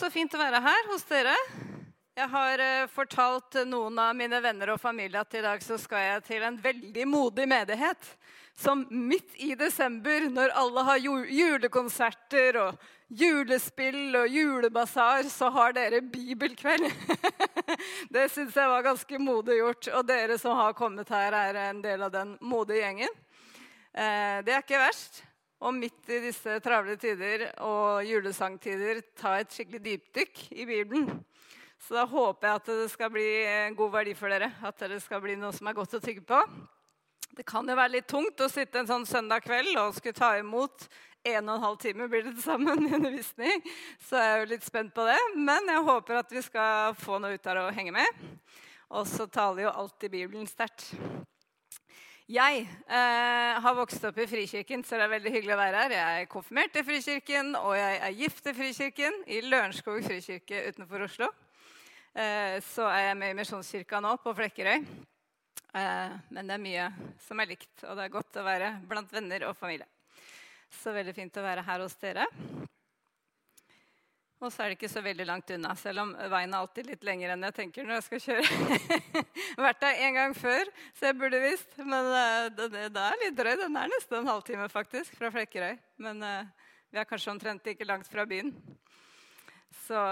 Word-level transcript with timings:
så 0.00 0.08
fint 0.08 0.32
å 0.32 0.38
være 0.40 0.62
her 0.64 0.86
hos 0.88 1.02
dere. 1.10 1.34
Jeg 2.16 2.28
har 2.32 2.60
eh, 2.64 2.86
fortalt 2.88 3.58
noen 3.68 3.98
av 4.00 4.14
mine 4.16 4.38
venner 4.40 4.72
og 4.72 4.80
familie 4.80 5.20
at 5.20 5.34
i 5.36 5.42
dag 5.44 5.60
så 5.60 5.76
skal 5.80 6.06
jeg 6.06 6.22
til 6.24 6.46
en 6.46 6.56
veldig 6.62 7.04
modig 7.08 7.44
menighet. 7.50 8.08
Som 8.56 8.86
midt 8.88 9.36
i 9.40 9.52
desember, 9.60 10.24
når 10.32 10.54
alle 10.56 10.86
har 10.88 11.04
julekonserter 11.04 12.58
og 12.62 12.88
julespill 13.12 14.16
og 14.22 14.32
julebasar, 14.32 15.28
så 15.32 15.52
har 15.52 15.76
dere 15.76 16.00
bibelkveld. 16.00 16.88
det 18.14 18.28
syns 18.32 18.56
jeg 18.56 18.72
var 18.72 18.88
ganske 18.88 19.20
modig 19.20 19.60
gjort. 19.60 19.90
Og 20.00 20.08
dere 20.08 20.40
som 20.40 20.56
har 20.60 20.76
kommet 20.80 21.12
her, 21.12 21.36
er 21.36 21.64
en 21.68 21.84
del 21.84 22.08
av 22.08 22.12
den 22.16 22.38
modige 22.40 22.86
gjengen. 22.86 23.20
Eh, 23.92 24.40
det 24.48 24.56
er 24.56 24.64
ikke 24.64 24.80
verst 24.80 25.26
og 25.60 25.76
midt 25.76 26.08
i 26.08 26.22
disse 26.24 26.56
travle 26.64 26.96
tider 27.00 27.50
og 27.66 28.00
julesangtider 28.08 29.02
ta 29.18 29.36
et 29.40 29.52
skikkelig 29.52 29.82
dypdykk 29.84 30.42
i 30.56 30.66
Bibelen. 30.68 31.10
Så 31.80 31.96
da 31.96 32.04
håper 32.08 32.48
jeg 32.48 32.60
at 32.60 32.70
det 32.70 32.88
skal 32.92 33.12
bli 33.12 33.28
god 33.76 33.92
verdi 33.92 34.14
for 34.16 34.32
dere. 34.32 34.50
At 34.64 34.80
det 34.88 35.00
skal 35.04 35.20
bli 35.24 35.36
noe 35.40 35.52
som 35.56 35.68
er 35.68 35.76
godt 35.76 35.96
å 35.96 36.02
tygge 36.02 36.24
på. 36.28 36.40
Det 37.36 37.44
kan 37.48 37.68
jo 37.68 37.76
være 37.76 37.94
litt 37.94 38.08
tungt 38.10 38.40
å 38.42 38.50
sitte 38.50 38.80
en 38.80 38.88
sånn 38.88 39.06
søndag 39.08 39.44
kveld 39.44 39.76
og 39.78 39.94
skulle 39.96 40.16
ta 40.16 40.32
imot 40.40 40.88
en 41.28 41.48
og 41.50 41.54
en 41.54 41.64
halv 41.66 41.78
time 41.80 42.08
blir 42.08 42.24
det 42.24 42.34
til 42.38 42.44
sammen 42.44 42.84
i 42.88 42.94
undervisning. 42.96 43.64
Så 44.00 44.16
jeg 44.16 44.32
er 44.32 44.42
jo 44.42 44.50
litt 44.54 44.66
spent 44.66 44.94
på 44.96 45.04
det. 45.08 45.18
Men 45.36 45.68
jeg 45.68 45.88
håper 45.88 46.22
at 46.22 46.32
vi 46.32 46.44
skal 46.44 46.96
få 47.00 47.20
noe 47.20 47.36
ut 47.36 47.50
av 47.52 47.58
det 47.60 47.66
å 47.68 47.74
henge 47.76 47.96
med. 48.00 48.24
Og 48.96 49.04
så 49.06 49.28
taler 49.30 49.68
jo 49.68 49.76
alltid 49.84 50.16
Bibelen 50.16 50.48
sterkt. 50.50 50.88
Jeg 52.30 52.60
eh, 52.62 53.56
har 53.58 53.74
vokst 53.74 54.04
opp 54.06 54.18
i 54.22 54.26
Frikirken, 54.30 54.84
så 54.86 54.94
det 54.94 55.02
er 55.02 55.10
veldig 55.16 55.30
hyggelig 55.34 55.54
å 55.56 55.58
være 55.58 55.78
her. 55.80 55.94
Jeg 55.96 56.18
er 56.20 56.28
konfirmert 56.30 56.76
i 56.78 56.84
Frikirken, 56.86 57.56
og 57.58 57.72
jeg 57.74 57.96
er 58.06 58.18
gift 58.20 58.46
i 58.46 58.52
Frikirken 58.54 59.16
i 59.26 59.40
Lørenskog 59.42 59.98
frikirke 60.06 60.60
utenfor 60.68 61.08
Oslo. 61.08 61.26
Eh, 62.14 62.60
så 62.62 62.86
er 62.86 63.08
jeg 63.08 63.16
med 63.18 63.32
i 63.32 63.36
Misjonskirka 63.40 63.98
nå, 64.04 64.12
på 64.22 64.36
Flekkerøy. 64.38 64.86
Eh, 65.74 66.14
men 66.30 66.52
det 66.52 66.54
er 66.54 66.62
mye 66.68 66.86
som 67.26 67.42
er 67.42 67.50
likt, 67.50 67.72
og 67.82 67.98
det 67.98 68.06
er 68.06 68.14
godt 68.14 68.38
å 68.38 68.46
være 68.46 68.70
blant 68.86 69.10
venner 69.16 69.48
og 69.48 69.58
familie. 69.58 69.90
Så 70.70 70.94
veldig 70.94 71.16
fint 71.16 71.42
å 71.42 71.46
være 71.48 71.66
her 71.66 71.82
hos 71.82 71.98
dere. 71.98 72.30
Og 74.40 74.48
så 74.48 74.62
er 74.64 74.70
det 74.70 74.78
ikke 74.78 74.88
så 74.88 75.02
veldig 75.04 75.24
langt 75.28 75.50
unna, 75.52 75.74
selv 75.76 76.00
om 76.00 76.12
veien 76.32 76.54
er 76.54 76.62
alltid 76.62 76.86
litt 76.88 77.02
lengre 77.04 77.34
enn 77.34 77.42
jeg 77.44 77.54
tenker 77.58 77.84
når 77.84 77.98
jeg 77.98 78.04
skal 78.06 78.20
kjøre. 78.24 78.68
vært 79.66 79.80
der 79.82 79.98
en 80.06 80.14
gang 80.16 80.36
før, 80.36 80.70
så 80.96 81.10
jeg 81.10 81.16
burde 81.20 81.40
visst. 81.42 81.74
Men 81.76 82.06
uh, 82.08 82.46
det, 82.56 82.70
det, 82.72 83.02
er 83.04 83.18
litt 83.20 83.36
drøy. 83.36 83.52
Den 83.60 83.74
er 83.76 83.90
nesten 83.92 84.22
en 84.22 84.30
halvtime 84.30 84.68
faktisk, 84.72 85.12
fra 85.18 85.28
Flekkerøy. 85.34 85.74
Men 86.00 86.24
uh, 86.24 86.70
vi 86.88 87.00
er 87.02 87.08
kanskje 87.10 87.34
omtrent 87.34 87.68
ikke 87.68 87.88
langt 87.88 88.08
fra 88.08 88.24
byen. 88.30 88.54
Så 89.82 90.04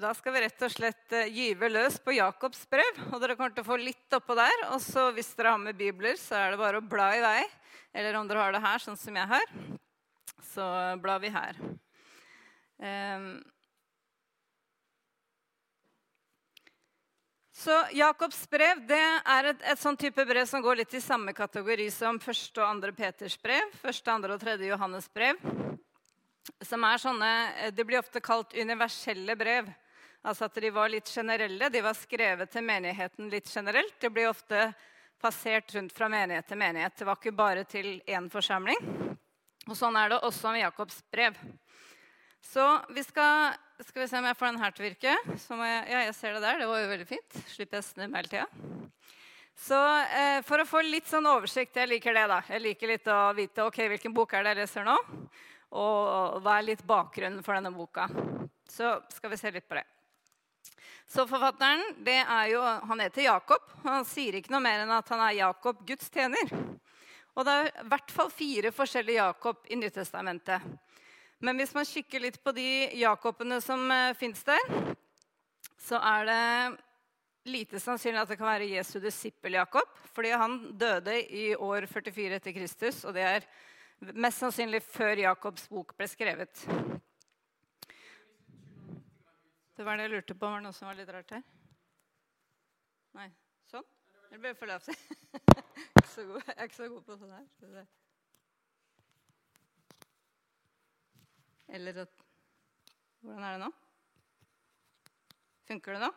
da 0.00 0.12
skal 0.16 0.32
vi 0.32 0.42
rett 0.46 0.64
og 0.64 0.72
slett 0.72 1.12
uh, 1.12 1.26
gyve 1.28 1.68
løs 1.68 1.98
på 2.00 2.14
Jakobs 2.16 2.62
brev. 2.72 3.02
Og 3.10 3.20
dere 3.20 3.36
kommer 3.36 3.52
til 3.52 3.66
å 3.66 3.68
få 3.68 3.76
litt 3.82 4.16
oppå 4.16 4.38
der. 4.40 4.64
Og 4.70 4.80
så 4.86 5.10
hvis 5.12 5.34
dere 5.36 5.52
har 5.52 5.60
med 5.60 5.76
bibler, 5.76 6.16
så 6.16 6.38
er 6.46 6.56
det 6.56 6.62
bare 6.62 6.80
å 6.80 6.88
bla 6.96 7.10
i 7.18 7.20
vei. 7.26 7.42
Eller 7.92 8.16
om 8.16 8.24
dere 8.24 8.46
har 8.46 8.56
det 8.56 8.64
her, 8.64 8.80
sånn 8.80 8.96
som 8.96 9.20
jeg 9.20 9.30
har, 9.34 9.54
så 10.54 10.70
blar 11.04 11.20
vi 11.20 11.34
her. 11.36 11.60
Um, 12.78 13.42
så 17.52 17.74
Jakobs 17.92 18.44
brev 18.50 18.84
det 18.86 19.00
er 19.02 19.48
et, 19.50 19.64
et 19.66 19.80
sånn 19.80 19.98
type 19.98 20.22
brev 20.24 20.46
som 20.46 20.62
går 20.62 20.78
litt 20.84 20.94
i 20.94 21.02
samme 21.02 21.34
kategori 21.34 21.88
som 21.90 22.20
1. 22.22 22.60
og 22.62 22.84
2. 22.86 22.92
Peters 22.94 23.34
brev, 23.42 23.74
første, 23.82 24.14
andre 24.14 24.36
og 24.36 24.44
3. 24.44 24.54
Johannes 24.70 25.10
brev. 25.10 25.42
Som 26.64 26.86
er 26.86 27.02
sånne, 27.02 27.32
Det 27.74 27.84
blir 27.84 27.98
ofte 27.98 28.22
kalt 28.24 28.54
universelle 28.54 29.34
brev. 29.36 29.68
Altså 30.22 30.46
at 30.46 30.54
de 30.54 30.70
var 30.70 30.90
litt 30.90 31.10
generelle. 31.10 31.70
De 31.70 31.82
var 31.82 31.98
skrevet 31.98 32.50
til 32.50 32.64
menigheten 32.66 33.28
litt 33.30 33.50
generelt. 33.50 33.98
De 34.00 34.10
blir 34.10 34.30
ofte 34.30 34.72
passert 35.20 35.74
rundt 35.74 35.92
fra 35.94 36.08
menighet 36.08 36.46
til 36.46 36.58
menighet. 36.58 36.96
Det 36.98 37.06
var 37.06 37.18
ikke 37.18 37.34
bare 37.34 37.64
til 37.66 37.98
én 38.06 38.30
forsamling. 38.30 38.78
Og 39.68 39.76
Sånn 39.76 39.98
er 39.98 40.14
det 40.14 40.22
også 40.24 40.54
med 40.54 40.62
Jakobs 40.62 41.02
brev. 41.12 41.36
Så 42.44 42.64
vi 42.94 43.04
skal 43.04 43.56
Skal 43.78 44.02
vi 44.02 44.08
se 44.10 44.18
om 44.18 44.24
jeg 44.26 44.36
får 44.36 44.46
den 44.46 44.60
her 44.62 44.72
til 44.74 44.82
å 44.82 44.88
virke. 44.88 45.12
Jeg, 45.30 45.82
ja, 45.86 45.98
jeg 46.08 46.14
ser 46.18 46.32
det 46.34 46.40
der. 46.42 46.56
Det 46.58 46.66
var 46.66 46.80
jo 46.82 46.88
veldig 46.90 47.04
fint. 47.06 47.36
Slipper 47.46 47.78
jeg 47.78 47.84
snu 47.86 48.00
hele 48.02 48.26
tida. 48.26 48.46
Så 49.58 49.78
eh, 50.18 50.38
for 50.46 50.58
å 50.58 50.66
få 50.66 50.82
litt 50.86 51.06
sånn 51.10 51.26
oversikt 51.30 51.78
Jeg 51.78 51.90
liker 51.90 52.14
det, 52.14 52.24
da. 52.30 52.40
Jeg 52.50 52.64
liker 52.64 52.90
litt 52.90 53.06
å 53.10 53.18
vite 53.38 53.62
ok, 53.66 53.78
hvilken 53.94 54.14
bok 54.14 54.34
er 54.34 54.42
det 54.42 54.56
jeg 54.56 54.60
leser 54.64 54.88
nå. 54.88 54.96
Og 55.78 56.40
hva 56.42 56.56
er 56.58 56.66
litt 56.72 56.82
bakgrunnen 56.86 57.44
for 57.46 57.54
denne 57.54 57.70
boka. 57.74 58.08
Så 58.66 58.96
skal 59.14 59.30
vi 59.30 59.38
se 59.38 59.54
litt 59.54 59.68
på 59.68 59.78
det. 59.78 59.86
Så 61.08 61.24
forfatteren 61.28 62.02
det 62.04 62.18
er 62.20 62.50
jo, 62.52 62.60
han 62.60 63.00
heter 63.00 63.28
Jakob. 63.28 63.62
Han 63.86 64.04
sier 64.04 64.36
ikke 64.38 64.52
noe 64.52 64.64
mer 64.64 64.82
enn 64.82 64.92
at 64.92 65.08
han 65.14 65.22
er 65.24 65.38
Jakob, 65.38 65.80
Guds 65.88 66.10
tjener. 66.12 66.52
Og 67.38 67.46
det 67.46 67.54
er 67.54 67.70
i 67.70 67.86
hvert 67.92 68.12
fall 68.12 68.30
fire 68.34 68.72
forskjellige 68.74 69.22
Jakob 69.22 69.70
i 69.70 69.78
Nyttestamentet. 69.78 70.64
Men 71.38 71.60
hvis 71.60 71.74
man 71.74 71.86
kikker 71.86 72.22
litt 72.24 72.40
på 72.42 72.52
de 72.54 72.66
Jakobene 72.98 73.60
som 73.62 73.84
eh, 73.94 74.14
fins 74.18 74.40
der, 74.46 74.72
så 75.78 76.00
er 76.02 76.26
det 76.26 76.44
lite 77.48 77.80
sannsynlig 77.80 78.20
at 78.24 78.32
det 78.32 78.38
kan 78.40 78.50
være 78.50 78.70
Jesu 78.72 78.98
disippel 79.00 79.54
Jakob. 79.54 79.92
Fordi 80.10 80.32
han 80.34 80.58
døde 80.78 81.14
i 81.30 81.52
år 81.54 81.86
44 81.86 82.40
etter 82.40 82.56
Kristus, 82.56 83.04
og 83.06 83.14
det 83.14 83.26
er 83.26 83.46
mest 84.18 84.42
sannsynlig 84.42 84.82
før 84.82 85.22
Jakobs 85.22 85.68
bok 85.70 85.94
ble 85.98 86.08
skrevet. 86.10 86.64
Det 89.78 89.86
var 89.86 89.94
det 89.94 90.08
jeg 90.08 90.14
lurte 90.16 90.34
på. 90.34 90.42
Var 90.50 90.58
det 90.58 90.66
noe 90.66 90.74
som 90.74 90.90
var 90.90 90.98
litt 90.98 91.14
rart 91.14 91.36
her? 91.36 91.46
Nei. 93.14 93.28
Sånn? 93.70 93.86
Eller 94.26 94.42
ble 94.42 94.50
jeg 94.50 94.58
for 94.58 94.74
jeg 96.18 96.56
er 96.56 96.66
ikke 96.66 96.80
så 96.80 96.90
god 96.90 97.06
på 97.06 97.16
sånn 97.20 97.36
her. 97.36 97.86
Eller 101.68 102.02
at 102.04 102.24
Hvordan 103.20 103.44
er 103.44 103.52
det 103.56 103.62
nå? 103.64 103.68
Funker 105.68 105.96
det 105.96 106.00
nå? 106.06 106.10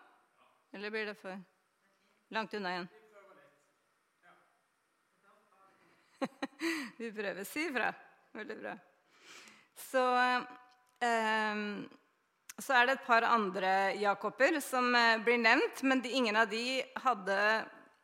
Eller 0.72 0.92
blir 0.94 1.06
det 1.10 1.16
for 1.20 1.42
langt 2.32 2.54
unna 2.54 2.72
igjen? 2.76 2.90
Vi 7.02 7.10
prøver. 7.12 7.44
Si 7.44 7.66
ifra. 7.66 7.90
Veldig 8.32 8.58
bra. 8.62 8.76
Så, 9.76 10.04
eh, 11.02 11.56
så 12.58 12.74
er 12.78 12.86
det 12.86 12.96
et 13.00 13.06
par 13.08 13.26
andre 13.28 13.74
Jakober 14.00 14.60
som 14.64 14.96
eh, 14.96 15.18
blir 15.26 15.42
nevnt, 15.42 15.84
men 15.84 16.02
de, 16.02 16.14
ingen 16.16 16.38
av 16.38 16.48
de 16.52 16.84
hadde 17.04 17.38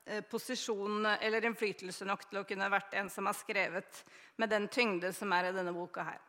eh, 0.06 0.24
posisjon 0.28 1.06
eller 1.06 1.46
innflytelse 1.48 2.08
nok 2.10 2.28
til 2.28 2.42
å 2.42 2.48
kunne 2.50 2.72
vært 2.74 2.98
en 2.98 3.14
som 3.14 3.30
har 3.30 3.38
skrevet 3.38 4.04
med 4.42 4.52
den 4.52 4.68
tyngde 4.68 5.14
som 5.16 5.32
er 5.38 5.52
i 5.52 5.56
denne 5.56 5.76
boka 5.76 6.10
her. 6.10 6.20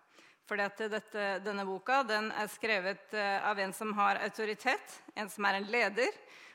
Fordi 0.48 0.88
dette, 0.88 1.24
denne 1.44 1.64
boka 1.68 2.00
den 2.08 2.30
er 2.32 2.48
skrevet 2.48 3.12
eh, 3.12 3.44
av 3.44 3.58
en 3.60 3.72
som 3.76 3.92
har 3.98 4.20
autoritet, 4.24 4.94
en 5.14 5.28
som 5.28 5.44
er 5.44 5.58
en 5.58 5.68
leder, 5.68 6.14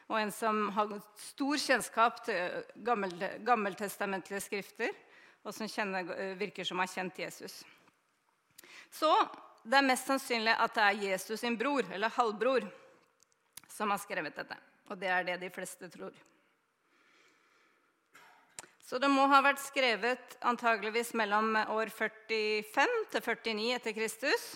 og 0.09 0.17
en 0.17 0.33
som 0.33 0.63
har 0.73 0.95
stor 1.21 1.61
kjennskap 1.61 2.23
til 2.25 2.63
gammel, 2.85 3.13
gammeltestamentlige 3.45 4.41
skrifter, 4.41 4.91
og 5.43 5.53
som 5.53 5.69
kjenner, 5.69 6.09
eh, 6.17 6.33
virker 6.39 6.65
som 6.65 6.81
har 6.81 6.89
kjent 6.89 7.21
Jesus. 7.21 7.61
Så 8.89 9.13
det 9.63 9.77
er 9.77 9.85
mest 9.85 10.09
sannsynlig 10.09 10.57
at 10.57 10.73
det 10.75 10.89
er 10.89 11.01
Jesus 11.11 11.39
sin 11.39 11.57
bror, 11.57 11.85
eller 11.93 12.13
halvbror, 12.17 12.65
som 13.69 13.93
har 13.93 14.01
skrevet 14.01 14.41
dette. 14.41 14.57
Og 14.89 14.97
det 14.99 15.09
er 15.13 15.27
det 15.27 15.41
de 15.45 15.53
fleste 15.53 15.89
tror. 15.93 16.17
Så 18.83 18.99
det 18.99 19.07
må 19.07 19.23
ha 19.31 19.39
vært 19.39 19.61
skrevet 19.63 20.33
antageligvis 20.43 21.13
mellom 21.15 21.55
år 21.71 21.87
45 21.87 22.95
til 23.13 23.21
49 23.23 23.67
etter 23.77 23.95
Kristus. 23.95 24.47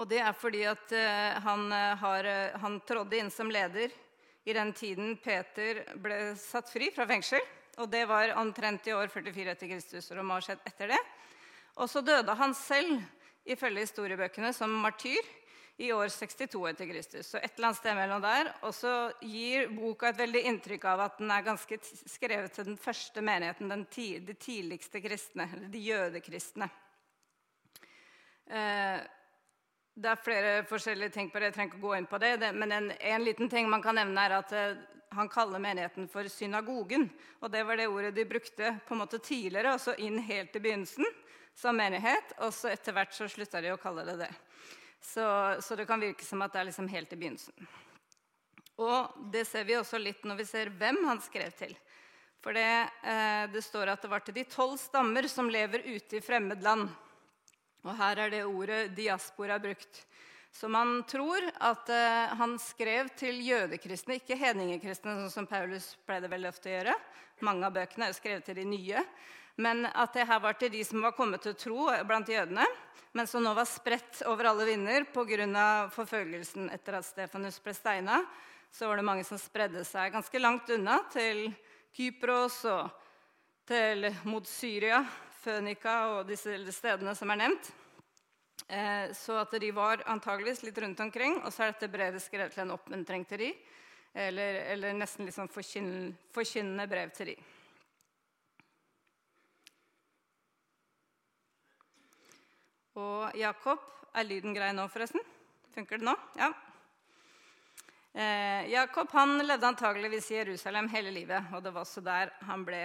Og 0.00 0.08
det 0.08 0.22
er 0.24 0.32
fordi 0.32 0.62
at 0.64 0.94
eh, 0.96 1.36
han, 1.44 1.66
eh, 1.68 1.90
har, 2.00 2.24
eh, 2.24 2.54
han 2.62 2.78
trådde 2.88 3.18
inn 3.20 3.28
som 3.30 3.52
leder 3.52 3.92
i 4.48 4.54
den 4.56 4.72
tiden 4.72 5.18
Peter 5.20 5.82
ble 6.00 6.32
satt 6.40 6.72
fri 6.72 6.88
fra 6.94 7.04
fengsel. 7.10 7.44
Og 7.76 7.90
det 7.92 8.06
var 8.08 8.32
omtrent 8.40 8.88
i 8.88 8.96
år 8.96 9.12
44 9.12 9.52
etter 9.52 9.68
Kristus. 9.68 10.08
Og 10.08 10.16
det 10.16 10.24
må 10.24 10.40
ha 10.40 10.44
skjedd 10.44 10.64
etter 10.64 10.94
det. 10.94 11.02
Og 11.76 11.92
så 11.92 12.00
døde 12.00 12.40
han 12.40 12.56
selv, 12.56 13.04
ifølge 13.44 13.84
historiebøkene, 13.84 14.54
som 14.56 14.72
martyr 14.80 15.20
i 15.76 15.92
år 15.92 16.08
62 16.08 16.68
etter 16.68 16.86
Kristus. 16.86 17.26
Så 17.26 17.38
et 17.38 17.56
eller 17.56 17.70
annet 17.70 17.80
sted 17.80 17.96
mellom 17.96 18.22
der. 18.22 18.52
Og 18.62 18.74
så 18.76 18.92
gir 19.24 19.70
boka 19.72 20.10
et 20.10 20.20
veldig 20.20 20.44
inntrykk 20.50 20.84
av 20.92 21.06
at 21.06 21.18
den 21.22 21.32
er 21.32 21.46
ganske 21.46 21.78
skrevet 22.10 22.54
til 22.54 22.68
den 22.68 22.78
første 22.80 23.24
menigheten, 23.24 23.72
den 23.72 23.86
de 23.88 24.34
tidligste 24.34 25.00
kristne, 25.00 25.48
eller 25.52 25.72
de 25.72 25.82
jødekristne. 25.88 26.68
Eh, 28.46 29.00
det 29.94 30.08
er 30.08 30.24
flere 30.24 30.52
forskjellige 30.68 31.12
ting 31.16 31.30
på 31.30 31.40
det. 31.40 31.50
Jeg 31.50 31.58
trenger 31.58 31.74
ikke 31.74 31.86
gå 31.86 31.96
inn 31.96 32.08
på 32.08 32.20
det. 32.20 32.36
Men 32.52 32.72
en, 32.72 32.90
en, 32.92 33.24
liten 33.24 33.48
ting 33.48 33.68
man 33.68 33.82
kan 33.84 33.96
nevne, 33.96 34.24
er 34.24 34.38
at 34.38 34.52
eh, 34.56 34.78
han 35.12 35.28
kaller 35.28 35.60
menigheten 35.60 36.08
for 36.08 36.28
synagogen. 36.28 37.10
Og 37.40 37.52
det 37.52 37.64
var 37.68 37.76
det 37.80 37.88
ordet 37.88 38.14
de 38.16 38.28
brukte 38.28 38.76
på 38.86 38.94
en 38.94 39.02
måte 39.04 39.20
tidligere, 39.20 39.74
altså 39.76 39.96
inn 39.98 40.18
helt 40.24 40.56
i 40.56 40.62
begynnelsen 40.62 41.08
som 41.54 41.76
menighet. 41.76 42.36
Og 42.40 42.52
så 42.56 42.72
etter 42.72 42.96
hvert 42.96 43.12
så 43.16 43.28
slutta 43.28 43.60
de 43.60 43.74
å 43.74 43.80
kalle 43.80 44.06
det 44.08 44.20
det. 44.24 44.32
Så, 45.02 45.24
så, 45.60 45.76
det 45.76 45.86
kan 45.86 46.00
virke 46.00 46.24
som 46.24 46.42
at 46.44 46.52
det 46.54 46.60
er 46.60 46.68
liksom 46.70 46.88
helt 46.88 47.12
i 47.12 47.18
begynnelsen. 47.18 47.70
Og 48.82 49.16
det 49.34 49.44
ser 49.48 49.66
vi 49.68 49.76
også 49.76 49.98
litt 50.00 50.22
når 50.24 50.38
vi 50.38 50.46
ser 50.48 50.70
hvem 50.78 51.02
han 51.08 51.20
skrev 51.22 51.50
til. 51.58 51.74
For 52.42 52.54
det, 52.56 52.88
eh, 53.06 53.44
det 53.52 53.62
står 53.62 53.92
at 53.92 54.02
det 54.02 54.10
var 54.10 54.22
til 54.24 54.34
de 54.34 54.46
tolv 54.50 54.78
stammer 54.80 55.28
som 55.30 55.50
lever 55.50 55.84
ute 55.86 56.18
i 56.18 56.24
fremmed 56.24 56.62
land. 56.64 56.88
Og 57.82 57.94
her 57.98 58.24
er 58.24 58.32
det 58.32 58.44
ordet 58.46 58.94
diaspora 58.96 59.58
brukt. 59.62 60.04
Så 60.52 60.68
man 60.68 61.00
tror 61.08 61.44
at 61.64 61.88
eh, 61.90 62.34
han 62.38 62.58
skrev 62.60 63.08
til 63.18 63.38
jødekristne, 63.46 64.18
ikke 64.20 64.36
hedningekristne, 64.38 65.14
sånn 65.22 65.32
som 65.32 65.48
Paulus 65.48 65.94
pleide 66.06 66.30
veldig 66.30 66.50
ofte 66.50 66.70
å 66.70 66.74
gjøre. 66.76 66.96
Mange 67.46 67.66
av 67.66 67.74
bøkene 67.74 68.10
er 68.10 68.16
skrevet 68.16 68.44
til 68.46 68.60
de 68.60 68.66
nye. 68.68 69.04
Men 69.60 69.84
at 69.86 70.14
det 70.16 70.24
her 70.28 70.40
var 70.40 70.56
til 70.56 70.72
de 70.72 70.80
som 70.84 71.02
var 71.04 71.12
kommet 71.16 71.42
til 71.44 71.56
tro 71.58 71.90
blant 72.08 72.28
jødene, 72.28 72.64
men 73.12 73.28
som 73.28 73.44
nå 73.44 73.52
var 73.52 73.68
spredt 73.68 74.22
over 74.30 74.48
alle 74.48 74.64
vinder 74.70 75.04
pga. 75.12 75.90
forfølgelsen 75.92 76.70
etter 76.72 76.96
at 76.96 77.04
Stefanus 77.04 77.60
ble 77.60 77.74
steina. 77.74 78.22
Så 78.72 78.88
var 78.88 78.96
det 78.96 79.04
mange 79.04 79.24
som 79.24 79.36
spredde 79.38 79.84
seg 79.84 80.12
ganske 80.12 80.38
langt 80.38 80.70
unna 80.70 81.02
til 81.12 81.52
Kypros 81.92 82.64
og 82.64 82.88
til, 83.68 84.08
mot 84.24 84.46
Syria, 84.48 85.04
Fønika 85.42 85.96
og 86.14 86.26
disse 86.30 86.56
stedene 86.72 87.12
som 87.14 87.30
er 87.30 87.42
nevnt. 87.44 87.72
Eh, 88.68 89.12
så 89.12 89.36
at 89.42 89.52
de 89.60 89.70
var 89.76 90.04
antageligvis 90.08 90.62
litt 90.64 90.78
rundt 90.78 91.00
omkring. 91.04 91.42
Og 91.44 91.52
så 91.52 91.66
er 91.66 91.74
dette 91.74 91.92
brevet 91.92 92.22
skrevet 92.24 92.54
til 92.54 92.64
en 92.64 92.76
oppmuntring 92.78 93.26
til 93.28 93.44
de, 93.44 93.50
eller, 94.14 94.62
eller 94.72 94.96
nesten 94.96 95.28
litt 95.28 95.36
sånn 95.36 95.52
forkynnende 95.52 96.88
brev 96.88 97.12
til 97.12 97.34
de. 97.34 97.36
Og 102.98 103.36
Jakob 103.38 103.80
Er 104.12 104.26
lyden 104.28 104.52
grei 104.52 104.72
nå, 104.76 104.84
forresten? 104.92 105.22
Funker 105.72 105.96
det 105.96 106.04
nå? 106.04 106.12
Ja. 106.36 106.50
Eh, 108.12 108.68
Jakob 108.68 109.08
han 109.16 109.38
levde 109.40 109.70
antageligvis 109.70 110.26
i 110.30 110.36
Jerusalem 110.36 110.90
hele 110.92 111.10
livet, 111.14 111.46
og 111.56 111.62
det 111.64 111.72
var 111.72 111.86
også 111.86 112.02
der 112.04 112.34
han 112.44 112.66
ble 112.66 112.82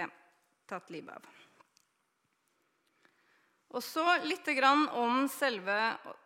tatt 0.68 0.88
livet 0.88 1.12
av. 1.12 1.26
Og 3.76 3.84
så 3.84 4.06
litt 4.24 4.48
om 4.96 5.26
selve 5.28 5.76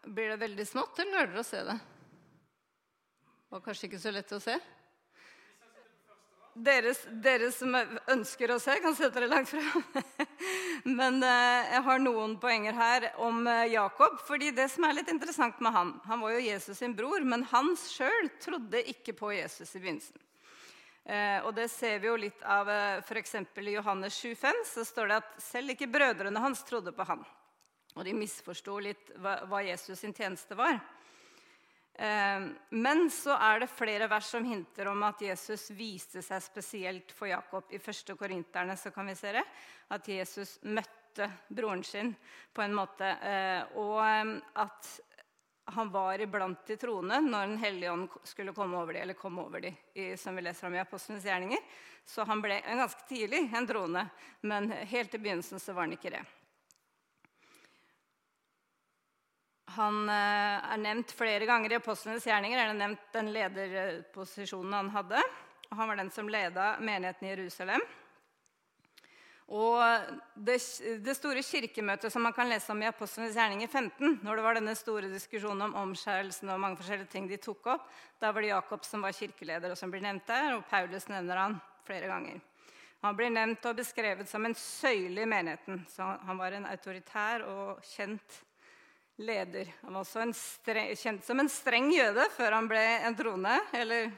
Blir 0.04 0.30
det 0.30 0.38
veldig 0.44 0.66
smått, 0.66 1.00
eller 1.02 1.10
klarer 1.10 1.32
dere 1.32 1.42
å 1.42 1.50
se 1.50 1.64
det? 1.66 1.78
Det 3.42 3.56
var 3.56 3.64
kanskje 3.66 3.88
ikke 3.88 4.02
så 4.06 4.14
lett 4.14 4.32
å 4.32 4.40
se? 4.40 4.54
Dere, 6.52 6.90
dere 7.24 7.48
som 7.48 7.72
ønsker 8.12 8.50
å 8.52 8.58
se, 8.60 8.74
kan 8.84 8.92
sette 8.92 9.16
dere 9.16 9.30
langt 9.30 9.48
fra. 9.48 9.62
Men 11.00 11.22
eh, 11.24 11.70
jeg 11.72 11.84
har 11.86 12.02
noen 12.02 12.34
poenger 12.42 12.76
her 12.76 13.06
om 13.24 13.46
eh, 13.48 13.70
Jakob. 13.72 14.18
fordi 14.26 14.50
det 14.52 14.66
som 14.68 14.84
er 14.84 14.98
litt 14.98 15.08
interessant 15.08 15.62
med 15.64 15.72
han 15.72 15.94
Han 16.04 16.20
var 16.20 16.34
jo 16.34 16.44
Jesus 16.44 16.76
sin 16.78 16.92
bror, 16.96 17.24
men 17.24 17.46
han 17.48 17.72
sjøl 17.78 18.28
trodde 18.42 18.82
ikke 18.90 19.14
på 19.16 19.32
Jesus 19.32 19.72
i 19.72 19.80
begynnelsen. 19.80 20.20
Eh, 21.08 21.38
og 21.46 21.54
det 21.56 21.70
ser 21.72 22.02
vi 22.02 22.10
jo 22.10 22.20
litt 22.20 22.44
av 22.44 22.68
f.eks. 23.00 23.34
i 23.56 23.76
Johannes 23.78 24.20
7,5. 24.20 24.64
Så 24.74 24.84
står 24.84 25.08
det 25.08 25.20
at 25.22 25.32
selv 25.40 25.72
ikke 25.72 25.88
brødrene 25.88 26.42
hans 26.44 26.66
trodde 26.68 26.92
på 26.92 27.06
han. 27.08 27.24
Og 27.96 28.04
de 28.04 28.12
misforsto 28.16 28.76
litt 28.80 29.08
hva 29.16 29.64
Jesus 29.64 30.04
sin 30.04 30.12
tjeneste 30.12 30.56
var. 30.58 30.82
Ehm, 31.94 32.54
men 32.70 33.10
så 33.10 33.36
er 33.36 33.60
det 33.60 33.70
flere 33.72 34.08
vers 34.08 34.30
som 34.32 34.44
hinter 34.44 34.88
om 34.88 35.02
at 35.04 35.20
Jesus 35.22 35.68
viste 35.76 36.22
seg 36.24 36.42
spesielt 36.42 37.12
for 37.12 37.28
Jakob. 37.28 37.68
I 37.70 37.80
1. 37.80 38.16
Korinterne 38.18 38.76
så 38.76 38.90
kan 38.90 39.06
vi 39.06 39.16
se 39.18 39.32
det, 39.36 39.44
at 39.92 40.08
Jesus 40.08 40.58
møtte 40.62 41.28
broren 41.48 41.84
sin 41.84 42.14
på 42.52 42.64
en 42.64 42.76
måte. 42.76 43.12
Eh, 43.20 43.76
og 43.76 43.98
ehm, 44.06 44.36
at 44.56 44.92
han 45.72 45.92
var 45.92 46.20
iblant 46.20 46.66
de 46.66 46.76
troende 46.76 47.20
når 47.22 47.46
Den 47.46 47.58
hellige 47.62 47.92
ånd 47.92 48.08
skulle 48.26 48.54
komme 48.56 48.80
over 48.80 48.96
dem, 48.96 49.02
eller 49.02 49.14
kom 49.14 49.38
over 49.38 49.60
dem, 49.62 49.76
som 50.18 50.36
vi 50.36 50.42
leser 50.42 50.66
om 50.66 50.74
i 50.74 50.82
Apostlenes 50.82 51.24
gjerninger. 51.24 51.60
Så 52.04 52.24
han 52.26 52.42
ble 52.42 52.58
ganske 52.66 53.06
tidlig 53.08 53.44
en 53.54 53.66
troende, 53.66 54.08
men 54.40 54.72
helt 54.72 55.14
i 55.14 55.20
begynnelsen 55.22 55.62
så 55.62 55.72
var 55.72 55.86
han 55.86 55.94
ikke 55.94 56.10
det. 56.16 56.24
Han 59.76 60.04
eh, 60.10 60.72
er 60.74 60.80
nevnt 60.82 61.14
flere 61.16 61.46
ganger 61.48 61.72
i 61.72 61.78
apostlenes 61.78 62.26
gjerninger. 62.28 62.58
er 62.58 62.72
det 62.72 62.78
nevnt 62.80 63.08
den 63.14 63.32
lederposisjonen 63.32 64.76
han 64.76 64.92
hadde. 64.92 65.24
Og 65.70 65.78
han 65.78 65.88
var 65.88 66.00
den 66.00 66.12
som 66.12 66.28
leda 66.28 66.76
menigheten 66.80 67.28
i 67.28 67.32
Jerusalem. 67.32 67.84
Og 69.52 69.80
det, 70.34 70.58
det, 71.04 71.14
store 71.18 71.42
kirkemøtet 71.44 72.12
som 72.12 72.24
man 72.24 72.32
kan 72.32 72.48
lese 72.48 72.72
om 72.72 72.80
i 72.80 72.88
Apostlenes 72.88 73.34
gjerninger 73.36 73.68
15, 73.68 74.20
når 74.24 74.38
det 74.38 74.44
var 74.46 74.56
denne 74.56 74.74
store 74.78 75.10
diskusjonen 75.12 75.66
om 75.66 75.74
omskjærelsen 75.82 76.48
og 76.54 76.60
mange 76.62 76.78
forskjellige 76.80 77.10
ting 77.12 77.26
de 77.28 77.40
tok 77.42 77.68
opp, 77.74 77.90
da 78.22 78.30
var 78.32 78.44
det 78.44 78.52
Jakob 78.52 78.86
som 78.88 79.04
var 79.04 79.16
kirkeleder, 79.16 79.74
og 79.74 79.76
som 79.76 79.92
blir 79.92 80.04
nevnt 80.04 80.24
der, 80.30 80.54
og 80.56 80.64
Paulus 80.70 81.04
nevner 81.12 81.42
han 81.42 81.58
flere 81.84 82.08
ganger. 82.08 82.40
Han 83.02 83.18
blir 83.18 83.32
nevnt 83.34 83.66
og 83.66 83.76
beskrevet 83.76 84.30
som 84.30 84.46
en 84.46 84.56
søyle 84.56 85.24
i 85.24 85.28
menigheten. 85.28 85.82
Så 85.90 86.06
han 86.06 86.38
var 86.38 86.54
en 86.54 86.68
autoritær 86.70 87.42
og 87.50 87.82
kjent 87.92 88.40
leder. 89.22 89.70
Han 89.82 89.94
var 89.94 90.04
også 90.04 90.26
streng, 90.36 90.92
kjent 90.98 91.24
som 91.26 91.40
en 91.40 91.50
streng 91.50 91.90
jøde 91.94 92.26
før 92.36 92.58
han 92.58 92.68
ble 92.70 92.82
en 93.06 93.16
trone, 93.18 93.56
eller 93.72 94.10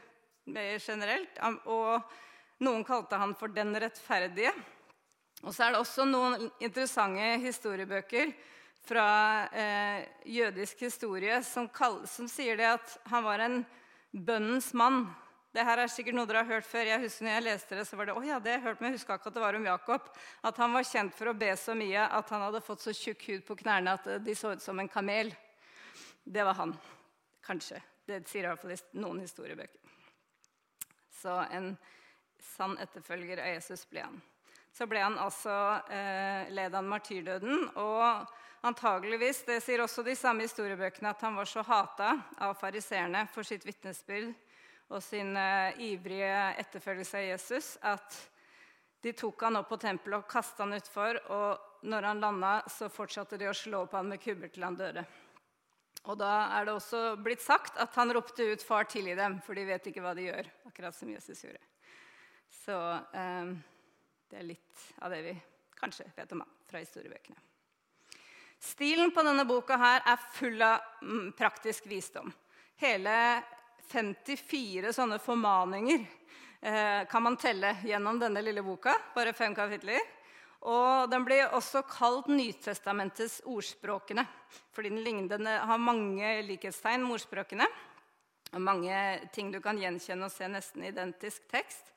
generelt. 0.82 1.38
Og 1.70 2.00
noen 2.64 2.84
kalte 2.84 3.16
han 3.20 3.34
for 3.34 3.48
'den 3.48 3.74
rettferdige'. 3.76 4.54
Og 5.44 5.52
så 5.54 5.64
er 5.64 5.72
det 5.72 5.80
også 5.80 6.04
noen 6.08 6.50
interessante 6.60 7.38
historiebøker 7.42 8.32
fra 8.84 9.48
eh, 9.52 10.04
jødisk 10.24 10.80
historie 10.86 11.42
som, 11.42 11.68
kall, 11.68 12.06
som 12.08 12.28
sier 12.28 12.56
det 12.56 12.68
at 12.68 12.96
han 13.10 13.24
var 13.24 13.44
en 13.44 13.66
bønnens 14.12 14.72
mann. 14.74 15.06
Det 15.54 15.62
her 15.62 15.78
er 15.78 15.90
sikkert 15.92 16.16
noe 16.18 16.26
dere 16.26 16.40
har 16.42 16.56
hørt 16.56 16.66
før. 16.66 16.88
Jeg 16.88 16.98
husker 17.04 17.28
når 17.28 17.36
jeg 17.36 17.44
leste 17.46 17.76
det, 17.78 17.84
så 17.86 17.94
var 17.94 18.08
det, 18.08 18.14
oh 18.18 18.24
ja, 18.26 18.40
det 18.42 18.56
jeg 18.56 18.62
hørt, 18.64 18.80
men 18.82 18.90
jeg 18.90 18.98
huska 18.98 19.14
ikke 19.20 19.30
at 19.30 19.36
det 19.36 19.42
var 19.44 19.54
om 19.54 19.66
Jakob. 19.68 20.08
At 20.50 20.56
han 20.58 20.72
var 20.74 20.86
kjent 20.88 21.14
for 21.14 21.30
å 21.30 21.34
be 21.38 21.50
så 21.60 21.76
mye 21.78 22.06
at 22.18 22.32
han 22.34 22.42
hadde 22.42 22.60
fått 22.66 22.82
så 22.82 22.94
tjukk 22.98 23.22
hud 23.28 23.44
på 23.46 23.56
knærne 23.60 23.92
at 23.94 24.08
de 24.26 24.34
så 24.34 24.50
ut 24.50 24.64
som 24.64 24.82
en 24.82 24.90
kamel. 24.90 25.30
Det 26.26 26.42
var 26.42 26.58
han. 26.58 26.72
Kanskje. 27.46 27.78
Det 28.02 28.18
sier 28.26 28.48
i 28.48 28.50
hvert 28.50 28.64
fall 28.64 28.98
noen 28.98 29.20
historiebøker. 29.22 29.78
Så 31.20 31.36
en 31.54 31.70
sann 32.42 32.74
etterfølger 32.82 33.38
av 33.44 33.52
Jesus 33.54 33.86
ble 33.92 34.02
han. 34.08 34.18
Så 34.74 34.88
ble 34.90 35.04
han 35.04 35.20
altså 35.22 35.54
eh, 35.86 36.50
led 36.50 36.74
han 36.74 36.90
martyrdøden. 36.90 37.68
Og 37.78 38.66
antageligvis, 38.66 39.44
det 39.46 39.60
sier 39.62 39.84
også 39.86 40.02
de 40.02 40.16
samme 40.18 40.48
historiebøkene, 40.48 41.14
at 41.14 41.22
han 41.22 41.38
var 41.38 41.46
så 41.46 41.62
hata 41.62 42.16
av 42.42 42.58
fariseerne 42.58 43.22
for 43.30 43.46
sitt 43.46 43.62
vitnesbyrd 43.70 44.34
og 44.92 45.02
sin 45.02 45.32
uh, 45.36 45.74
ivrige 45.80 46.54
etterfølgelse 46.60 47.20
av 47.20 47.28
Jesus 47.28 47.74
at 47.82 48.18
de 49.04 49.12
tok 49.12 49.42
han 49.44 49.58
opp 49.60 49.68
på 49.68 49.80
tempelet 49.80 50.22
og 50.22 50.30
kasta 50.30 50.64
han 50.64 50.76
utfor. 50.78 51.18
Og 51.34 51.88
når 51.88 52.08
han 52.08 52.22
landa, 52.22 52.54
så 52.72 52.88
fortsatte 52.92 53.36
de 53.40 53.50
å 53.50 53.56
slå 53.56 53.84
på 53.86 53.98
han 53.98 54.08
med 54.08 54.22
kubber 54.22 54.52
til 54.52 54.64
han 54.64 54.78
døde. 54.78 55.04
Og 56.04 56.18
da 56.20 56.32
er 56.56 56.66
det 56.66 56.74
også 56.76 57.02
blitt 57.20 57.44
sagt 57.44 57.78
at 57.80 57.94
han 57.96 58.12
ropte 58.12 58.44
ut 58.44 58.62
'Far, 58.62 58.84
tilgi 58.84 59.14
dem', 59.16 59.40
for 59.44 59.56
de 59.56 59.64
vet 59.64 59.86
ikke 59.88 60.04
hva 60.04 60.14
de 60.16 60.28
gjør. 60.28 60.50
akkurat 60.66 60.94
som 60.94 61.08
Jesus 61.08 61.44
gjorde. 61.44 61.60
Så 62.50 62.76
eh, 63.12 63.52
det 64.30 64.38
er 64.38 64.48
litt 64.48 64.84
av 64.98 65.10
det 65.10 65.22
vi 65.22 65.34
kanskje 65.78 66.08
vet 66.16 66.32
om 66.32 66.40
han 66.40 66.54
fra 66.68 66.80
historiebøkene. 66.82 67.36
Stilen 68.64 69.12
på 69.12 69.22
denne 69.22 69.44
boka 69.44 69.76
her 69.76 70.02
er 70.08 70.28
full 70.32 70.62
av 70.64 70.80
mm, 71.02 71.32
praktisk 71.36 71.86
visdom. 71.86 72.32
Hele 72.80 73.16
54 73.92 74.92
sånne 74.96 75.18
formaninger 75.22 76.04
eh, 76.60 77.04
kan 77.10 77.22
man 77.22 77.36
telle 77.40 77.76
gjennom 77.84 78.18
denne 78.18 78.42
lille 78.42 78.62
boka. 78.62 78.94
Bare 79.14 79.32
fem 79.36 79.54
kapitler. 79.54 80.00
Og 80.64 81.10
den 81.12 81.26
blir 81.26 81.52
også 81.52 81.82
kalt 81.88 82.30
Nytestamentets 82.32 83.42
ordspråkene. 83.44 84.24
Fordi 84.72 84.92
den, 84.96 85.26
den 85.28 85.46
har 85.46 85.78
mange 85.78 86.30
likhetstegn 86.48 87.04
med 87.04 87.18
ordspråkene. 87.18 87.66
Og 88.54 88.62
mange 88.62 88.96
ting 89.34 89.50
du 89.52 89.60
kan 89.60 89.78
gjenkjenne 89.80 90.28
og 90.28 90.32
se 90.32 90.48
nesten 90.48 90.86
identisk 90.88 91.44
tekst. 91.50 91.92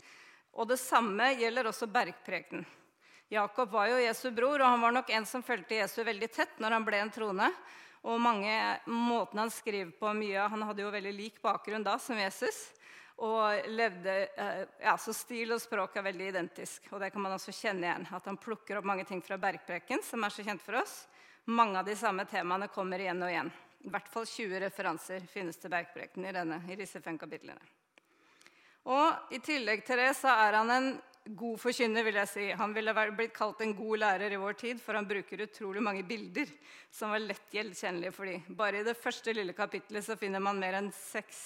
Og 0.57 0.67
det 0.67 0.79
samme 0.81 1.31
gjelder 1.37 1.69
også 1.69 1.87
bergprekenen. 1.87 2.65
Jakob 3.29 3.71
var 3.71 3.89
jo 3.91 3.99
Jesu 3.99 4.29
bror, 4.31 4.61
og 4.61 4.69
han 4.71 4.81
var 4.81 4.93
nok 4.95 5.09
en 5.11 5.25
som 5.27 5.43
fulgte 5.43 5.81
Jesu 5.81 5.99
veldig 6.07 6.29
tett 6.31 6.61
når 6.63 6.77
han 6.77 6.85
ble 6.87 7.01
en 7.03 7.11
trone. 7.11 7.49
Og 8.05 8.19
mange, 8.21 8.53
måten 8.85 9.41
han 9.41 9.51
skriver 9.51 9.91
på 9.97 10.11
mye 10.13 10.47
Han 10.51 10.65
hadde 10.67 10.83
jo 10.83 10.93
veldig 10.93 11.13
lik 11.15 11.41
bakgrunn 11.41 11.85
da 11.85 11.97
som 12.01 12.19
Jesus. 12.19 12.67
Og 13.17 13.69
levde, 13.73 14.27
eh, 14.37 14.65
ja, 14.83 14.97
Så 14.97 15.13
stil 15.13 15.51
og 15.55 15.61
språk 15.61 15.95
er 15.97 16.05
veldig 16.05 16.27
identisk. 16.29 16.91
Og 16.91 17.01
det 17.01 17.11
kan 17.13 17.21
man 17.21 17.33
også 17.33 17.51
kjenne 17.51 17.87
igjen. 17.87 18.07
At 18.13 18.25
han 18.25 18.37
plukker 18.37 18.77
opp 18.77 18.85
mange 18.85 19.05
ting 19.05 19.21
fra 19.21 19.37
Bergpreken, 19.37 20.03
som 20.03 20.23
er 20.23 20.29
så 20.29 20.45
kjent 20.45 20.61
for 20.61 20.75
oss. 20.75 21.07
Mange 21.45 21.79
av 21.79 21.85
de 21.85 21.95
samme 21.95 22.25
temaene 22.25 22.67
kommer 22.67 22.99
igjen 22.99 23.23
og 23.23 23.31
igjen. 23.31 23.51
I 23.85 23.89
hvert 23.89 24.07
fall 24.11 24.25
20 24.25 24.59
referanser 24.59 25.25
finnes 25.31 25.57
til 25.57 25.71
Bergpreken 25.71 26.25
i, 26.25 26.31
denne, 26.35 26.61
i 26.69 26.75
disse 26.75 27.01
fem 27.01 27.17
kapitlene. 27.17 27.61
Og 28.87 29.33
I 29.33 29.39
tillegg 29.43 29.83
til 29.85 29.99
det 29.99 30.13
så 30.15 30.31
er 30.31 30.57
han 30.59 30.71
en 30.71 30.89
god 31.35 31.59
forkynner, 31.59 32.05
vil 32.05 32.17
jeg 32.21 32.29
si. 32.31 32.45
Han 32.59 32.73
ville 32.75 32.93
blitt 33.15 33.33
kalt 33.35 33.61
en 33.63 33.73
god 33.75 33.99
lærer 34.03 34.33
i 34.33 34.39
vår 34.39 34.57
tid, 34.59 34.81
for 34.81 34.97
han 34.97 35.07
bruker 35.07 35.43
utrolig 35.45 35.83
mange 35.83 36.03
bilder 36.07 36.49
som 36.93 37.11
var 37.13 37.23
lett 37.23 37.53
gjenkjennelige 37.53 38.13
for 38.15 38.29
dem. 38.29 38.43
Bare 38.57 38.81
i 38.81 38.85
det 38.87 38.97
første 38.99 39.33
lille 39.35 39.55
kapittelet 39.57 40.05
så 40.05 40.17
finner 40.19 40.43
man 40.43 40.59
mer 40.61 40.79
enn 40.79 40.91
seks 40.95 41.41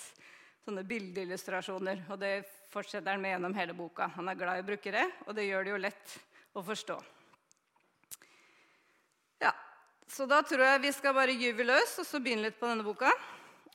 sånne 0.65 0.83
bildeillustrasjoner. 0.88 2.05
Og 2.11 2.19
det 2.21 2.33
fortsetter 2.71 3.13
han 3.13 3.23
med 3.23 3.35
gjennom 3.35 3.57
hele 3.57 3.75
boka. 3.77 4.11
Han 4.17 4.29
er 4.29 4.38
glad 4.39 4.59
i 4.59 4.63
å 4.63 4.69
bruke 4.69 4.93
det, 4.93 5.07
og 5.25 5.35
det 5.38 5.47
gjør 5.47 5.65
det 5.65 5.73
jo 5.73 5.81
lett 5.88 6.15
å 6.53 6.63
forstå. 6.65 7.01
Ja, 9.41 9.51
Så 10.07 10.27
da 10.27 10.41
tror 10.43 10.65
jeg 10.67 10.85
vi 10.85 10.91
skal 10.91 11.15
bare 11.15 11.33
gyve 11.33 11.63
løs 11.63 11.97
og 12.01 12.05
så 12.05 12.19
begynne 12.19 12.50
litt 12.50 12.59
på 12.59 12.67
denne 12.69 12.85
boka. 12.85 13.11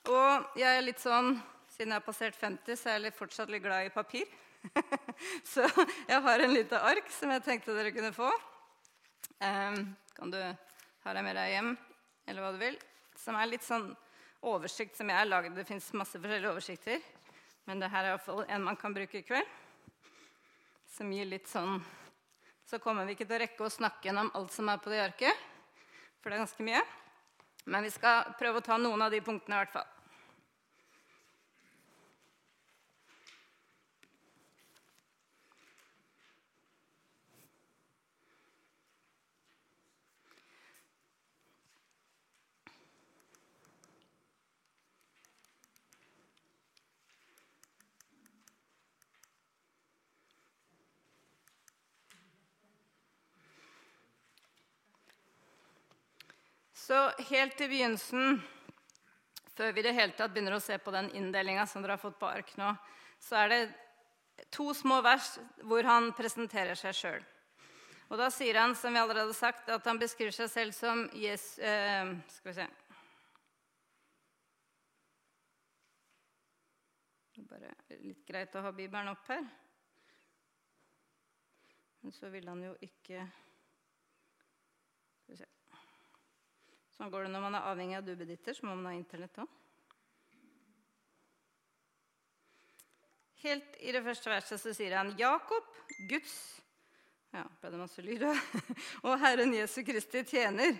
Og 0.07 0.59
jeg 0.59 0.69
er 0.69 0.85
litt 0.85 1.01
sånn, 1.01 1.35
siden 1.73 1.91
jeg 1.91 1.99
har 1.99 2.05
passert 2.05 2.37
50, 2.37 2.77
så 2.77 2.93
er 2.93 3.07
jeg 3.07 3.17
fortsatt 3.17 3.49
litt 3.51 3.65
glad 3.65 3.89
i 3.89 3.93
papir. 3.93 4.27
så 5.53 5.65
jeg 6.07 6.21
har 6.23 6.43
en 6.43 6.53
lite 6.53 6.79
ark 6.89 7.09
som 7.13 7.31
jeg 7.33 7.43
tenkte 7.45 7.75
dere 7.75 7.93
kunne 7.95 8.13
få. 8.15 8.29
Um, 9.37 9.93
kan 10.17 10.33
du 10.33 10.39
ha 10.41 11.13
deg 11.13 11.25
med 11.25 11.37
deg 11.37 11.53
hjem, 11.53 11.71
eller 12.27 12.43
hva 12.43 12.51
du 12.55 12.59
vil. 12.61 12.77
Som 13.17 13.37
er 13.39 13.49
litt 13.51 13.65
sånn 13.65 13.89
oversikt 14.47 14.97
som 14.97 15.09
jeg 15.09 15.17
har 15.17 15.29
lagd. 15.29 15.55
Det 15.57 15.67
fins 15.67 15.89
masse 15.97 16.19
forskjellige 16.19 16.53
oversikter. 16.53 17.01
Men 17.67 17.81
det 17.83 17.91
her 17.91 18.05
er 18.05 18.13
iallfall 18.15 18.45
en 18.47 18.65
man 18.65 18.79
kan 18.79 18.95
bruke 18.95 19.19
i 19.19 19.25
kveld. 19.27 19.47
Som 20.97 21.11
gir 21.13 21.27
litt 21.27 21.49
sånn 21.51 21.81
Så 22.67 22.79
kommer 22.83 23.05
vi 23.07 23.13
ikke 23.15 23.27
til 23.27 23.37
å 23.37 23.43
rekke 23.43 23.63
å 23.63 23.71
snakke 23.71 24.09
gjennom 24.09 24.31
alt 24.35 24.51
som 24.51 24.67
er 24.67 24.79
på 24.83 24.91
det 24.91 24.99
arket. 24.99 25.45
For 26.19 26.27
det 26.27 26.35
er 26.35 26.43
ganske 26.43 26.65
mye. 26.67 26.81
Men 27.67 27.87
vi 27.87 27.91
skal 27.93 28.33
prøve 28.39 28.59
å 28.59 28.65
ta 28.65 28.75
noen 28.79 29.05
av 29.05 29.13
de 29.13 29.21
punktene 29.23 29.55
i 29.55 29.61
hvert 29.61 29.75
fall. 29.75 29.87
Så 56.87 57.11
helt 57.31 57.57
til 57.57 57.69
begynnelsen, 57.71 58.39
før 59.57 59.73
vi 59.73 59.81
i 59.81 59.87
det 59.87 59.95
hele 59.97 60.15
tatt 60.17 60.33
begynner 60.33 60.57
å 60.57 60.63
se 60.63 60.77
på 60.81 60.93
den 60.93 61.09
inndelinga 61.17 61.65
som 61.69 61.83
dere 61.83 61.97
har 61.97 62.01
fått 62.03 62.19
på 62.19 62.29
ark 62.29 62.53
nå, 62.59 62.73
så 63.19 63.39
er 63.41 63.53
det 63.53 63.61
to 64.53 64.69
små 64.77 65.01
vers 65.05 65.35
hvor 65.65 65.87
han 65.87 66.11
presenterer 66.17 66.77
seg 66.77 66.95
sjøl. 66.95 67.25
Og 68.07 68.19
da 68.21 68.29
sier 68.31 68.55
han, 68.61 68.75
som 68.77 68.93
vi 68.95 69.01
allerede 69.01 69.33
har 69.33 69.35
sagt, 69.35 69.69
at 69.69 69.87
han 69.89 69.99
beskriver 69.99 70.31
seg 70.35 70.51
selv 70.51 70.75
som 70.75 71.07
Jesus 71.11 71.57
eh, 71.59 72.13
Skal 72.37 72.53
vi 72.53 72.59
se 72.61 72.67
Bare 77.47 77.73
litt 78.01 78.23
greit 78.25 78.55
å 78.57 78.63
ha 78.65 78.71
Bibelen 78.73 79.11
opp 79.11 79.27
her. 79.29 79.43
Men 82.01 82.15
så 82.15 82.31
vil 82.33 82.47
han 82.49 82.63
jo 82.63 82.73
ikke 82.87 83.27
Skal 85.19 85.35
vi 85.35 85.39
se 85.43 85.51
Sånn 86.97 87.11
går 87.13 87.27
det 87.27 87.33
når 87.33 87.43
man 87.45 87.55
er 87.57 87.69
avhengig 87.69 87.97
av 87.99 88.05
duppeditter, 88.07 88.57
så 88.57 88.65
må 88.65 88.75
man 88.75 88.89
ha 88.89 88.97
Internett 88.97 89.37
òg. 89.43 89.55
Helt 93.43 93.75
i 93.85 93.93
det 93.93 94.01
første 94.01 94.31
verset 94.31 94.61
så 94.61 94.73
sier 94.73 94.97
han 94.97 95.13
Jakob, 95.19 95.65
Guds 96.09 96.33
ja, 97.35 97.43
ble 97.61 97.69
det 97.69 97.79
masse 97.79 98.01
lyd, 98.01 98.23
og 99.05 99.19
Herren 99.21 99.53
Jesu 99.53 99.83
Kristi 99.85 100.23
tjener, 100.25 100.77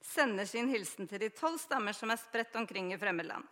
sender 0.00 0.48
sin 0.48 0.70
hilsen 0.72 1.08
til 1.10 1.20
de 1.20 1.28
tolv 1.36 1.58
stammer 1.60 1.92
som 1.92 2.08
er 2.08 2.20
spredt 2.22 2.56
omkring 2.56 2.88
i 2.94 2.98
fremmedland. 3.00 3.44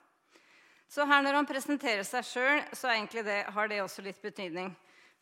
Så 0.89 1.05
her 1.05 1.21
når 1.21 1.37
han 1.37 1.49
presenterer 1.49 2.07
seg 2.09 2.25
sjøl, 2.25 2.63
så 2.73 2.95
det, 3.13 3.43
har 3.53 3.69
det 3.69 3.83
også 3.83 4.03
litt 4.03 4.23
betydning. 4.23 4.73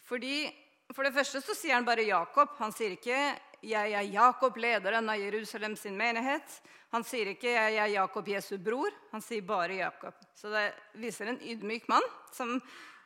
Fordi, 0.06 0.46
For 0.94 1.02
det 1.02 1.16
første 1.16 1.40
så 1.42 1.54
sier 1.58 1.74
han 1.74 1.84
bare 1.84 2.06
Jakob. 2.06 2.52
Han 2.60 2.70
sier 2.70 2.92
ikke 2.94 3.18
'Jeg 3.62 3.92
er 3.92 4.02
Jakob, 4.02 4.56
lederen 4.56 5.08
av 5.08 5.18
Jerusalem 5.18 5.76
sin 5.76 5.96
menighet'. 5.96 6.60
Han 6.92 7.04
sier 7.04 7.26
ikke 7.32 7.48
'Jeg 7.48 7.76
er 7.76 7.86
Jakob, 7.86 8.28
Jesu 8.28 8.58
bror'. 8.58 8.94
Han 9.12 9.22
sier 9.22 9.42
bare 9.42 9.74
Jakob. 9.74 10.14
Så 10.34 10.50
det 10.50 10.74
viser 10.94 11.26
en 11.26 11.40
ydmyk 11.40 11.88
mann. 11.88 12.02
som 12.32 12.60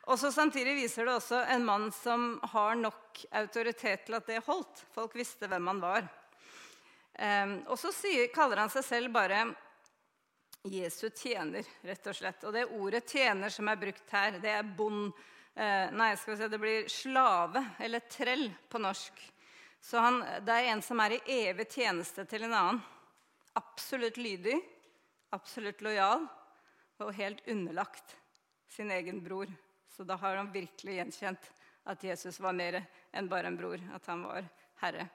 også 0.09 0.31
Samtidig 0.31 0.75
viser 0.75 1.05
det 1.05 1.13
også 1.13 1.45
en 1.47 1.65
mann 1.65 1.91
som 1.91 2.39
har 2.43 2.75
nok 2.75 3.19
autoritet 3.31 4.05
til 4.05 4.15
at 4.17 4.27
det 4.27 4.43
holdt. 4.45 4.85
Folk 4.93 5.15
visste 5.15 5.47
hvem 5.47 5.67
han 5.67 5.81
var. 5.81 6.07
Um, 7.19 7.59
og 7.67 7.77
så 7.77 7.91
kaller 8.33 8.57
han 8.57 8.69
seg 8.69 8.83
selv 8.83 9.13
bare 9.13 9.43
Jesu 10.63 11.09
tjener, 11.09 11.65
rett 11.83 12.07
og 12.07 12.15
slett. 12.15 12.43
Og 12.43 12.53
det 12.53 12.65
ordet 12.65 13.05
'tjener' 13.05 13.49
som 13.49 13.67
er 13.67 13.75
brukt 13.75 14.09
her, 14.11 14.39
det 14.39 14.49
er 14.49 14.63
bond... 14.63 15.13
Uh, 15.51 15.91
nei, 15.91 16.15
skal 16.15 16.33
vi 16.33 16.37
se, 16.39 16.47
det 16.47 16.59
blir 16.59 16.85
slave 16.87 17.65
eller 17.79 17.99
trell 18.07 18.45
på 18.69 18.79
norsk. 18.79 19.17
Så 19.81 19.99
han, 19.99 20.21
det 20.45 20.53
er 20.53 20.71
en 20.71 20.83
som 20.85 20.99
er 21.01 21.17
i 21.17 21.21
evig 21.41 21.67
tjeneste 21.73 22.25
til 22.29 22.45
en 22.45 22.53
annen. 22.53 22.81
Absolutt 23.57 24.19
lydig, 24.21 24.55
absolutt 25.33 25.81
lojal 25.83 26.27
og 27.01 27.15
helt 27.17 27.41
underlagt 27.49 28.15
sin 28.69 28.91
egen 28.93 29.23
bror. 29.25 29.49
Så 29.89 30.05
da 30.07 30.15
har 30.21 30.37
han 30.37 30.51
virkelig 30.53 30.99
gjenkjent 30.99 31.49
at 31.89 32.03
Jesus 32.03 32.39
var 32.39 32.53
mer 32.53 32.77
enn 33.11 33.27
bare 33.29 33.49
en 33.49 33.57
bror, 33.57 33.81
at 33.93 34.05
han 34.07 34.21
var 34.23 34.45
herre. 34.83 35.07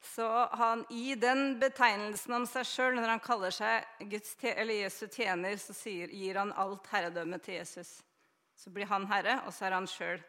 Så 0.00 0.26
han, 0.56 0.86
I 0.90 1.14
den 1.14 1.58
betegnelsen 1.60 2.34
om 2.34 2.46
seg 2.46 2.66
sjøl, 2.66 2.96
når 2.96 3.12
han 3.12 3.22
kaller 3.22 3.54
seg 3.54 4.08
Guds, 4.10 4.36
Jesu 4.40 5.06
tjener, 5.10 5.56
så 5.58 5.74
sier, 5.74 6.08
gir 6.08 6.38
han 6.38 6.54
alt 6.54 6.86
herredømme 6.92 7.40
til 7.42 7.58
Jesus. 7.58 7.98
Så 8.56 8.70
blir 8.74 8.88
han 8.90 9.06
herre, 9.10 9.40
og 9.46 9.54
så 9.54 9.68
er 9.68 9.76
han 9.76 9.90
sjøl 9.90 10.22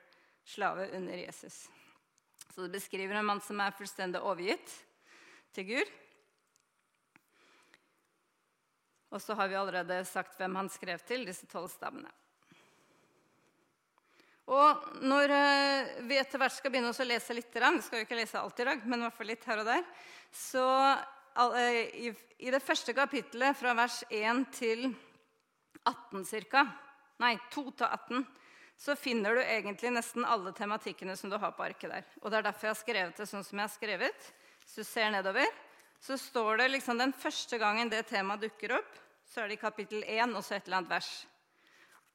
slave 0.46 0.90
under 0.98 1.22
Jesus. 1.22 1.68
Så 2.50 2.66
det 2.66 2.74
beskriver 2.74 3.20
en 3.20 3.28
mann 3.30 3.42
som 3.46 3.60
er 3.62 3.76
fullstendig 3.78 4.22
overgitt 4.26 4.72
til 5.56 5.68
Gud. 5.70 5.92
Og 9.10 9.22
så 9.22 9.34
har 9.38 9.50
vi 9.50 9.58
allerede 9.58 10.02
sagt 10.06 10.38
hvem 10.38 10.58
han 10.60 10.70
skrev 10.70 11.02
til, 11.06 11.26
disse 11.26 11.48
tolv 11.50 11.70
stammene. 11.74 12.12
Og 14.50 14.86
når 15.06 15.34
eh, 15.34 15.90
vi 16.10 16.18
etter 16.18 16.42
hvert 16.42 16.56
skal 16.56 16.74
begynne 16.74 16.90
å 16.90 17.06
lese 17.06 17.36
litt, 17.38 17.54
vi 17.54 17.82
skal 17.86 18.02
jo 18.02 18.06
ikke 18.08 18.18
lese 18.18 18.42
alt 18.42 18.62
i 18.62 18.66
dag, 18.66 18.86
men 18.86 19.02
i 19.02 19.06
hvert 19.06 19.18
fall 19.18 19.30
litt 19.30 19.46
her 19.46 19.62
og 19.62 19.70
der, 19.70 19.84
så 20.34 20.66
eh, 21.54 22.10
i 22.42 22.54
det 22.54 22.62
første 22.66 22.96
kapittelet, 22.98 23.58
fra 23.58 23.76
vers 23.78 24.02
1 24.10 24.46
til 24.58 24.88
18 25.86 26.26
ca., 26.50 26.66
nei, 27.22 27.36
2 27.54 27.66
til 27.78 27.86
18, 27.86 28.26
så 28.80 28.96
finner 28.96 29.36
du 29.36 29.42
egentlig 29.44 29.92
nesten 29.92 30.24
alle 30.24 30.54
tematikkene 30.56 31.16
som 31.20 31.32
du 31.32 31.36
har 31.38 31.52
på 31.52 31.66
arket 31.66 31.92
der. 31.92 32.06
Og 32.22 32.32
det 32.32 32.38
er 32.40 32.46
derfor 32.48 32.70
jeg 32.70 32.76
har 32.76 32.80
skrevet 32.80 33.18
det 33.20 33.28
sånn 33.28 33.44
som 33.44 33.60
jeg 33.60 33.68
har 33.68 33.74
skrevet. 33.74 34.30
Hvis 34.64 34.78
du 34.80 34.88
ser 34.88 35.12
nedover, 35.12 35.50
så 36.00 36.16
står 36.18 36.62
det 36.62 36.70
liksom 36.78 37.02
den 37.02 37.12
første 37.12 37.60
gangen 37.60 37.92
det 37.92 38.06
temaet 38.08 38.46
dukker 38.46 38.78
opp, 38.78 38.94
så 39.28 39.44
er 39.44 39.52
det 39.52 39.58
i 39.58 39.62
kapittel 39.62 40.06
1 40.08 40.32
og 40.32 40.46
så 40.46 40.56
et 40.56 40.70
eller 40.70 40.80
annet 40.80 40.94
vers. 40.96 41.12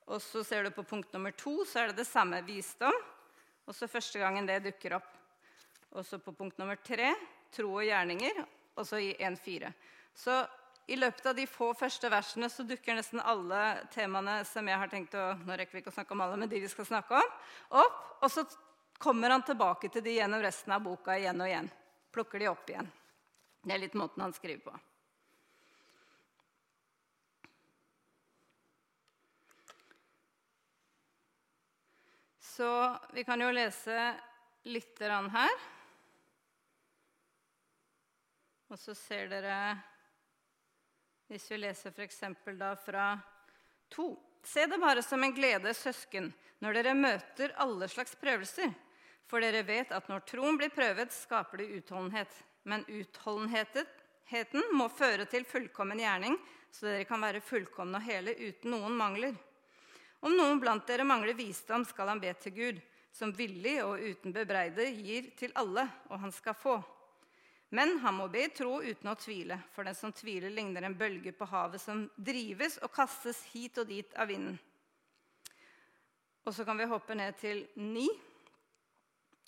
Og 0.08 0.22
så 0.24 0.40
ser 0.44 0.64
du 0.64 0.72
på 0.72 0.86
punkt 0.88 1.12
nummer 1.12 1.36
to, 1.36 1.52
så 1.68 1.82
er 1.82 1.92
det 1.92 2.00
det 2.00 2.08
samme 2.08 2.40
visdom. 2.48 2.96
Og 3.68 3.76
så 3.76 3.88
første 3.88 4.20
gangen 4.20 4.48
det 4.48 4.62
dukker 4.64 4.96
opp. 4.98 5.12
Og 5.94 6.04
så 6.04 6.18
på 6.20 6.32
punkt 6.36 6.58
nummer 6.60 6.80
tre 6.80 7.12
tro 7.54 7.70
og 7.76 7.84
gjerninger. 7.84 8.40
Og 8.74 8.88
så 8.88 9.00
i 9.04 9.12
1.4. 9.20 9.70
Så 10.16 10.40
i 10.86 10.96
løpet 10.96 11.26
av 11.26 11.36
de 11.36 11.46
få 11.48 11.70
første 11.76 12.08
versene 12.12 12.48
så 12.52 12.64
dukker 12.68 12.98
nesten 12.98 13.22
alle 13.24 13.60
temaene 13.94 14.42
som 14.44 14.66
jeg 14.68 14.80
har 14.80 14.90
tenkt 14.92 15.14
å 15.16 15.30
nå 15.40 15.56
rekker 15.56 15.78
vi 15.78 15.80
ikke 15.80 15.92
å 15.94 15.96
snakke 15.96 16.12
om 16.12 16.24
alle, 16.24 16.36
men 16.40 16.50
de 16.50 16.60
vi 16.60 16.68
skal 16.68 16.88
snakke 16.88 17.20
om, 17.20 17.30
opp. 17.80 18.02
Og 18.20 18.32
så 18.32 18.44
kommer 19.00 19.32
han 19.32 19.44
tilbake 19.46 19.88
til 19.88 20.04
de 20.04 20.18
gjennom 20.18 20.44
resten 20.44 20.74
av 20.76 20.84
boka 20.84 21.16
igjen 21.16 21.40
og 21.40 21.48
igjen. 21.48 21.70
Plukker 22.12 22.42
de 22.42 22.50
opp 22.50 22.68
igjen. 22.68 22.90
Det 23.64 23.72
er 23.72 23.80
litt 23.80 23.96
måten 23.96 24.26
han 24.26 24.36
skriver 24.36 24.66
på. 24.66 24.76
Så 32.54 32.68
vi 33.16 33.24
kan 33.26 33.40
jo 33.40 33.48
lese 33.50 34.12
litt 34.68 35.00
her. 35.00 35.56
Og 38.68 38.78
så 38.78 38.94
ser 38.94 39.32
dere 39.32 39.56
hvis 41.34 41.50
vi 41.50 41.56
leser 41.58 41.90
f.eks. 41.90 42.20
da 42.54 42.76
fra 42.78 43.18
2. 43.90 44.04
Se 44.46 44.66
det 44.70 44.78
bare 44.78 45.02
som 45.02 45.24
en 45.24 45.34
glede, 45.34 45.72
søsken, 45.74 46.28
når 46.62 46.76
dere 46.78 46.92
møter 46.94 47.54
alle 47.58 47.88
slags 47.90 48.14
prøvelser. 48.20 48.70
For 49.26 49.42
dere 49.42 49.64
vet 49.66 49.90
at 49.96 50.06
når 50.06 50.22
troen 50.28 50.60
blir 50.60 50.70
prøvet, 50.70 51.10
skaper 51.10 51.58
det 51.58 51.80
utholdenhet. 51.80 52.30
Men 52.70 52.86
utholdenheten 52.86 54.62
må 54.78 54.86
føre 54.94 55.26
til 55.26 55.42
fullkommen 55.48 55.98
gjerning, 56.04 56.38
så 56.70 56.86
dere 56.92 57.08
kan 57.08 57.26
være 57.26 57.42
fullkomne 57.42 57.98
og 57.98 58.06
hele 58.06 58.36
uten 58.38 58.70
noen 58.76 58.94
mangler. 58.94 59.34
Om 60.22 60.38
noen 60.38 60.62
blant 60.62 60.86
dere 60.86 61.02
mangler 61.08 61.34
visdom, 61.34 61.82
skal 61.82 62.14
han 62.14 62.22
be 62.22 62.30
til 62.38 62.54
Gud, 62.54 62.82
som 63.10 63.34
villig 63.34 63.80
og 63.82 63.98
uten 63.98 64.30
bebreide 64.34 64.86
gir 65.02 65.32
til 65.38 65.50
alle, 65.58 65.88
og 66.12 66.28
han 66.28 66.32
skal 66.34 66.54
få. 66.54 66.78
Men 67.74 67.96
han 68.04 68.14
må 68.14 68.28
be 68.30 68.44
i 68.46 68.52
tro 68.54 68.76
uten 68.84 69.10
å 69.10 69.16
tvile, 69.18 69.56
for 69.74 69.86
den 69.86 69.96
som 69.98 70.12
tviler, 70.14 70.52
ligner 70.54 70.86
en 70.86 70.94
bølge 70.94 71.32
på 71.34 71.48
havet 71.50 71.82
som 71.82 72.04
drives 72.14 72.76
og 72.86 72.92
kastes 72.94 73.40
hit 73.50 73.80
og 73.82 73.88
dit 73.90 74.14
av 74.14 74.30
vinden. 74.30 74.54
Og 76.44 76.54
så 76.54 76.62
kan 76.68 76.78
vi 76.78 76.86
hoppe 76.86 77.16
ned 77.18 77.34
til 77.40 77.64
ni. 77.80 78.06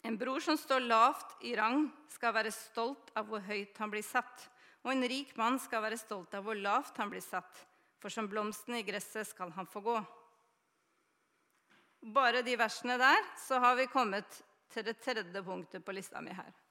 En 0.03 0.19
bror 0.19 0.43
som 0.43 0.59
står 0.59 0.89
lavt 0.89 1.39
i 1.47 1.55
rang, 1.59 1.87
skal 2.11 2.35
være 2.35 2.55
stolt 2.55 3.15
av 3.15 3.31
hvor 3.31 3.47
høyt 3.47 3.79
han 3.79 3.95
blir 3.95 4.05
satt. 4.07 4.49
Og 4.83 4.91
en 4.97 5.07
rik 5.07 5.37
mann 5.39 5.61
skal 5.63 5.87
være 5.87 6.01
stolt 6.01 6.35
av 6.35 6.47
hvor 6.47 6.59
lavt 6.59 6.99
han 6.99 7.13
blir 7.13 7.23
satt, 7.23 7.63
for 8.03 8.11
som 8.11 8.27
blomsten 8.31 8.81
i 8.81 8.85
gresset 8.87 9.31
skal 9.31 9.55
han 9.55 9.71
få 9.71 9.87
gå. 9.87 9.97
Bare 12.17 12.43
de 12.47 12.59
versene 12.59 12.99
der, 12.99 13.23
så 13.39 13.63
har 13.63 13.79
vi 13.79 13.91
kommet 13.91 14.43
til 14.75 14.87
det 14.87 14.99
tredje 14.99 15.47
punktet 15.47 15.87
på 15.87 15.95
lista 15.95 16.23
mi 16.23 16.35
her. 16.35 16.66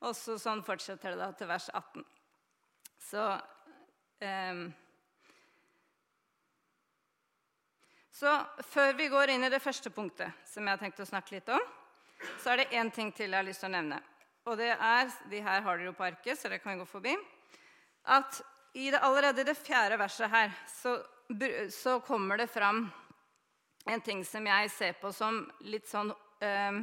Og 0.00 0.16
så 0.16 0.38
sånn 0.40 0.62
fortsetter 0.64 1.12
det 1.12 1.20
da 1.20 1.32
til 1.36 1.50
vers 1.50 1.68
18. 1.72 2.04
Så 3.10 3.24
eh, 4.24 4.62
Så 8.20 8.32
før 8.68 8.92
vi 8.98 9.06
går 9.08 9.30
inn 9.32 9.46
i 9.46 9.48
det 9.48 9.62
første 9.64 9.88
punktet, 9.96 10.42
som 10.44 10.66
jeg 10.66 10.76
har 10.76 10.80
tenkt 10.82 10.98
å 11.00 11.06
snakke 11.08 11.38
litt 11.38 11.46
om, 11.48 11.62
så 12.42 12.50
er 12.52 12.60
det 12.60 12.74
én 12.76 12.90
ting 12.92 13.08
til 13.16 13.30
jeg 13.30 13.38
har 13.38 13.46
lyst 13.46 13.62
til 13.64 13.70
å 13.70 13.72
nevne. 13.78 13.96
Og 14.44 14.58
det 14.60 14.74
er 14.74 15.08
De 15.30 15.40
her 15.40 15.62
har 15.64 15.78
dere 15.78 15.88
jo 15.88 15.94
på 15.96 16.04
arket, 16.04 16.36
så 16.36 16.50
dere 16.50 16.60
kan 16.60 16.76
gå 16.76 16.84
forbi. 16.84 17.14
At 18.04 18.42
i 18.76 18.90
det, 18.90 19.00
allerede 19.00 19.40
i 19.40 19.48
det 19.48 19.56
fjerde 19.56 19.96
verset 19.96 20.28
her 20.30 20.52
så, 20.68 20.98
så, 21.72 21.96
kommer 22.04 22.36
det 22.36 22.50
fram 22.52 22.84
en 23.88 24.04
ting 24.04 24.20
som 24.24 24.46
jeg 24.46 24.70
ser 24.70 25.00
på 25.00 25.14
som 25.16 25.40
litt 25.64 25.88
sånn 25.88 26.12
eh, 26.44 26.76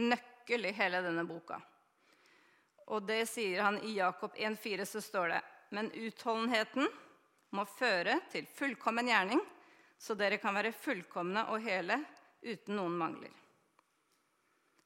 nøkkel 0.00 0.64
i 0.64 0.74
hele 0.80 1.04
denne 1.04 1.26
boka. 1.28 1.60
Og 2.92 3.06
det 3.06 3.24
sier 3.30 3.62
han 3.64 3.78
i 3.82 3.96
Jakob 3.96 4.34
1,4, 4.36 4.84
så 4.84 5.00
står 5.00 5.28
det 5.28 5.40
Men 5.70 5.92
utholdenheten 5.92 6.88
må 7.54 7.64
føre 7.64 8.18
til 8.32 8.46
fullkommen 8.50 9.08
gjerning, 9.08 9.40
så 9.98 10.16
dere 10.18 10.40
kan 10.42 10.54
være 10.56 10.74
fullkomne 10.74 11.46
og 11.54 11.62
hele 11.64 11.96
uten 12.44 12.76
noen 12.76 12.98
mangler. 12.98 13.32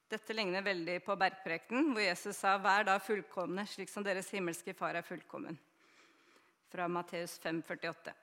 Dette 0.09 0.33
ligner 0.33 0.65
veldig 0.65 0.95
på 1.05 1.13
bergprekenen, 1.19 1.91
hvor 1.93 2.01
Jesus 2.01 2.37
sa 2.37 2.55
'Vær 2.57 2.85
da 2.85 2.97
fullkomne, 2.97 3.65
slik 3.67 3.89
som 3.89 4.03
deres 4.03 4.31
himmelske 4.33 4.73
Far 4.73 4.95
er 4.95 5.05
fullkommen'. 5.05 5.57
Fra 6.71 6.87
Matteus 6.87 7.37
5, 7.37 7.61
48. 7.67 8.13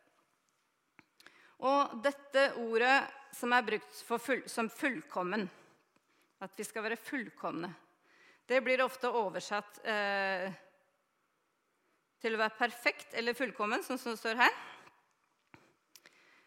Og 1.58 2.02
dette 2.02 2.52
ordet 2.58 3.06
som 3.32 3.52
er 3.52 3.62
brukt 3.62 4.02
full, 4.18 4.42
som 4.48 4.68
'fullkommen', 4.68 5.48
at 6.40 6.50
vi 6.56 6.64
skal 6.64 6.82
være 6.82 6.96
fullkomne, 6.96 7.74
det 8.46 8.60
blir 8.62 8.82
ofte 8.84 9.10
oversatt 9.10 9.80
eh, 9.82 10.46
til 12.22 12.36
å 12.36 12.40
være 12.40 12.58
perfekt 12.58 13.16
eller 13.18 13.36
fullkommen, 13.36 13.82
sånn 13.82 13.98
som 13.98 14.14
det 14.14 14.20
står 14.20 14.38
her. 14.38 14.60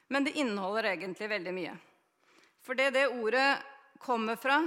Men 0.09 0.25
det 0.25 0.37
inneholder 0.39 0.93
egentlig 0.93 1.29
veldig 1.29 1.53
mye. 1.53 1.73
For 2.63 2.77
det 2.77 2.93
det 2.95 3.09
ordet 3.11 3.59
kommer 4.01 4.39
fra, 4.39 4.61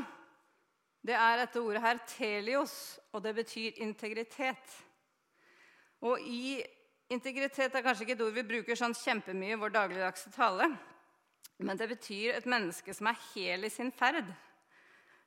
det 1.03 1.17
er 1.19 1.41
dette 1.41 1.61
ordet 1.61 1.83
her, 1.83 1.99
telios, 2.07 2.75
og 3.11 3.25
det 3.25 3.35
betyr 3.41 3.81
integritet. 3.83 4.77
Og 6.05 6.21
i 6.23 6.61
integritet 7.13 7.75
er 7.75 7.85
kanskje 7.85 8.07
ikke 8.07 8.17
et 8.19 8.25
ord 8.25 8.37
vi 8.37 8.47
bruker 8.47 8.79
sånn 8.79 8.95
kjempemye 8.97 9.57
i 9.57 9.59
vår 9.59 9.75
dagligdagse 9.75 10.31
tale. 10.37 10.69
Men 11.63 11.79
det 11.79 11.89
betyr 11.91 12.37
et 12.37 12.47
menneske 12.49 12.95
som 12.95 13.11
er 13.11 13.19
hel 13.33 13.67
i 13.67 13.73
sin 13.73 13.91
ferd. 13.95 14.31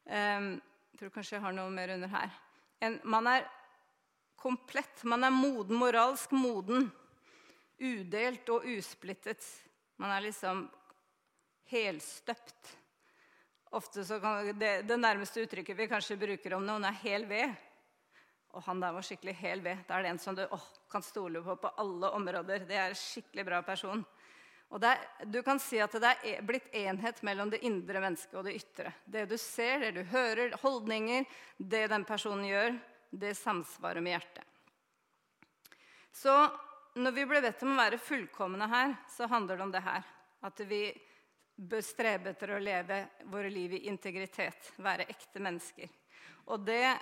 Um, 0.06 0.56
jeg 0.96 1.02
tror 1.02 1.12
kanskje 1.12 1.36
jeg 1.36 1.44
har 1.44 1.52
noe 1.52 1.72
mer 1.76 1.92
under 1.92 2.08
her. 2.08 2.36
En, 2.80 2.94
man 3.04 3.26
er 3.28 3.42
komplett. 4.40 5.02
Man 5.04 5.28
er 5.28 5.34
moden, 5.36 5.76
moralsk 5.76 6.32
moden. 6.32 6.86
Udelt 7.84 8.48
og 8.56 8.64
usplittet. 8.78 9.44
Man 10.00 10.14
er 10.16 10.24
liksom 10.24 10.62
helstøpt. 11.68 12.72
Ofte 13.76 14.06
så 14.08 14.22
kan 14.24 14.54
det, 14.56 14.70
det, 14.88 15.00
nærmeste 15.02 15.44
uttrykket 15.44 15.76
vi 15.82 15.90
kanskje 15.92 16.16
bruker 16.22 16.56
om 16.56 16.64
noen, 16.64 16.88
er 16.88 16.96
hel 17.02 17.28
ved. 17.28 17.52
Og 18.56 18.64
han 18.64 18.80
der 18.80 18.96
var 18.96 19.04
skikkelig 19.04 19.36
hel 19.42 19.66
ved. 19.68 19.84
Da 19.90 19.98
er 19.98 20.08
det 20.08 20.16
en 20.16 20.24
som 20.24 20.40
du 20.40 20.46
åh, 20.48 20.70
kan 20.96 21.04
stole 21.04 21.44
på 21.44 21.58
på 21.60 21.74
alle 21.84 22.16
områder. 22.16 22.64
Det 22.72 22.80
er 22.80 22.96
en 22.96 23.02
skikkelig 23.04 23.50
bra 23.52 23.60
person. 23.68 24.08
Og 24.74 24.84
er, 24.84 25.00
Du 25.26 25.42
kan 25.44 25.60
si 25.62 25.80
at 25.80 25.94
det 25.94 26.10
er 26.10 26.26
e, 26.26 26.36
blitt 26.46 26.74
enhet 26.76 27.22
mellom 27.24 27.52
det 27.54 27.62
indre 27.68 28.02
mennesket 28.02 28.40
og 28.40 28.48
det 28.48 28.58
ytre. 28.58 28.94
Det 29.06 29.26
du 29.30 29.38
ser, 29.38 29.80
det 29.80 29.92
du 29.96 30.04
hører, 30.10 30.56
holdninger, 30.62 31.26
det 31.58 31.88
den 31.92 32.06
personen 32.06 32.48
gjør, 32.50 32.78
det 33.12 33.36
samsvarer 33.38 34.02
med 34.02 34.18
hjertet. 34.18 34.44
Så 36.16 36.34
når 36.96 37.12
vi 37.12 37.26
ble 37.28 37.42
bedt 37.44 37.64
om 37.64 37.74
å 37.76 37.82
være 37.82 38.00
fullkomne 38.00 38.68
her, 38.72 38.96
så 39.12 39.28
handler 39.28 39.58
det 39.58 39.66
om 39.66 39.74
det 39.74 39.84
her. 39.84 40.06
At 40.48 40.62
vi 40.68 40.82
bør 41.56 41.84
strebe 41.84 42.32
etter 42.32 42.56
å 42.56 42.60
leve 42.60 43.02
våre 43.32 43.52
liv 43.52 43.78
i 43.78 43.86
integritet, 43.90 44.74
være 44.78 45.08
ekte 45.12 45.44
mennesker. 45.44 45.92
Og 46.52 46.64
det 46.68 46.96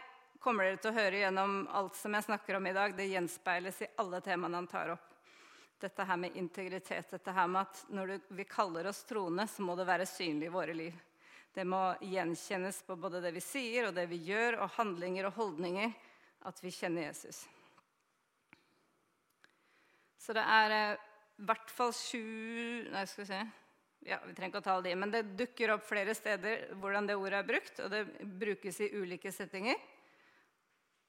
kommer 0.43 0.67
dere 0.67 0.82
til 0.82 0.91
å 0.91 0.97
høre 0.97 1.21
gjennom 1.23 1.56
alt 1.71 1.97
som 1.97 2.13
jeg 2.13 2.26
snakker 2.28 2.58
om 2.58 2.67
i 2.67 2.76
dag. 2.76 2.95
Det 2.97 3.10
gjenspeiles 3.10 3.82
i 3.82 3.91
alle 4.02 4.21
temaene 4.26 4.60
han 4.60 4.69
tar 4.69 4.95
opp. 4.95 5.12
Dette 5.84 6.06
her 6.08 6.19
med 6.19 6.38
integritet, 6.39 7.10
dette 7.12 7.32
her 7.36 7.48
med 7.52 7.65
at 7.65 7.82
når 7.91 8.13
vi 8.32 8.46
kaller 8.48 8.88
oss 8.88 9.02
troende, 9.08 9.43
så 9.52 9.65
må 9.67 9.76
det 9.76 9.88
være 9.89 10.08
synlig 10.08 10.48
i 10.48 10.54
våre 10.54 10.76
liv. 10.78 11.02
Det 11.54 11.65
må 11.67 11.82
gjenkjennes 12.02 12.80
på 12.88 12.96
både 12.98 13.19
det 13.22 13.34
vi 13.36 13.41
sier, 13.43 13.89
og 13.89 13.98
det 13.98 14.08
vi 14.10 14.22
gjør, 14.30 14.62
og 14.63 14.72
handlinger 14.78 15.28
og 15.28 15.36
holdninger, 15.41 15.91
at 16.48 16.62
vi 16.63 16.72
kjenner 16.74 17.10
Jesus. 17.10 17.43
Så 20.24 20.34
det 20.36 20.46
er 20.48 20.78
eh, 20.78 21.04
i 21.41 21.46
hvert 21.50 21.72
fall 21.74 21.91
sju 21.96 22.24
Nei, 22.93 23.04
skal 23.10 23.26
vi 23.26 23.28
se 23.34 23.41
ja, 24.04 24.17
vi 24.26 24.34
trenger 24.36 24.52
ikke 24.52 24.62
å 24.62 24.65
ta 24.65 24.74
alle 24.76 24.89
de, 24.89 24.96
men 25.00 25.12
Det 25.12 25.22
dukker 25.39 25.76
opp 25.76 25.86
flere 25.88 26.15
steder 26.15 26.74
hvordan 26.80 27.08
det 27.08 27.15
ordet 27.15 27.39
er 27.39 27.48
brukt, 27.48 27.78
og 27.80 27.91
det 27.91 28.02
brukes 28.39 28.80
i 28.84 28.89
ulike 29.00 29.32
settinger. 29.32 29.80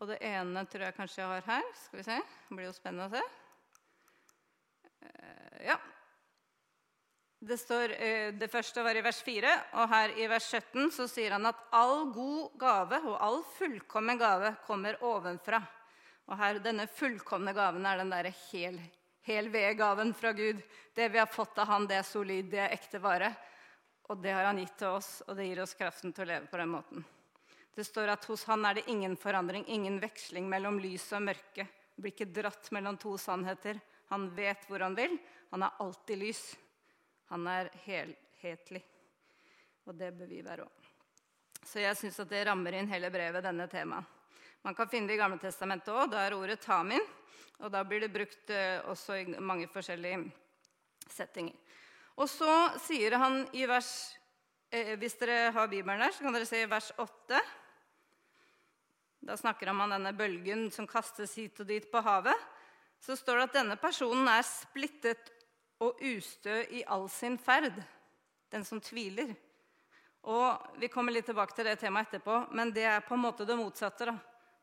Og 0.02 0.10
det 0.10 0.20
ene 0.26 0.62
tror 0.70 0.86
jeg 0.86 0.96
kanskje 0.96 1.22
jeg 1.22 1.30
har 1.32 1.48
her. 1.48 1.72
Skal 1.86 2.00
vi 2.00 2.06
se. 2.06 2.20
Det 2.20 2.58
blir 2.58 2.68
jo 2.68 2.76
spennende 2.76 3.08
å 3.08 3.14
se. 3.14 3.43
Uh, 5.04 5.66
ja. 5.68 5.76
Det, 7.44 7.58
står, 7.60 7.94
uh, 8.00 8.32
det 8.40 8.50
første 8.52 8.84
var 8.84 8.96
i 8.96 9.04
vers 9.04 9.20
4, 9.26 9.54
og 9.80 9.88
her 9.92 10.16
i 10.18 10.28
vers 10.32 10.48
17 10.48 10.90
så 10.96 11.08
sier 11.10 11.36
han 11.36 11.46
at 11.50 11.62
all 11.76 12.10
god 12.14 12.58
gave 12.60 13.00
og 13.04 13.16
all 13.20 13.40
fullkommen 13.56 14.20
gave 14.20 14.54
kommer 14.66 15.00
ovenfra. 15.04 15.62
Og 16.24 16.38
her, 16.40 16.60
denne 16.64 16.86
fullkomne 16.88 17.52
gaven 17.56 17.84
er 17.86 18.00
den 18.00 18.12
derre 18.12 18.32
hel, 18.48 18.78
hel 19.28 19.50
ved-gaven 19.52 20.14
fra 20.16 20.32
Gud. 20.32 20.62
Det 20.96 21.10
vi 21.12 21.20
har 21.20 21.28
fått 21.28 21.58
av 21.60 21.68
Han, 21.68 21.88
det 21.88 22.00
er 22.00 22.06
solid, 22.08 22.48
det 22.52 22.62
er 22.64 22.72
ekte 22.76 23.00
vare. 23.02 23.34
Og 24.08 24.20
det 24.20 24.32
har 24.36 24.48
han 24.48 24.60
gitt 24.60 24.76
til 24.80 24.96
oss, 24.98 25.18
og 25.28 25.36
det 25.36 25.48
gir 25.48 25.60
oss 25.64 25.76
kraften 25.76 26.12
til 26.12 26.24
å 26.24 26.30
leve 26.32 26.48
på 26.48 26.60
den 26.60 26.72
måten. 26.72 27.04
Det 27.74 27.84
står 27.84 28.12
at 28.12 28.26
hos 28.30 28.44
han 28.46 28.64
er 28.68 28.78
det 28.78 28.88
ingen 28.92 29.16
forandring, 29.18 29.64
ingen 29.66 29.96
veksling 30.02 30.46
mellom 30.48 30.78
lys 30.78 31.08
og 31.16 31.24
mørke. 31.26 31.66
Blir 31.96 32.12
ikke 32.12 32.30
dratt 32.30 32.70
mellom 32.74 32.98
to 33.00 33.16
sannheter. 33.18 33.80
Han 34.12 34.28
vet 34.36 34.66
hvor 34.68 34.84
han 34.84 34.96
vil. 34.98 35.16
Han 35.50 35.64
er 35.64 35.80
alltid 35.80 36.20
lys. 36.20 36.42
Han 37.32 37.46
er 37.50 37.70
helhetlig. 37.84 38.82
Og 39.84 39.96
det 39.98 40.12
bør 40.16 40.30
vi 40.30 40.42
være 40.44 40.66
òg. 40.66 40.90
Så 41.64 41.80
jeg 41.80 41.96
syns 41.96 42.20
at 42.20 42.28
det 42.28 42.44
rammer 42.48 42.76
inn 42.76 42.90
hele 42.90 43.08
brevet, 43.12 43.44
denne 43.44 43.66
temaet. 43.72 44.10
Man 44.64 44.76
kan 44.76 44.88
finne 44.88 45.08
det 45.08 45.18
i 45.18 45.20
Gamle 45.20 45.40
Testamentet 45.40 45.92
òg. 45.92 46.10
Da 46.12 46.22
er 46.24 46.36
ordet 46.36 46.60
'tamin'. 46.60 47.04
Og 47.60 47.70
da 47.70 47.84
blir 47.84 48.00
det 48.00 48.12
brukt 48.12 48.50
uh, 48.50 48.90
også 48.90 49.16
i 49.20 49.24
mange 49.38 49.68
forskjellige 49.70 50.24
settinger. 51.08 51.54
Og 52.16 52.28
så 52.30 52.50
sier 52.82 53.16
han 53.18 53.42
i 53.52 53.64
vers 53.66 53.90
eh, 54.70 54.94
Hvis 54.98 55.16
dere 55.18 55.50
har 55.54 55.68
Bibelen 55.68 56.00
der, 56.00 56.12
så 56.14 56.22
kan 56.22 56.34
dere 56.34 56.46
se 56.46 56.62
i 56.62 56.70
vers 56.70 56.92
8. 56.98 57.40
Da 59.24 59.36
snakker 59.36 59.70
han 59.70 59.80
om 59.80 59.90
denne 59.90 60.12
bølgen 60.16 60.68
som 60.70 60.86
kastes 60.86 61.34
hit 61.40 61.60
og 61.60 61.68
dit 61.68 61.86
på 61.90 62.02
havet. 62.04 62.36
Så 63.04 63.16
står 63.16 63.36
det 63.36 63.48
at 63.50 63.56
denne 63.58 63.74
personen 63.76 64.28
er 64.32 64.44
splittet 64.48 65.28
og 65.84 65.98
ustø 66.00 66.62
i 66.72 66.80
all 66.88 67.04
sin 67.12 67.36
ferd. 67.36 67.76
Den 68.48 68.64
som 68.64 68.80
tviler. 68.80 69.34
Og 70.24 70.78
Vi 70.80 70.88
kommer 70.88 71.12
litt 71.12 71.26
tilbake 71.28 71.52
til 71.52 71.68
det 71.68 71.76
temaet 71.82 72.08
etterpå, 72.08 72.46
men 72.56 72.72
det 72.72 72.86
er 72.88 73.04
på 73.04 73.18
en 73.18 73.26
måte 73.26 73.44
det 73.44 73.58
motsatte. 73.58 74.06
da. 74.08 74.14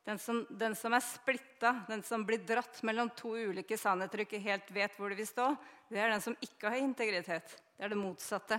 Den 0.09 0.17
som, 0.17 0.39
den 0.49 0.73
som 0.75 0.93
er 0.97 1.03
splitta, 1.05 1.75
den 1.87 2.01
som 2.01 2.25
blir 2.25 2.41
dratt 2.41 2.81
mellom 2.81 3.11
to 3.13 3.35
ulike 3.37 3.77
sannheter 3.77 4.23
og 4.23 4.25
ikke 4.25 4.41
helt 4.41 4.71
vet 4.73 4.97
hvor 4.97 5.13
det 5.13 5.19
vil 5.19 5.29
stå, 5.29 5.51
det 5.91 6.01
er 6.01 6.09
den 6.09 6.25
som 6.25 6.37
ikke 6.41 6.71
har 6.73 6.81
integritet. 6.81 7.53
Det 7.77 7.85
er 7.85 7.93
det 7.93 7.99
motsatte. 8.01 8.57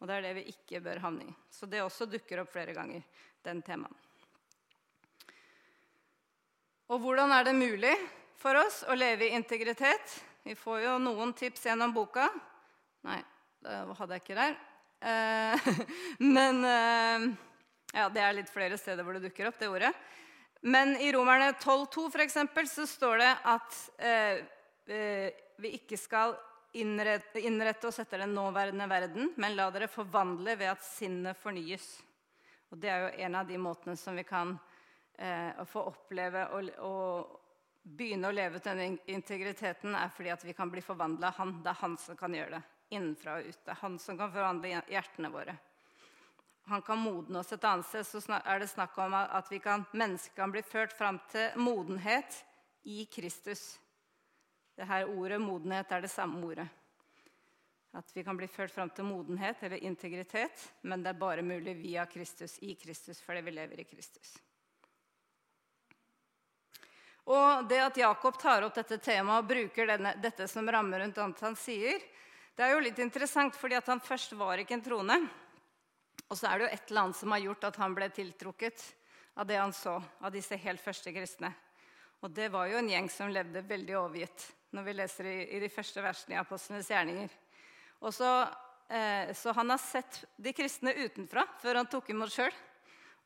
Og 0.00 0.08
det 0.08 0.16
er 0.16 0.24
det 0.24 0.32
vi 0.40 0.46
ikke 0.54 0.80
bør 0.80 1.02
havne 1.04 1.28
i. 1.28 1.36
Så 1.52 1.68
det 1.68 1.84
også 1.84 2.08
dukker 2.08 2.40
opp 2.40 2.50
flere 2.54 2.72
ganger, 2.72 3.04
den 3.44 3.60
temaen. 3.60 3.92
Og 6.88 7.04
hvordan 7.04 7.30
er 7.36 7.44
det 7.44 7.54
mulig 7.60 7.92
for 8.42 8.58
oss 8.58 8.82
å 8.90 8.94
leve 8.98 9.28
i 9.28 9.36
integritet? 9.36 10.16
Vi 10.42 10.54
får 10.58 10.80
jo 10.82 10.98
noen 10.98 11.30
tips 11.38 11.68
gjennom 11.68 11.92
boka. 11.94 12.26
Nei, 13.06 13.20
det 13.62 13.74
hadde 13.98 14.16
jeg 14.16 14.24
ikke 14.24 14.38
der. 14.38 14.56
Eh, 15.02 15.68
men 16.36 16.64
eh, 16.66 17.26
ja, 17.94 18.08
Det 18.10 18.22
er 18.22 18.34
litt 18.34 18.50
flere 18.50 18.78
steder 18.80 19.06
hvor 19.06 19.14
det 19.14 19.28
dukker 19.28 19.46
opp, 19.50 19.60
det 19.60 19.68
ordet. 19.70 19.92
Men 20.62 20.96
i 20.98 21.10
Romerne 21.14 21.52
12,2 21.54 22.08
f.eks. 22.10 22.38
så 22.72 22.86
står 22.86 23.22
det 23.22 23.30
at 23.52 23.78
eh, 24.02 25.30
vi 25.62 25.74
ikke 25.78 25.98
skal 26.00 26.34
innrette, 26.74 27.86
oss 27.86 28.00
etter 28.02 28.24
den 28.24 28.34
nåværende 28.34 28.88
verden, 28.90 29.30
men 29.36 29.54
la 29.58 29.68
dere 29.74 29.90
forvandle 29.92 30.56
ved 30.56 30.72
at 30.72 30.82
sinnet 30.86 31.38
fornyes. 31.38 31.86
Og 32.72 32.80
Det 32.80 32.90
er 32.90 33.04
jo 33.04 33.14
en 33.28 33.38
av 33.38 33.46
de 33.46 33.60
måtene 33.60 33.94
som 34.00 34.16
vi 34.16 34.24
kan 34.26 34.56
få 35.68 35.82
oppleve 35.90 36.46
og, 36.56 36.70
og, 36.82 37.41
begynne 37.82 38.28
å 38.28 38.34
leve 38.34 38.60
ut 38.60 38.64
denne 38.64 38.92
integriteten, 39.10 39.94
er 39.94 40.12
fordi 40.14 40.30
at 40.34 40.44
vi 40.44 40.54
kan 40.54 40.70
bli 40.70 40.82
forvandla 40.84 41.32
av 41.32 41.40
Han. 41.40 41.58
Det 41.62 41.70
er 41.70 41.82
Han 41.82 41.98
som 41.98 42.16
kan 42.16 42.34
gjøre 42.34 42.58
det 42.58 42.96
innenfra 42.96 43.38
og 43.40 43.50
ut. 43.50 43.60
Det 43.64 43.74
er 43.74 43.82
Han 43.82 43.98
som 43.98 44.18
kan 44.18 44.32
forvandle 44.32 44.80
hjertene 44.90 45.30
våre 45.32 45.58
han 46.64 46.82
kan 46.82 46.98
modne 46.98 47.38
oss 47.38 47.52
et 47.52 47.64
annet 47.64 47.86
sted, 47.86 48.06
så 48.06 48.38
er 48.38 48.62
det 48.62 48.70
snakk 48.70 48.96
om 49.02 49.14
at 49.18 49.50
vi 49.50 49.58
kan, 49.62 49.84
mennesket 49.92 50.36
kan 50.36 50.52
bli 50.52 50.62
ført 50.62 50.94
fram 50.94 51.18
til 51.32 51.58
modenhet 51.58 52.38
i 52.86 53.04
Kristus. 53.10 53.80
Det 54.76 54.86
her 54.88 55.10
ordet 55.10 55.40
modenhet 55.42 55.90
er 55.92 56.04
det 56.04 56.12
samme 56.12 56.40
ordet. 56.46 56.68
At 57.92 58.08
vi 58.14 58.24
kan 58.24 58.38
bli 58.38 58.48
ført 58.48 58.72
fram 58.72 58.90
til 58.94 59.04
modenhet 59.04 59.60
eller 59.62 59.82
integritet, 59.84 60.62
men 60.82 61.02
det 61.02 61.12
er 61.12 61.20
bare 61.20 61.42
mulig 61.44 61.74
via 61.82 62.06
Kristus, 62.06 62.56
i 62.62 62.74
Kristus, 62.74 63.20
fordi 63.20 63.42
vi 63.44 63.58
lever 63.58 63.82
i 63.82 63.84
Kristus. 63.84 64.38
Og 67.30 67.68
det 67.70 67.78
at 67.78 67.98
Jakob 68.00 68.38
tar 68.40 68.64
opp 68.66 68.74
dette 68.74 68.98
temaet 68.98 69.44
og 69.44 69.50
bruker 69.52 69.92
denne, 69.92 70.16
dette 70.18 70.48
som 70.50 70.66
ramme 70.66 70.98
rundt 70.98 71.20
alt 71.22 71.42
han 71.44 71.54
sier, 71.58 72.00
det 72.56 72.64
er 72.66 72.74
jo 72.74 72.82
litt 72.84 72.98
interessant, 73.00 73.54
fordi 73.56 73.78
at 73.78 73.86
han 73.88 74.02
først 74.02 74.34
var 74.36 74.60
ikke 74.60 74.76
en 74.76 74.84
trone. 74.84 75.18
Og 76.28 76.36
så 76.36 76.48
er 76.48 76.58
det 76.58 76.66
jo 76.66 76.72
et 76.74 76.90
eller 76.90 77.04
annet 77.06 77.20
som 77.20 77.32
har 77.32 77.44
gjort 77.44 77.68
at 77.68 77.78
han 77.80 77.94
ble 77.96 78.08
tiltrukket 78.12 78.82
av 79.40 79.46
det 79.48 79.60
han 79.60 79.72
så 79.72 79.94
av 80.20 80.32
disse 80.34 80.58
helt 80.60 80.82
første 80.82 81.12
kristne. 81.14 81.52
Og 82.22 82.30
det 82.34 82.50
var 82.52 82.68
jo 82.70 82.78
en 82.78 82.90
gjeng 82.90 83.08
som 83.10 83.32
levde 83.32 83.64
veldig 83.66 83.96
overgitt, 83.98 84.44
når 84.72 84.84
vi 84.86 84.96
leser 84.98 85.30
i, 85.30 85.38
i 85.56 85.62
de 85.62 85.70
første 85.72 86.04
versene 86.04 86.36
i 86.36 86.40
Apostlenes 86.40 86.90
gjerninger. 86.90 87.32
Og 88.02 88.14
så, 88.14 88.30
eh, 88.88 89.32
så 89.36 89.54
han 89.56 89.72
har 89.72 89.80
sett 89.82 90.22
de 90.36 90.52
kristne 90.54 90.94
utenfra 90.94 91.46
før 91.62 91.80
han 91.80 91.90
tok 91.90 92.12
imot 92.14 92.34
sjøl. 92.34 92.52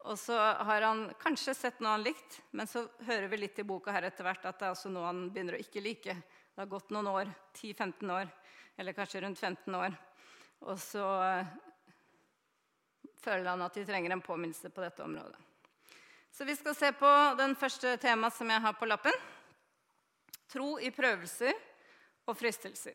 Og 0.07 0.19
så 0.19 0.37
har 0.39 0.85
han 0.87 1.09
kanskje 1.19 1.55
sett 1.55 1.81
noe 1.83 1.97
han 1.97 2.05
likt, 2.07 2.39
men 2.55 2.69
så 2.71 2.85
hører 3.09 3.27
vi 3.33 3.41
litt 3.41 3.59
i 3.59 3.67
boka 3.67 3.91
her 3.91 4.07
etter 4.07 4.27
hvert 4.27 4.45
at 4.47 4.61
det 4.61 4.69
er 4.69 4.75
også 4.77 4.91
noe 4.95 5.09
han 5.09 5.25
begynner 5.35 5.57
å 5.57 5.63
ikke 5.63 5.83
like. 5.83 6.15
Det 6.15 6.63
har 6.63 6.69
gått 6.71 6.93
noen 6.95 7.09
år, 7.11 7.31
10-15 7.59 8.13
år, 8.15 8.29
eller 8.79 8.95
kanskje 8.95 9.25
rundt 9.25 9.41
15 9.41 9.75
år. 9.75 9.97
Og 10.71 10.79
så 10.79 11.07
føler 13.25 13.51
han 13.51 13.65
at 13.67 13.75
de 13.75 13.83
trenger 13.89 14.15
en 14.15 14.23
påminnelse 14.23 14.71
på 14.71 14.85
dette 14.85 15.03
området. 15.03 15.41
Så 16.31 16.47
vi 16.47 16.55
skal 16.55 16.77
se 16.79 16.93
på 16.95 17.11
den 17.39 17.57
første 17.59 17.97
temaet 17.99 18.37
som 18.37 18.51
jeg 18.53 18.63
har 18.63 18.77
på 18.79 18.87
lappen. 18.87 19.19
Tro 20.53 20.77
i 20.79 20.93
prøvelser 20.95 21.57
og 22.29 22.37
fristelser. 22.39 22.95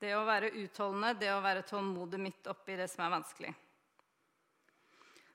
Det 0.00 0.14
å 0.16 0.24
være 0.24 0.54
utholdende, 0.56 1.12
det 1.20 1.34
å 1.34 1.42
være 1.44 1.66
tålmodig 1.68 2.22
midt 2.22 2.48
oppi 2.50 2.78
det 2.80 2.88
som 2.88 3.04
er 3.04 3.14
vanskelig. 3.18 3.52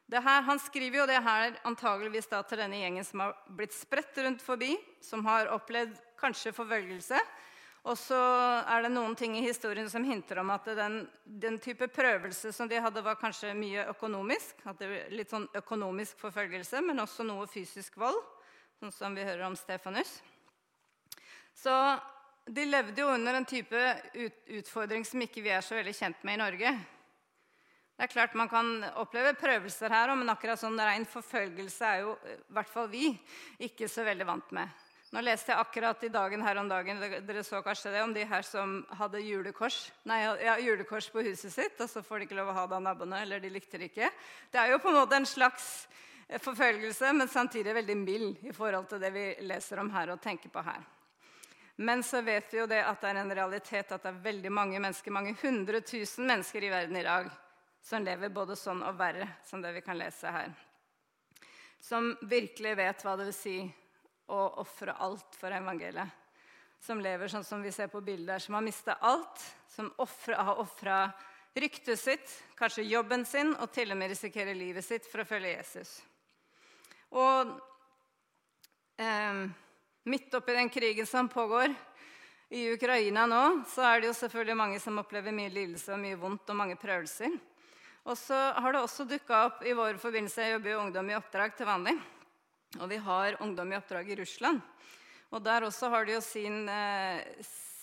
Her, 0.08 0.42
han 0.48 0.60
skriver 0.60 1.02
jo 1.02 1.08
det 1.10 1.20
her 1.20 1.58
antageligvis 1.68 2.30
til 2.32 2.62
denne 2.62 2.80
gjengen 2.80 3.04
som 3.04 3.26
har 3.26 3.34
blitt 3.58 3.76
spredt 3.76 4.16
rundt 4.24 4.44
forbi, 4.44 4.78
som 5.04 5.26
har 5.28 5.52
opplevd 5.52 5.98
kanskje 6.20 6.56
forfølgelse, 6.56 7.20
og 7.88 7.96
så 7.96 8.20
er 8.68 8.84
det 8.84 8.92
noen 8.92 9.14
ting 9.16 9.38
i 9.38 9.46
historien 9.46 9.88
som 9.90 10.04
hinter 10.04 10.42
om 10.42 10.50
at 10.52 10.66
den, 10.76 10.98
den, 11.24 11.56
type 11.64 11.88
prøvelse 11.88 12.52
som 12.56 12.68
de 12.68 12.82
hadde, 12.84 13.04
var 13.04 13.20
kanskje 13.20 13.54
mye 13.56 13.86
økonomisk. 13.94 14.60
At 14.68 14.82
det 14.82 14.90
var 14.92 15.14
litt 15.16 15.32
sånn 15.32 15.48
økonomisk 15.56 16.20
forfølgelse, 16.20 16.82
men 16.84 17.00
også 17.00 17.24
noe 17.28 17.48
fysisk 17.48 17.96
vold. 18.02 18.20
Sånn 18.82 18.92
som 18.92 19.16
vi 19.16 19.24
hører 19.24 19.46
om 19.48 19.56
Stefanus. 19.56 20.18
Så 21.56 21.74
de 22.46 22.68
levde 22.68 23.02
jo 23.02 23.08
under 23.14 23.40
en 23.40 23.48
type 23.48 23.80
ut, 24.14 24.44
utfordring 24.60 25.08
som 25.08 25.24
ikke 25.24 25.46
vi 25.46 25.56
er 25.56 25.64
så 25.64 25.80
veldig 25.80 25.96
kjent 25.96 26.28
med 26.28 26.38
i 26.38 26.44
Norge. 26.44 26.76
Det 27.98 28.06
er 28.06 28.12
klart 28.14 28.36
Man 28.38 28.50
kan 28.50 28.68
oppleve 29.02 29.34
prøvelser 29.34 29.90
her 29.90 30.12
men 30.14 30.30
akkurat 30.30 30.60
sånn 30.62 30.78
rein 30.78 31.06
forfølgelse 31.10 31.88
er 31.88 32.04
jo 32.06 32.12
i 32.30 32.36
hvert 32.54 32.70
fall 32.70 32.92
vi 32.92 33.08
ikke 33.66 33.90
så 33.90 34.06
veldig 34.06 34.28
vant 34.28 34.52
med. 34.54 34.84
Nå 35.16 35.24
leste 35.24 35.50
jeg 35.50 35.64
akkurat 35.64 36.04
i 36.04 36.12
dagen 36.14 36.44
her 36.46 36.60
om 36.62 36.68
dagen 36.70 37.00
dere 37.02 37.42
så 37.48 37.64
kanskje 37.66 37.94
det, 37.96 38.04
om 38.04 38.14
de 38.14 38.26
her 38.28 38.44
som 38.46 38.82
hadde 39.00 39.24
julekors 39.24 39.80
nei, 40.06 40.20
ja, 40.44 40.58
julekors 40.62 41.08
på 41.10 41.24
huset 41.26 41.54
sitt, 41.54 41.80
og 41.80 41.90
så 41.90 42.04
får 42.06 42.20
de 42.20 42.28
ikke 42.28 42.38
lov 42.38 42.52
å 42.52 42.58
ha 42.60 42.66
det 42.68 42.78
av 42.78 42.84
naboene, 42.84 43.22
eller 43.24 43.42
de 43.42 43.50
likte 43.56 43.80
det 43.80 43.88
ikke. 43.90 44.12
Det 44.52 44.62
er 44.62 44.76
jo 44.76 44.82
på 44.84 44.92
en 44.92 45.00
måte 45.00 45.18
en 45.18 45.26
slags 45.26 45.88
eh, 46.28 46.38
forfølgelse, 46.44 47.16
men 47.18 47.32
samtidig 47.32 47.74
veldig 47.80 47.98
mild 48.04 48.46
i 48.46 48.54
forhold 48.54 48.92
til 48.92 49.02
det 49.02 49.14
vi 49.16 49.26
leser 49.48 49.82
om 49.82 49.90
her 49.96 50.12
og 50.14 50.22
tenker 50.22 50.54
på 50.54 50.66
her. 50.68 50.86
Men 51.82 52.04
så 52.04 52.22
vet 52.22 52.52
vi 52.52 52.60
jo 52.62 52.70
det 52.70 52.84
at 52.84 53.02
det 53.02 53.10
er 53.10 53.24
en 53.24 53.36
realitet 53.42 53.96
at 53.96 54.06
det 54.06 54.12
er 54.12 54.24
veldig 54.30 54.54
mange 54.54 54.84
mennesker, 54.86 55.18
mange 55.18 55.38
hundre 55.42 55.82
tusen 55.88 56.28
mennesker 56.28 56.68
i 56.68 56.74
verden 56.78 57.00
i 57.00 57.08
dag 57.08 57.32
som 57.88 58.04
lever 58.04 58.34
både 58.36 58.56
sånn 58.60 58.82
og 58.84 58.98
verre, 59.00 59.30
som 59.48 59.62
det 59.64 59.72
vi 59.78 59.82
kan 59.86 59.96
lese 59.96 60.28
her. 60.28 60.52
Som 61.80 62.10
virkelig 62.28 62.74
vet 62.76 63.04
hva 63.06 63.14
det 63.16 63.30
vil 63.30 63.38
si 63.38 63.58
å 64.28 64.40
ofre 64.60 64.92
alt 64.92 65.38
for 65.40 65.56
evangeliet. 65.56 66.12
Som 66.84 67.00
lever 67.00 67.32
sånn 67.32 67.48
som 67.48 67.64
vi 67.64 67.72
ser 67.72 67.88
på 67.88 68.04
bildet, 68.04 68.44
som 68.44 68.58
har 68.60 68.66
mista 68.66 68.98
alt. 69.00 69.40
Som 69.72 69.88
offre, 70.04 70.36
har 70.36 70.60
ofra 70.60 71.00
ryktet 71.56 72.00
sitt, 72.00 72.36
kanskje 72.60 72.90
jobben 72.90 73.24
sin, 73.26 73.56
og 73.56 73.72
til 73.72 73.96
og 73.96 74.02
med 74.02 74.12
risikerer 74.12 74.58
livet 74.58 74.86
sitt 74.86 75.08
for 75.08 75.24
å 75.24 75.30
følge 75.30 75.56
Jesus. 75.56 75.96
Og 77.16 77.56
eh, 79.00 79.44
midt 80.12 80.36
oppi 80.36 80.60
den 80.60 80.76
krigen 80.76 81.08
som 81.08 81.32
pågår 81.32 81.72
i 82.50 82.68
Ukraina 82.76 83.24
nå, 83.32 83.44
så 83.72 83.88
er 83.88 84.02
det 84.02 84.12
jo 84.12 84.22
selvfølgelig 84.26 84.60
mange 84.60 84.84
som 84.84 85.00
opplever 85.00 85.32
mye 85.36 85.56
lidelse 85.56 85.96
og 85.96 86.04
mye 86.04 86.20
vondt 86.20 86.52
og 86.52 86.66
mange 86.66 86.76
prøvelser. 86.80 87.32
Og 88.08 88.16
så 88.16 88.36
har 88.56 88.72
det 88.72 88.80
også 88.80 89.04
dukka 89.04 89.40
opp 89.50 89.64
i 89.68 89.74
vår 89.76 89.98
forbindelse 90.00 90.46
Jeg 90.46 90.54
jobber 90.56 90.72
jo 90.72 90.84
ungdom 90.86 91.10
i 91.12 91.16
oppdrag 91.18 91.56
til 91.58 91.68
vanlig. 91.68 91.98
Og 92.80 92.88
vi 92.88 93.00
har 93.04 93.36
ungdom 93.44 93.74
i 93.74 93.76
oppdrag 93.76 94.08
i 94.14 94.16
Russland. 94.22 94.62
Og 95.36 95.44
der 95.44 95.66
også 95.68 95.90
har 95.92 96.06
de 96.08 96.14
jo 96.14 96.22
sin, 96.24 96.70
eh, 96.70 97.20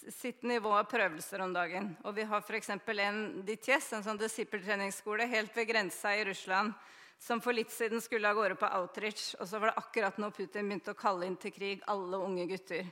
sitt 0.09 0.43
nivå 0.43 0.73
av 0.73 0.89
prøvelser 0.89 1.45
om 1.45 1.53
dagen. 1.53 1.91
Og 2.05 2.15
vi 2.17 2.25
har 2.25 2.41
f.eks. 2.41 2.71
en 2.71 3.45
DTS, 3.45 3.93
en 3.93 4.07
sånn 4.07 4.21
disippeltreningsskole 4.21 5.27
helt 5.29 5.53
ved 5.57 5.69
grensa 5.69 6.15
i 6.17 6.25
Russland, 6.25 6.73
som 7.19 7.41
for 7.41 7.53
litt 7.53 7.71
siden 7.71 8.01
skulle 8.01 8.29
av 8.29 8.37
gårde 8.37 8.57
på 8.57 8.73
outreach. 8.81 9.35
Og 9.41 9.49
så 9.49 9.61
var 9.61 9.73
det 9.73 9.83
akkurat 9.85 10.17
når 10.17 10.33
Putin 10.33 10.69
begynte 10.69 10.97
å 10.97 11.01
kalle 11.01 11.27
inn 11.27 11.37
til 11.37 11.53
krig 11.53 11.85
alle 11.87 12.17
unge 12.17 12.49
gutter. 12.49 12.89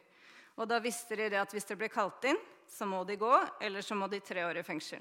Og 0.57 0.69
da 0.69 0.85
visste 0.85 1.17
de 1.17 1.31
det 1.33 1.41
at 1.41 1.53
hvis 1.53 1.65
de 1.65 1.81
ble 1.81 1.89
kalt 1.89 2.29
inn, 2.29 2.37
så 2.69 2.85
må 2.85 3.05
de 3.09 3.17
gå, 3.17 3.35
eller 3.61 3.81
så 3.81 3.97
må 3.97 4.09
de 4.09 4.21
tre 4.21 4.45
år 4.45 4.61
i 4.61 4.69
fengsel. 4.69 5.01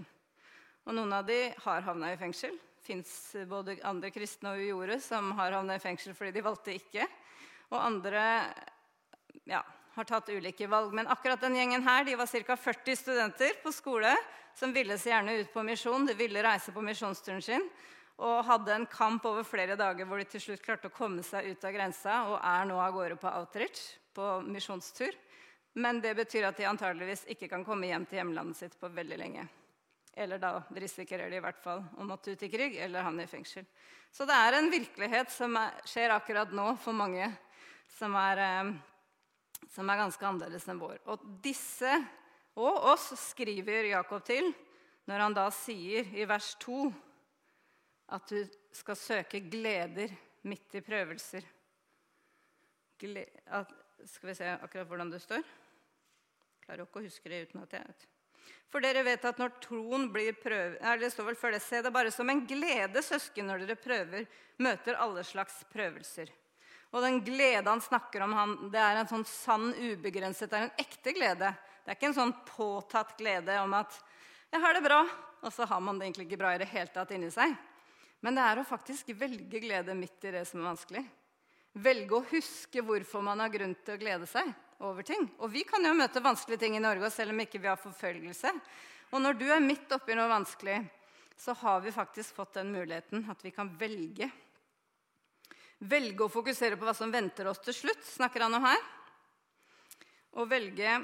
Og 0.87 0.95
noen 0.97 1.13
av 1.13 1.25
de 1.27 1.39
har 1.63 1.83
havna 1.85 2.11
i 2.13 2.17
fengsel 2.17 2.55
Det 2.57 2.85
fins 2.85 3.11
både 3.47 3.77
andre 3.85 4.09
kristne 4.13 4.55
og 4.55 4.63
ujorde 4.63 4.97
som 5.03 5.29
har 5.37 5.53
havnet 5.53 5.77
i 5.77 5.83
fengsel 5.83 6.15
fordi 6.17 6.33
de 6.39 6.45
valgte 6.45 6.73
ikke. 6.73 7.05
Og 7.69 7.77
andre 7.77 8.23
ja, 9.45 9.61
har 9.93 10.07
tatt 10.09 10.31
ulike 10.33 10.67
valg. 10.67 10.93
Men 10.97 11.07
akkurat 11.07 11.41
den 11.41 11.55
gjengen 11.59 11.85
her, 11.85 12.05
de 12.05 12.17
var 12.17 12.27
ca. 12.27 12.57
40 12.57 12.97
studenter 12.97 13.61
på 13.63 13.71
skole 13.75 14.15
som 14.57 14.73
ville 14.73 14.97
så 14.97 15.13
gjerne 15.13 15.37
ut 15.43 15.53
på 15.53 15.63
misjon. 15.63 16.09
De 16.09 16.17
ville 16.17 16.43
reise 16.43 16.73
på 16.73 16.83
misjonsturen 16.83 17.45
sin. 17.45 17.69
Og 18.21 18.43
hadde 18.45 18.73
en 18.75 18.89
kamp 18.89 19.25
over 19.25 19.45
flere 19.47 19.77
dager 19.79 20.05
hvor 20.05 20.21
de 20.21 20.27
til 20.29 20.43
slutt 20.43 20.65
klarte 20.65 20.91
å 20.91 20.93
komme 20.93 21.23
seg 21.25 21.53
ut 21.53 21.63
av 21.65 21.73
grensa 21.73 22.19
og 22.29 22.37
er 22.37 22.67
nå 22.69 22.81
av 22.81 22.93
gårde 22.97 23.17
på 23.21 23.31
outreach, 23.31 23.81
på 24.13 24.27
misjonstur. 24.45 25.15
Men 25.73 26.01
det 26.03 26.17
betyr 26.17 26.49
at 26.49 26.59
de 26.59 26.67
antageligvis 26.69 27.23
ikke 27.31 27.49
kan 27.49 27.65
komme 27.65 27.89
hjem 27.89 28.05
til 28.09 28.21
hjemlandet 28.21 28.59
sitt 28.59 28.77
på 28.77 28.91
veldig 28.91 29.17
lenge. 29.21 29.47
Eller 30.13 30.41
da 30.41 30.57
risikerer 30.75 31.31
de 31.31 31.39
i 31.39 31.43
hvert 31.43 31.59
fall 31.63 31.83
å 31.97 32.05
måtte 32.07 32.33
ut 32.33 32.43
i 32.43 32.49
krig 32.51 32.75
eller 32.83 33.05
havne 33.05 33.23
i 33.23 33.31
fengsel. 33.31 33.65
Så 34.11 34.27
det 34.27 34.35
er 34.35 34.57
en 34.57 34.71
virkelighet 34.71 35.31
som 35.31 35.55
er, 35.55 35.77
skjer 35.87 36.11
akkurat 36.11 36.51
nå 36.51 36.73
for 36.83 36.95
mange, 36.95 37.29
som 37.95 38.15
er, 38.19 38.41
eh, 38.43 38.73
som 39.71 39.87
er 39.89 40.01
ganske 40.01 40.27
annerledes 40.27 40.67
enn 40.67 40.81
vår. 40.81 40.99
Og 41.07 41.23
disse 41.43 41.93
og 42.59 42.91
oss 42.91 43.13
skriver 43.31 43.93
Jakob 43.93 44.25
til 44.27 44.51
når 45.07 45.23
han 45.25 45.35
da 45.35 45.47
sier 45.55 46.11
i 46.15 46.27
vers 46.27 46.51
2 46.59 46.81
at 48.11 48.27
du 48.27 48.43
skal 48.75 48.99
søke 48.99 49.39
gleder 49.47 50.11
midt 50.47 50.75
i 50.75 50.83
prøvelser. 50.83 51.45
Gle 53.01 53.25
at, 53.55 53.71
skal 54.05 54.31
vi 54.31 54.37
se 54.37 54.49
akkurat 54.57 54.89
hvordan 54.89 55.11
det 55.13 55.21
står? 55.23 55.45
Klarer 56.65 56.85
ikke 56.85 57.01
å 57.01 57.05
huske 57.07 57.31
det 57.31 57.45
uten 57.47 57.63
at 57.63 57.77
jeg 57.77 57.87
vet. 57.87 58.10
For 58.71 58.83
dere 58.83 59.03
vet 59.03 59.25
at 59.27 59.39
når 59.41 59.57
troen 59.63 60.05
blir 60.13 60.35
prøvet 60.39 61.01
Det 61.01 61.09
står 61.11 61.27
vel 61.27 61.39
før 61.39 61.55
det. 61.55 61.63
Se 61.63 61.81
det 61.83 61.91
bare 61.91 62.11
som 62.13 62.29
en 62.31 62.45
glede, 62.47 63.03
søsken, 63.03 63.49
når 63.49 63.65
dere 63.65 63.79
prøver, 63.79 64.27
møter 64.61 64.99
alle 65.01 65.25
slags 65.27 65.61
prøvelser. 65.73 66.31
Og 66.91 67.03
den 67.03 67.21
glede 67.23 67.67
han 67.67 67.83
snakker 67.83 68.23
om, 68.25 68.33
han, 68.35 68.55
det 68.71 68.79
er 68.79 68.99
en 68.99 69.09
sånn 69.09 69.27
sann, 69.27 69.69
ubegrenset 69.71 70.51
Det 70.51 70.59
er 70.59 70.67
en 70.67 70.81
ekte 70.83 71.13
glede. 71.15 71.51
Det 71.81 71.91
er 71.91 71.99
ikke 71.99 72.09
en 72.11 72.19
sånn 72.19 72.33
påtatt 72.47 73.15
glede 73.19 73.59
om 73.63 73.75
at 73.79 73.99
Jeg 74.51 74.63
har 74.63 74.75
det 74.75 74.85
bra. 74.87 75.03
Og 75.41 75.53
så 75.53 75.65
har 75.65 75.79
man 75.81 75.97
det 75.97 76.05
egentlig 76.05 76.27
ikke 76.27 76.41
bra 76.43 76.51
i 76.53 76.59
det 76.61 76.69
hele 76.69 76.91
tatt 76.93 77.11
inni 77.15 77.31
seg. 77.33 77.55
Men 78.21 78.35
det 78.37 78.43
er 78.45 78.59
å 78.61 78.67
faktisk 78.67 79.07
velge 79.17 79.61
glede 79.63 79.95
midt 79.97 80.27
i 80.29 80.33
det 80.35 80.43
som 80.45 80.61
er 80.61 80.69
vanskelig. 80.69 81.01
Velge 81.81 82.17
å 82.17 82.27
huske 82.29 82.83
hvorfor 82.85 83.23
man 83.25 83.41
har 83.41 83.49
grunn 83.49 83.73
til 83.81 83.95
å 83.95 84.01
glede 84.01 84.27
seg 84.29 84.51
over 84.81 85.05
ting. 85.05 85.27
Og 85.39 85.51
vi 85.53 85.63
kan 85.67 85.83
jo 85.85 85.93
møte 85.97 86.23
vanskelige 86.23 86.65
ting 86.65 86.77
i 86.77 86.83
Norge 86.83 87.09
selv 87.13 87.33
om 87.33 87.43
ikke 87.43 87.61
vi 87.61 87.69
har 87.69 87.79
forfølgelse. 87.79 88.53
Og 89.11 89.21
når 89.21 89.37
du 89.39 89.45
er 89.51 89.63
midt 89.63 89.91
oppi 89.93 90.15
noe 90.17 90.29
vanskelig, 90.31 90.79
så 91.37 91.55
har 91.57 91.81
vi 91.83 91.93
faktisk 91.93 92.35
fått 92.37 92.59
den 92.59 92.71
muligheten 92.73 93.25
at 93.31 93.43
vi 93.43 93.51
kan 93.53 93.71
velge. 93.79 94.29
Velge 95.81 96.25
å 96.25 96.31
fokusere 96.31 96.77
på 96.77 96.85
hva 96.85 96.93
som 96.93 97.13
venter 97.13 97.49
oss 97.49 97.61
til 97.65 97.75
slutt, 97.75 98.03
snakker 98.05 98.45
han 98.45 98.59
om 98.59 98.67
her. 98.67 98.83
Og 100.37 100.47
velge, 100.51 100.99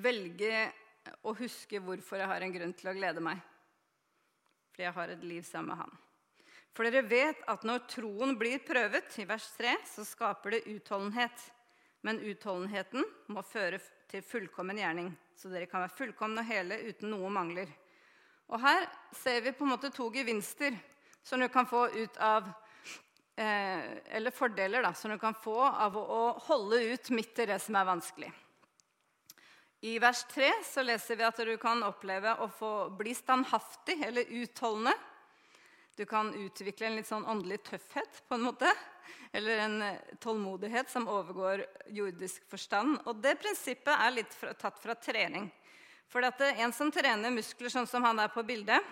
velge 0.00 0.62
å 1.22 1.34
huske 1.36 1.82
hvorfor 1.84 2.22
jeg 2.22 2.30
har 2.30 2.44
en 2.44 2.54
grunn 2.54 2.72
til 2.74 2.90
å 2.90 2.96
glede 2.96 3.22
meg. 3.22 3.42
Fordi 4.72 4.88
jeg 4.88 4.96
har 4.96 5.12
et 5.12 5.28
liv 5.28 5.44
sammen 5.46 5.74
med 5.74 5.84
han. 5.84 6.00
For 6.74 6.88
dere 6.88 7.04
vet 7.06 7.44
at 7.46 7.62
når 7.62 7.84
troen 7.92 8.34
blir 8.38 8.58
prøvet, 8.66 9.12
i 9.22 9.28
vers 9.28 9.46
3, 9.54 9.76
så 9.86 10.02
skaper 10.08 10.56
det 10.56 10.64
utholdenhet. 10.72 11.44
Men 12.04 12.20
utholdenheten 12.20 13.04
må 13.32 13.42
føre 13.48 13.78
til 14.10 14.24
fullkommen 14.24 14.76
gjerning, 14.76 15.08
så 15.36 15.48
dere 15.48 15.68
kan 15.70 15.82
være 15.86 15.96
fullkomne 15.96 16.42
og 16.42 16.50
hele 16.50 16.76
uten 16.90 17.14
noe 17.14 17.30
mangler. 17.32 17.70
Og 18.52 18.60
her 18.60 18.84
ser 19.16 19.40
vi 19.44 19.54
på 19.56 19.64
en 19.64 19.72
måte 19.72 19.92
to 19.94 20.10
gevinster 20.12 20.76
som 21.24 21.40
du 21.40 21.48
kan 21.48 21.66
få 21.66 21.86
ut 21.94 22.16
av 22.20 22.50
eh, 23.40 23.86
Eller 24.12 24.30
fordeler 24.30 24.84
da, 24.84 24.92
som 24.94 25.10
du 25.10 25.18
kan 25.18 25.34
få 25.34 25.56
av 25.64 25.96
å, 25.96 26.02
å 26.04 26.24
holde 26.50 26.82
ut 26.92 27.10
midt 27.16 27.40
i 27.40 27.48
det 27.48 27.58
som 27.64 27.80
er 27.80 27.88
vanskelig. 27.88 28.28
I 29.84 29.98
vers 30.00 30.22
3 30.30 30.50
så 30.64 30.84
leser 30.84 31.16
vi 31.16 31.24
at 31.26 31.40
du 31.44 31.56
kan 31.60 31.82
oppleve 31.84 32.36
å 32.40 32.46
få 32.48 32.72
bli 32.96 33.12
standhaftig 33.16 33.98
eller 34.06 34.30
utholdende. 34.42 34.94
Du 35.96 36.06
kan 36.06 36.34
utvikle 36.34 36.88
en 36.88 36.96
litt 36.98 37.06
sånn 37.06 37.26
åndelig 37.26 37.60
tøffhet 37.68 38.22
på 38.28 38.34
en 38.34 38.46
måte. 38.48 38.70
Eller 39.34 39.64
en 39.64 39.76
eh, 39.82 40.16
tålmodighet 40.22 40.90
som 40.90 41.08
overgår 41.10 41.64
jordisk 41.94 42.44
forstand. 42.50 42.98
Og 43.06 43.20
det 43.22 43.36
prinsippet 43.42 43.94
er 43.94 44.14
litt 44.14 44.34
fra, 44.34 44.54
tatt 44.58 44.80
fra 44.82 44.94
trening. 44.98 45.50
For 46.10 46.22
at 46.26 46.40
en 46.46 46.72
som 46.74 46.90
trener 46.94 47.34
muskler 47.34 47.72
sånn 47.72 47.88
som 47.90 48.04
han 48.06 48.20
er 48.22 48.30
på 48.34 48.42
bildet, 48.46 48.82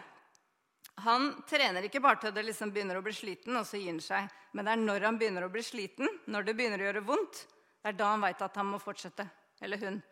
han 1.02 1.30
trener 1.48 1.86
ikke 1.86 2.02
bare 2.04 2.20
til 2.20 2.34
det 2.34 2.44
liksom 2.46 2.72
begynner 2.74 2.98
å 2.98 3.04
bli 3.04 3.14
sliten, 3.16 3.56
og 3.56 3.66
så 3.66 3.80
gir 3.80 3.94
han 3.94 4.02
seg. 4.02 4.30
Men 4.52 4.66
det 4.66 4.74
er 4.74 4.82
når 4.82 5.06
han 5.08 5.18
begynner 5.20 5.46
å 5.46 5.52
bli 5.52 5.62
sliten, 5.64 6.10
når 6.26 6.46
det 6.46 6.54
begynner 6.58 6.82
å 6.82 6.88
gjøre 6.88 7.04
vondt, 7.06 7.44
det 7.82 7.92
er 7.92 7.98
da 7.98 8.10
han 8.12 8.22
veit 8.22 8.42
at 8.44 8.58
han 8.60 8.68
må 8.68 8.78
fortsette. 8.82 9.26
Eller 9.62 9.80
hun. 9.82 10.02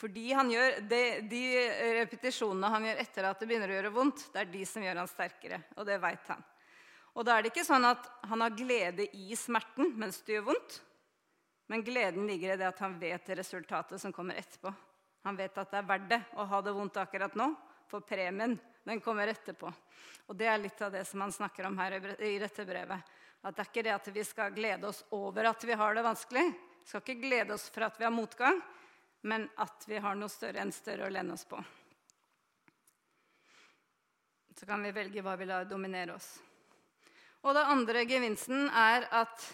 Fordi 0.00 0.32
gjør 0.32 0.80
de, 0.90 1.02
De 1.30 1.42
repetisjonene 2.00 2.70
han 2.72 2.88
gjør 2.88 3.02
etter 3.04 3.28
at 3.28 3.40
det 3.40 3.48
begynner 3.50 3.70
å 3.70 3.76
gjøre 3.76 3.94
vondt, 3.94 4.26
det 4.32 4.42
er 4.42 4.50
de 4.50 4.64
som 4.66 4.82
gjør 4.82 5.02
han 5.02 5.10
sterkere. 5.10 5.60
Og 5.78 5.86
det 5.86 6.00
veit 6.02 6.32
han. 6.32 6.42
Og 7.14 7.22
da 7.26 7.36
er 7.36 7.44
det 7.44 7.52
ikke 7.52 7.66
sånn 7.66 7.86
at 7.86 8.08
han 8.26 8.42
har 8.42 8.56
glede 8.58 9.06
i 9.14 9.36
smerten 9.38 9.92
mens 10.00 10.18
det 10.26 10.38
gjør 10.38 10.48
vondt. 10.50 10.80
Men 11.70 11.84
gleden 11.86 12.26
ligger 12.28 12.54
i 12.54 12.58
det 12.60 12.66
at 12.68 12.82
han 12.82 12.98
vet 13.00 13.30
resultatet 13.38 14.02
som 14.02 14.12
kommer 14.12 14.36
etterpå. 14.36 14.72
Han 15.24 15.38
vet 15.38 15.56
at 15.56 15.70
det 15.70 15.78
er 15.80 15.88
verdt 15.88 16.10
det 16.10 16.20
å 16.36 16.44
ha 16.50 16.60
det 16.60 16.74
vondt 16.76 16.98
akkurat 17.00 17.36
nå, 17.38 17.46
for 17.88 18.04
premien 18.04 18.58
den 18.84 19.00
kommer 19.00 19.30
etterpå. 19.32 19.70
Og 20.28 20.36
Det 20.36 20.48
er 20.50 20.60
litt 20.60 20.82
av 20.84 20.92
det 20.92 21.04
som 21.08 21.22
han 21.24 21.32
snakker 21.32 21.70
om 21.70 21.78
her 21.78 21.96
i 22.20 22.36
dette 22.42 22.66
brevet. 22.68 23.14
At 23.44 23.56
det 23.56 23.62
er 23.62 23.70
ikke 23.70 23.84
det 23.86 23.94
at 23.94 24.10
vi 24.12 24.24
skal 24.24 24.52
glede 24.56 24.88
oss 24.88 25.04
over 25.16 25.48
at 25.48 25.64
vi 25.64 25.76
har 25.76 25.94
det 25.94 26.04
vanskelig. 26.04 26.44
Vi 26.82 26.90
skal 26.90 27.04
ikke 27.04 27.22
glede 27.22 27.56
oss 27.56 27.70
for 27.72 27.86
at 27.86 27.96
vi 28.00 28.04
har 28.04 28.12
motgang, 28.12 28.60
men 29.24 29.48
at 29.56 29.84
vi 29.88 29.98
har 29.98 30.16
noe 30.20 30.28
større 30.28 30.60
enn 30.60 30.72
større 30.72 31.06
å 31.06 31.12
lene 31.12 31.32
oss 31.32 31.46
på. 31.48 31.56
Så 34.54 34.66
kan 34.68 34.84
vi 34.84 34.92
velge 34.92 35.22
hva 35.24 35.34
vi 35.40 35.46
lar 35.48 35.64
dominere 35.64 36.14
oss. 36.18 36.28
Og 37.44 37.56
det 37.56 37.62
andre 37.72 38.04
gevinsten 38.08 38.68
er 38.68 39.08
at 39.12 39.46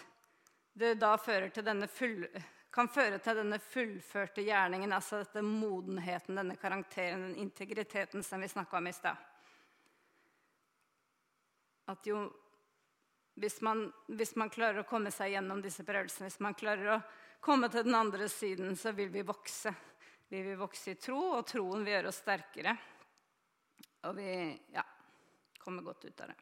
det 0.75 0.93
da 0.99 1.15
full 1.17 2.27
kan 2.71 2.87
føre 2.87 3.19
til 3.19 3.35
denne 3.35 3.59
fullførte 3.59 4.43
gjerningen, 4.47 4.93
altså 4.95 5.23
dette 5.23 5.41
modenheten, 5.43 6.37
denne 6.39 6.55
karakteren, 6.59 7.25
den 7.29 7.41
integriteten 7.43 8.23
som 8.23 8.39
vi 8.43 8.47
snakka 8.51 8.77
om 8.77 8.87
i 8.87 8.93
stad. 8.95 9.17
At 11.91 12.07
jo 12.07 12.29
hvis 13.39 13.61
man, 13.63 13.87
hvis 14.07 14.35
man, 14.35 14.51
klarer 14.51 14.83
å 14.83 14.87
komme 14.87 15.11
seg 15.11 15.33
gjennom 15.33 15.63
disse 15.63 15.83
prøvelsene, 15.87 16.27
hvis 16.29 16.43
man 16.43 16.55
klarer 16.55 16.95
å 16.95 17.01
komme 17.41 17.69
til 17.73 17.83
den 17.87 17.95
andre 17.97 18.29
siden, 18.29 18.75
så 18.77 18.93
vil 18.95 19.09
vi 19.13 19.25
vokse. 19.25 19.73
Vi 20.29 20.41
vil 20.45 20.59
vokse 20.59 20.93
i 20.93 20.99
tro, 21.01 21.19
og 21.39 21.47
troen 21.49 21.83
vil 21.83 21.95
gjøre 21.95 22.11
oss 22.11 22.21
sterkere. 22.21 22.75
Og 24.07 24.15
vi 24.17 24.31
ja, 24.73 24.85
kommer 25.59 25.85
godt 25.85 26.05
ut 26.05 26.23
av 26.23 26.31
det. 26.31 26.39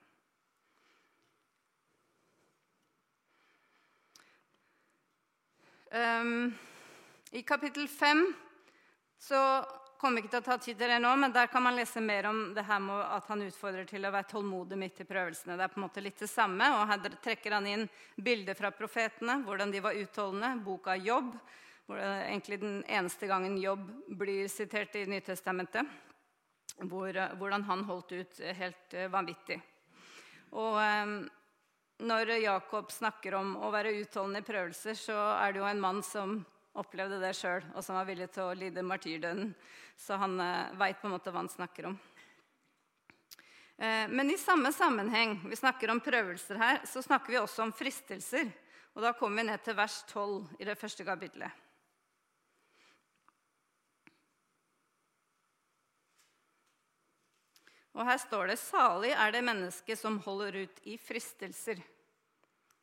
Um, 5.89 6.51
I 7.33 7.41
kapittel 7.41 7.87
5 7.89 8.27
så 9.17 9.39
kommer 9.99 10.21
ikke 10.21 10.31
til 10.31 10.39
å 10.39 10.47
ta 10.47 10.55
tid 10.61 10.77
til 10.79 10.91
det 10.91 10.97
nå, 11.03 11.11
men 11.19 11.33
der 11.35 11.49
kan 11.51 11.63
man 11.63 11.75
lese 11.75 12.01
mer 12.03 12.29
om 12.29 12.37
det 12.55 12.63
her 12.63 12.79
med 12.79 13.01
at 13.03 13.27
han 13.27 13.41
utfordrer 13.43 13.87
til 13.87 14.07
å 14.07 14.11
være 14.13 14.29
tålmodig 14.31 14.77
midt 14.79 15.01
i 15.03 15.07
prøvelsene. 15.07 15.57
Det 15.59 15.65
er 15.65 15.71
på 15.73 15.79
en 15.81 15.85
måte 15.85 16.03
litt 16.03 16.21
det 16.21 16.29
samme, 16.31 16.69
og 16.77 16.85
Her 16.87 17.17
trekker 17.19 17.57
han 17.57 17.67
inn 17.67 17.87
bilder 18.15 18.55
fra 18.55 18.71
profetene, 18.71 19.41
hvordan 19.43 19.73
de 19.73 19.81
var 19.83 19.97
utholdende. 19.99 20.53
Boka 20.63 20.95
Jobb, 20.95 21.33
hvor 21.85 21.99
det 21.99 22.05
er 22.05 22.29
egentlig 22.29 22.59
den 22.61 22.77
eneste 22.87 23.27
gangen 23.27 23.57
Jobb 23.59 23.89
blir 24.21 24.47
sitert 24.51 24.95
i 24.95 25.07
Nytestamentet. 25.09 25.97
Hvor, 26.79 27.11
hvordan 27.35 27.65
han 27.67 27.83
holdt 27.83 28.13
ut 28.15 28.39
helt 28.55 28.93
uh, 28.95 29.09
vanvittig. 29.11 29.57
Og 30.55 30.77
um, 30.79 31.17
når 32.07 32.37
Jakob 32.39 32.93
snakker 32.95 33.35
om 33.35 33.57
å 33.59 33.71
være 33.73 33.97
utholdende 33.99 34.39
i 34.39 34.47
prøvelser, 34.47 34.95
så 34.95 35.17
er 35.41 35.51
det 35.51 35.59
jo 35.59 35.67
en 35.67 35.83
mann 35.83 35.99
som 36.07 36.37
opplevde 36.79 37.19
det 37.21 37.35
sjøl, 37.37 37.65
og 37.75 37.83
som 37.85 37.97
var 37.99 38.07
villig 38.07 38.29
til 38.33 38.47
å 38.47 38.55
lide 38.57 38.85
martyrdøden. 38.85 39.53
Så 39.99 40.17
han 40.19 40.39
eh, 40.43 40.73
veit 40.79 41.01
på 41.01 41.09
en 41.09 41.15
måte 41.15 41.33
hva 41.33 41.43
han 41.43 41.51
snakker 41.51 41.89
om. 41.91 41.97
Eh, 43.79 44.05
men 44.11 44.31
i 44.31 44.37
samme 44.39 44.71
sammenheng, 44.75 45.37
vi 45.49 45.59
snakker 45.59 45.91
om 45.91 46.01
prøvelser 46.03 46.59
her, 46.59 46.83
så 46.87 47.03
snakker 47.03 47.35
vi 47.35 47.39
også 47.39 47.63
om 47.67 47.75
fristelser. 47.75 48.51
Og 48.95 49.03
da 49.05 49.13
kommer 49.15 49.43
vi 49.43 49.49
ned 49.51 49.63
til 49.63 49.77
vers 49.77 50.01
12 50.09 50.59
i 50.59 50.67
det 50.67 50.77
første 50.79 51.05
kapitlet. 51.07 51.65
Og 57.99 58.05
her 58.07 58.17
står 58.21 58.47
det 58.47 58.59
'Salig 58.59 59.11
er 59.11 59.31
det 59.31 59.43
menneske 59.43 59.95
som 59.95 60.19
holder 60.19 60.63
ut 60.63 60.79
i 60.87 60.95
fristelser'. 60.97 61.81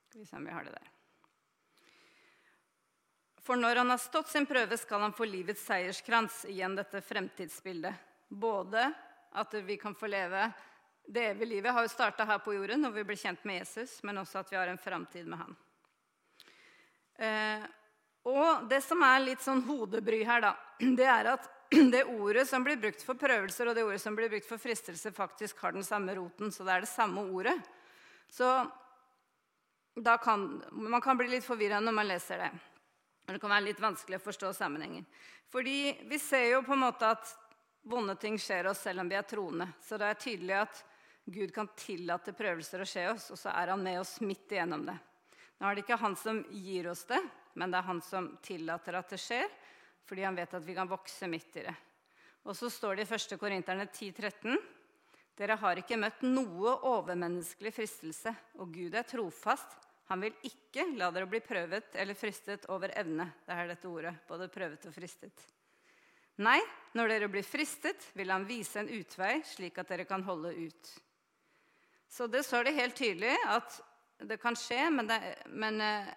Skal 0.09 0.21
vi 0.21 0.27
se 0.27 0.37
om 0.37 0.45
vi 0.45 0.53
har 0.53 0.65
det 0.65 0.73
der. 0.73 0.96
For 3.47 3.59
når 3.59 3.83
han 3.83 3.93
har 3.93 4.03
stått 4.03 4.33
sin 4.33 4.47
prøve, 4.47 4.75
skal 4.79 5.05
han 5.07 5.15
få 5.15 5.29
livets 5.29 5.63
seierskrans. 5.69 6.45
Igjen 6.51 6.75
dette 6.75 7.01
fremtidsbildet. 7.01 7.95
Både 8.29 8.89
at 9.39 9.55
vi 9.63 9.77
kan 9.79 9.95
få 9.95 10.11
leve 10.11 10.49
det 11.07 11.27
evige 11.27 11.47
livet 11.47 11.73
har 11.73 11.83
jo 11.87 11.89
starta 11.89 12.25
her 12.27 12.39
på 12.43 12.55
jorden 12.57 12.83
når 12.83 12.91
vi 12.97 13.05
blir 13.07 13.19
kjent 13.21 13.45
med 13.47 13.61
Jesus, 13.61 14.01
men 14.03 14.19
også 14.19 14.41
at 14.41 14.49
vi 14.51 14.59
har 14.59 14.67
en 14.67 14.81
framtid 14.81 15.27
med 15.31 15.39
han. 15.39 15.57
Eh, 17.17 17.67
og 18.27 18.67
det 18.67 18.81
som 18.83 19.05
er 19.07 19.23
litt 19.23 19.45
sånn 19.45 19.63
hodebry 19.69 20.25
her, 20.27 20.43
da, 20.43 20.57
det 20.99 21.07
er 21.07 21.31
at 21.37 21.47
det 21.95 22.03
ordet 22.11 22.49
som 22.51 22.67
blir 22.67 22.81
brukt 22.83 23.05
for 23.07 23.19
prøvelser, 23.19 23.71
og 23.71 23.79
det 23.79 23.87
ordet 23.87 24.03
som 24.03 24.19
blir 24.19 24.33
brukt 24.33 24.49
for 24.49 24.59
fristelse, 24.59 25.15
faktisk 25.15 25.63
har 25.63 25.77
den 25.77 25.87
samme 25.87 26.19
roten. 26.19 26.51
Så 26.51 26.67
det 26.67 26.75
er 26.75 26.87
det 26.87 26.91
samme 26.91 27.23
ordet. 27.31 27.55
Så 28.31 28.51
kan, 30.23 30.49
man 30.71 31.01
kan 31.01 31.19
bli 31.19 31.31
litt 31.31 31.47
forvirra 31.47 31.79
når 31.81 31.95
man 31.95 32.11
leser 32.11 32.43
det. 32.43 32.51
Det 33.27 33.41
kan 33.43 33.51
være 33.51 33.67
litt 33.67 33.83
vanskelig 33.83 34.21
å 34.21 34.23
forstå 34.23 34.53
sammenhengen. 34.55 35.07
Fordi 35.51 35.97
vi 36.07 36.19
ser 36.23 36.51
jo 36.53 36.62
på 36.67 36.77
en 36.77 36.85
måte 36.85 37.09
at 37.11 37.33
vonde 37.87 38.15
ting 38.19 38.39
skjer 38.39 38.69
oss 38.71 38.85
selv 38.87 39.03
om 39.03 39.11
vi 39.11 39.19
er 39.19 39.27
troende. 39.27 39.69
Så 39.83 39.99
det 39.99 40.11
er 40.11 40.21
tydelig 40.23 40.57
at 40.61 40.83
Gud 41.27 41.51
kan 41.55 41.69
tillate 41.75 42.35
prøvelser 42.39 42.83
å 42.83 42.87
skje 42.87 43.09
oss, 43.11 43.31
og 43.35 43.39
så 43.41 43.51
er 43.51 43.73
han 43.73 43.83
med 43.83 43.99
oss 43.99 44.21
midt 44.23 44.53
igjennom 44.55 44.85
det. 44.87 44.95
Nå 45.59 45.67
er 45.67 45.75
det 45.75 45.83
ikke 45.83 45.99
han 45.99 46.15
som 46.19 46.45
gir 46.55 46.87
oss 46.93 47.03
det, 47.09 47.19
men 47.59 47.73
det 47.73 47.81
er 47.81 47.89
han 47.89 48.03
som 48.05 48.29
tillater 48.45 48.99
at 48.99 49.11
det 49.11 49.19
skjer 49.23 49.49
fordi 50.07 50.23
han 50.23 50.37
vet 50.39 50.53
at 50.55 50.62
vi 50.62 50.75
kan 50.77 50.87
vokse 50.87 51.27
midt 51.27 51.57
i 51.59 51.65
det. 51.67 51.75
Og 52.47 52.55
så 52.55 52.71
står 52.71 53.01
det 53.01 53.09
i 53.09 53.15
1. 53.17 53.33
Korinterne 53.41 53.89
10,13.: 53.91 54.55
Dere 55.35 55.57
har 55.59 55.81
ikke 55.81 55.99
møtt 55.99 56.23
noe 56.23 56.77
overmenneskelig 56.87 57.73
fristelse, 57.75 58.31
og 58.62 58.71
Gud 58.71 58.95
er 58.95 59.03
trofast. 59.03 59.75
Han 60.11 60.23
vil 60.23 60.35
ikke 60.47 60.85
la 60.95 61.11
dere 61.11 61.27
bli 61.31 61.40
prøvet 61.42 61.97
eller 61.99 62.14
fristet 62.19 62.69
over 62.71 62.92
evne. 62.95 63.27
Det 63.47 63.55
er 63.55 63.71
dette 63.73 63.88
ordet, 63.90 64.14
både 64.29 64.51
prøvet 64.53 64.87
og 64.87 64.95
fristet. 64.95 65.47
Nei, 66.45 66.61
når 66.95 67.11
dere 67.11 67.31
blir 67.33 67.47
fristet, 67.47 68.11
vil 68.14 68.31
han 68.31 68.45
vise 68.47 68.79
en 68.83 68.92
utvei, 68.92 69.40
slik 69.49 69.81
at 69.81 69.88
dere 69.90 70.05
kan 70.07 70.23
holde 70.27 70.53
ut. 70.53 70.92
Så 72.09 72.29
det 72.31 72.45
står 72.47 72.69
det 72.69 72.77
helt 72.77 72.97
tydelig 72.97 73.35
at 73.51 73.81
det 74.29 74.38
kan 74.40 74.57
skje, 74.57 74.85
men 74.92 75.09
det, 75.09 75.19
men 75.53 75.81
eh, 75.83 76.12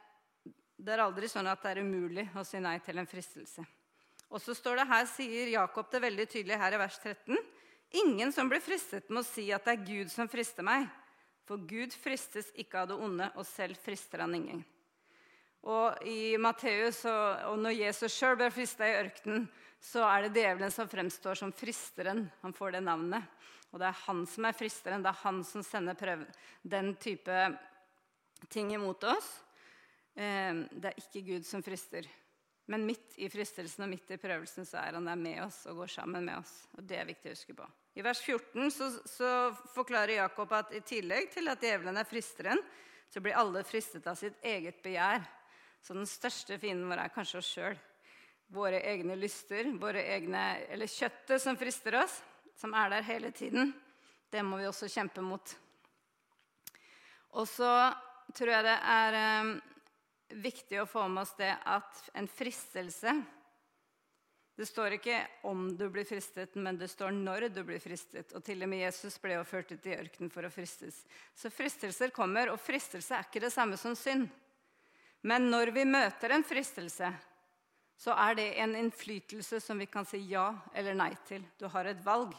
det 0.80 0.94
er 0.94 1.04
aldri 1.04 1.28
sånn 1.32 1.50
at 1.50 1.64
det 1.64 1.74
er 1.74 1.82
umulig 1.84 2.28
å 2.38 2.46
si 2.48 2.60
nei 2.64 2.78
til 2.84 3.00
en 3.02 3.10
fristelse. 3.10 3.66
Og 4.30 4.44
så 4.44 4.54
står 4.54 4.80
det 4.80 4.90
her, 4.92 5.08
sier 5.10 5.54
Jakob 5.56 5.90
det 5.92 6.04
veldig 6.04 6.28
tydelig 6.30 6.60
her 6.62 6.76
i 6.76 6.80
vers 6.84 7.00
13. 7.02 7.40
Ingen 8.04 8.32
som 8.36 8.52
blir 8.52 8.62
fristet, 8.62 9.10
må 9.10 9.24
si 9.26 9.48
at 9.56 9.66
det 9.66 9.74
er 9.74 9.88
Gud 9.88 10.12
som 10.14 10.30
frister 10.30 10.66
meg. 10.68 10.86
For 11.50 11.58
Gud 11.66 11.96
fristes 11.98 12.52
ikke 12.62 12.84
av 12.84 12.92
det 12.92 12.96
onde, 13.02 13.26
og 13.34 13.46
selv 13.50 13.80
frister 13.82 14.22
han 14.22 14.36
ingen. 14.38 14.60
Og 15.66 16.04
i 16.06 16.38
Matteus, 16.38 17.02
og 17.10 17.56
når 17.58 17.74
Jesus 17.74 18.14
sjøl 18.14 18.38
ble 18.38 18.52
frista 18.54 18.86
i 18.86 19.00
ørkenen, 19.00 19.48
så 19.82 20.04
er 20.06 20.28
det 20.28 20.38
djevelen 20.38 20.70
som 20.72 20.92
fremstår 20.92 21.40
som 21.40 21.54
fristeren. 21.56 22.28
Han 22.44 22.54
får 22.54 22.78
det 22.78 22.84
navnet. 22.86 23.26
Og 23.74 23.82
det 23.82 23.90
er 23.90 23.98
han 24.04 24.22
som 24.30 24.46
er 24.46 24.58
fristeren. 24.60 25.02
Det 25.02 25.10
er 25.10 25.22
han 25.24 25.42
som 25.48 25.66
sender 25.66 25.98
prøve, 25.98 26.30
den 26.62 26.94
type 27.02 27.42
ting 28.54 28.70
imot 28.78 29.10
oss. 29.10 29.34
Eh, 30.14 30.64
det 30.70 30.92
er 30.92 31.02
ikke 31.02 31.26
Gud 31.32 31.50
som 31.50 31.66
frister. 31.66 32.06
Men 32.70 32.86
midt 32.86 33.18
i 33.18 33.26
fristelsen 33.34 33.88
og 33.88 33.90
midt 33.90 34.14
i 34.14 34.22
prøvelsen 34.22 34.70
så 34.70 34.84
er 34.84 35.00
han 35.00 35.10
der 35.10 35.18
med 35.18 35.42
oss 35.48 35.64
og 35.66 35.82
går 35.82 35.98
sammen 35.98 36.30
med 36.30 36.44
oss. 36.44 36.60
Og 36.78 36.86
Det 36.86 37.02
er 37.02 37.10
viktig 37.10 37.32
å 37.32 37.38
huske 37.40 37.58
på. 37.58 37.66
I 38.00 38.02
vers 38.02 38.22
14 38.22 38.72
så, 38.72 38.86
så 39.06 39.30
forklarer 39.74 40.22
Jakob 40.22 40.54
at 40.56 40.72
i 40.72 40.80
tillegg 40.88 41.34
til 41.34 41.52
at 41.52 41.60
djevelen 41.60 42.00
er 42.00 42.08
fristeren, 42.08 42.62
så 43.12 43.20
blir 43.20 43.36
alle 43.36 43.66
fristet 43.68 44.06
av 44.08 44.16
sitt 44.16 44.38
eget 44.46 44.78
begjær. 44.86 45.26
Så 45.84 45.98
den 45.98 46.08
største 46.08 46.56
fienden 46.62 46.88
vår 46.88 47.02
er 47.04 47.12
kanskje 47.12 47.42
oss 47.42 47.50
sjøl. 47.58 47.76
Våre 48.56 48.80
egne 48.88 49.18
lyster, 49.20 49.68
våre 49.82 50.06
egne, 50.16 50.44
eller 50.72 50.88
kjøttet 50.88 51.44
som 51.44 51.60
frister 51.60 51.98
oss, 52.00 52.22
som 52.56 52.72
er 52.78 52.94
der 52.94 53.04
hele 53.10 53.34
tiden. 53.36 53.74
Det 54.32 54.46
må 54.48 54.62
vi 54.62 54.70
også 54.70 54.88
kjempe 54.94 55.26
mot. 55.26 55.56
Og 57.36 57.50
så 57.52 57.74
tror 58.32 58.54
jeg 58.54 58.68
det 58.70 58.78
er 58.94 59.20
um, 59.44 59.52
viktig 60.40 60.80
å 60.80 60.88
få 60.88 61.04
med 61.12 61.26
oss 61.26 61.36
det 61.36 61.52
at 61.52 62.00
en 62.16 62.32
fristelse 62.32 63.18
Det 64.60 64.66
står 64.68 64.98
ikke 64.98 65.22
om 65.48 65.70
du 65.80 65.86
blir 65.88 66.04
fristet, 66.04 66.58
men 66.60 66.76
det 66.76 66.90
står 66.92 67.14
når 67.16 67.46
du 67.56 67.62
blir 67.64 67.80
fristet. 67.80 68.34
Og 68.36 68.44
til 68.44 68.60
og 68.66 68.68
med 68.68 68.82
Jesus 68.82 69.16
ble 69.24 69.38
jo 69.38 69.46
ført 69.48 69.72
ut 69.72 69.88
i 69.88 69.94
ørkenen 69.96 70.32
for 70.34 70.44
å 70.44 70.52
fristes. 70.52 70.98
Så 71.32 71.48
fristelser 71.48 72.12
kommer, 72.12 72.52
og 72.52 72.60
fristelse 72.60 73.16
er 73.16 73.24
ikke 73.24 73.46
det 73.46 73.54
samme 73.56 73.80
som 73.80 73.96
synd. 73.96 74.28
Men 75.24 75.48
når 75.48 75.72
vi 75.78 75.88
møter 75.88 76.36
en 76.36 76.44
fristelse, 76.44 77.14
så 78.04 78.20
er 78.28 78.36
det 78.36 78.50
en 78.60 78.76
innflytelse 78.82 79.62
som 79.64 79.80
vi 79.80 79.88
kan 79.88 80.04
si 80.08 80.26
ja 80.28 80.50
eller 80.76 81.00
nei 81.06 81.14
til. 81.32 81.48
Du 81.56 81.70
har 81.72 81.88
et 81.88 82.04
valg. 82.04 82.36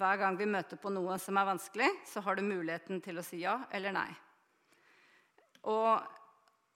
Hver 0.00 0.16
gang 0.24 0.40
vi 0.40 0.48
møter 0.48 0.80
på 0.80 0.88
noe 0.88 1.20
som 1.20 1.36
er 1.36 1.50
vanskelig, 1.52 1.92
så 2.08 2.24
har 2.24 2.40
du 2.40 2.48
muligheten 2.48 3.04
til 3.04 3.20
å 3.20 3.28
si 3.28 3.44
ja 3.44 3.58
eller 3.76 3.92
nei. 3.92 4.08
Og 5.68 6.00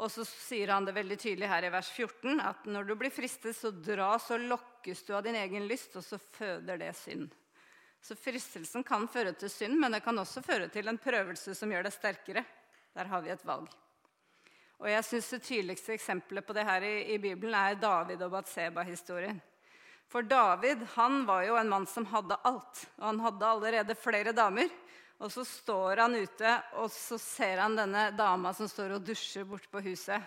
og 0.00 0.08
så 0.08 0.24
sier 0.24 0.72
han 0.72 0.86
det 0.88 0.94
veldig 0.96 1.18
tydelig 1.20 1.48
her 1.50 1.66
i 1.66 1.72
vers 1.72 1.90
14 1.92 2.40
at 2.40 2.64
når 2.72 2.88
du 2.88 2.94
blir 2.96 3.12
fristet, 3.12 3.56
så 3.56 3.68
dras 3.70 4.30
og 4.32 4.46
lokkes 4.48 5.04
du 5.04 5.12
av 5.16 5.26
din 5.26 5.36
egen 5.36 5.66
lyst, 5.68 5.92
og 6.00 6.04
så 6.06 6.16
føder 6.16 6.80
det 6.80 6.94
synd. 6.96 7.28
Så 8.00 8.16
fristelsen 8.16 8.84
kan 8.86 9.04
føre 9.12 9.34
til 9.36 9.52
synd, 9.52 9.76
men 9.76 9.92
det 9.92 10.00
kan 10.04 10.16
også 10.18 10.40
føre 10.44 10.70
til 10.72 10.88
en 10.88 10.98
prøvelse 11.00 11.52
som 11.56 11.72
gjør 11.72 11.84
det 11.84 11.92
sterkere. 11.92 12.44
Der 12.96 13.12
har 13.12 13.20
vi 13.20 13.32
et 13.34 13.44
valg. 13.44 13.68
Og 14.80 14.88
jeg 14.88 15.04
synes 15.04 15.28
Det 15.30 15.42
tydeligste 15.44 15.92
eksempelet 15.92 16.46
på 16.46 16.56
det 16.56 16.64
her 16.64 16.82
i, 16.82 16.94
i 17.14 17.18
Bibelen 17.18 17.54
er 17.54 17.76
David 17.76 18.22
og 18.24 18.32
Batseba-historien. 18.32 19.40
For 20.08 20.22
David 20.22 20.86
han 20.96 21.26
var 21.28 21.44
jo 21.44 21.58
en 21.60 21.68
mann 21.68 21.86
som 21.86 22.08
hadde 22.08 22.40
alt. 22.48 22.86
Og 22.98 23.04
han 23.04 23.20
hadde 23.20 23.46
allerede 23.46 23.94
flere 23.94 24.32
damer. 24.32 24.72
Og 25.20 25.28
så 25.32 25.44
står 25.44 26.00
han 26.00 26.16
ute, 26.16 26.52
og 26.80 26.88
så 26.92 27.18
ser 27.20 27.60
han 27.60 27.76
denne 27.76 28.08
dama 28.16 28.54
som 28.56 28.68
står 28.70 28.96
og 28.96 29.04
dusjer 29.04 29.44
borte 29.44 29.68
på 29.68 29.82
huset. 29.84 30.24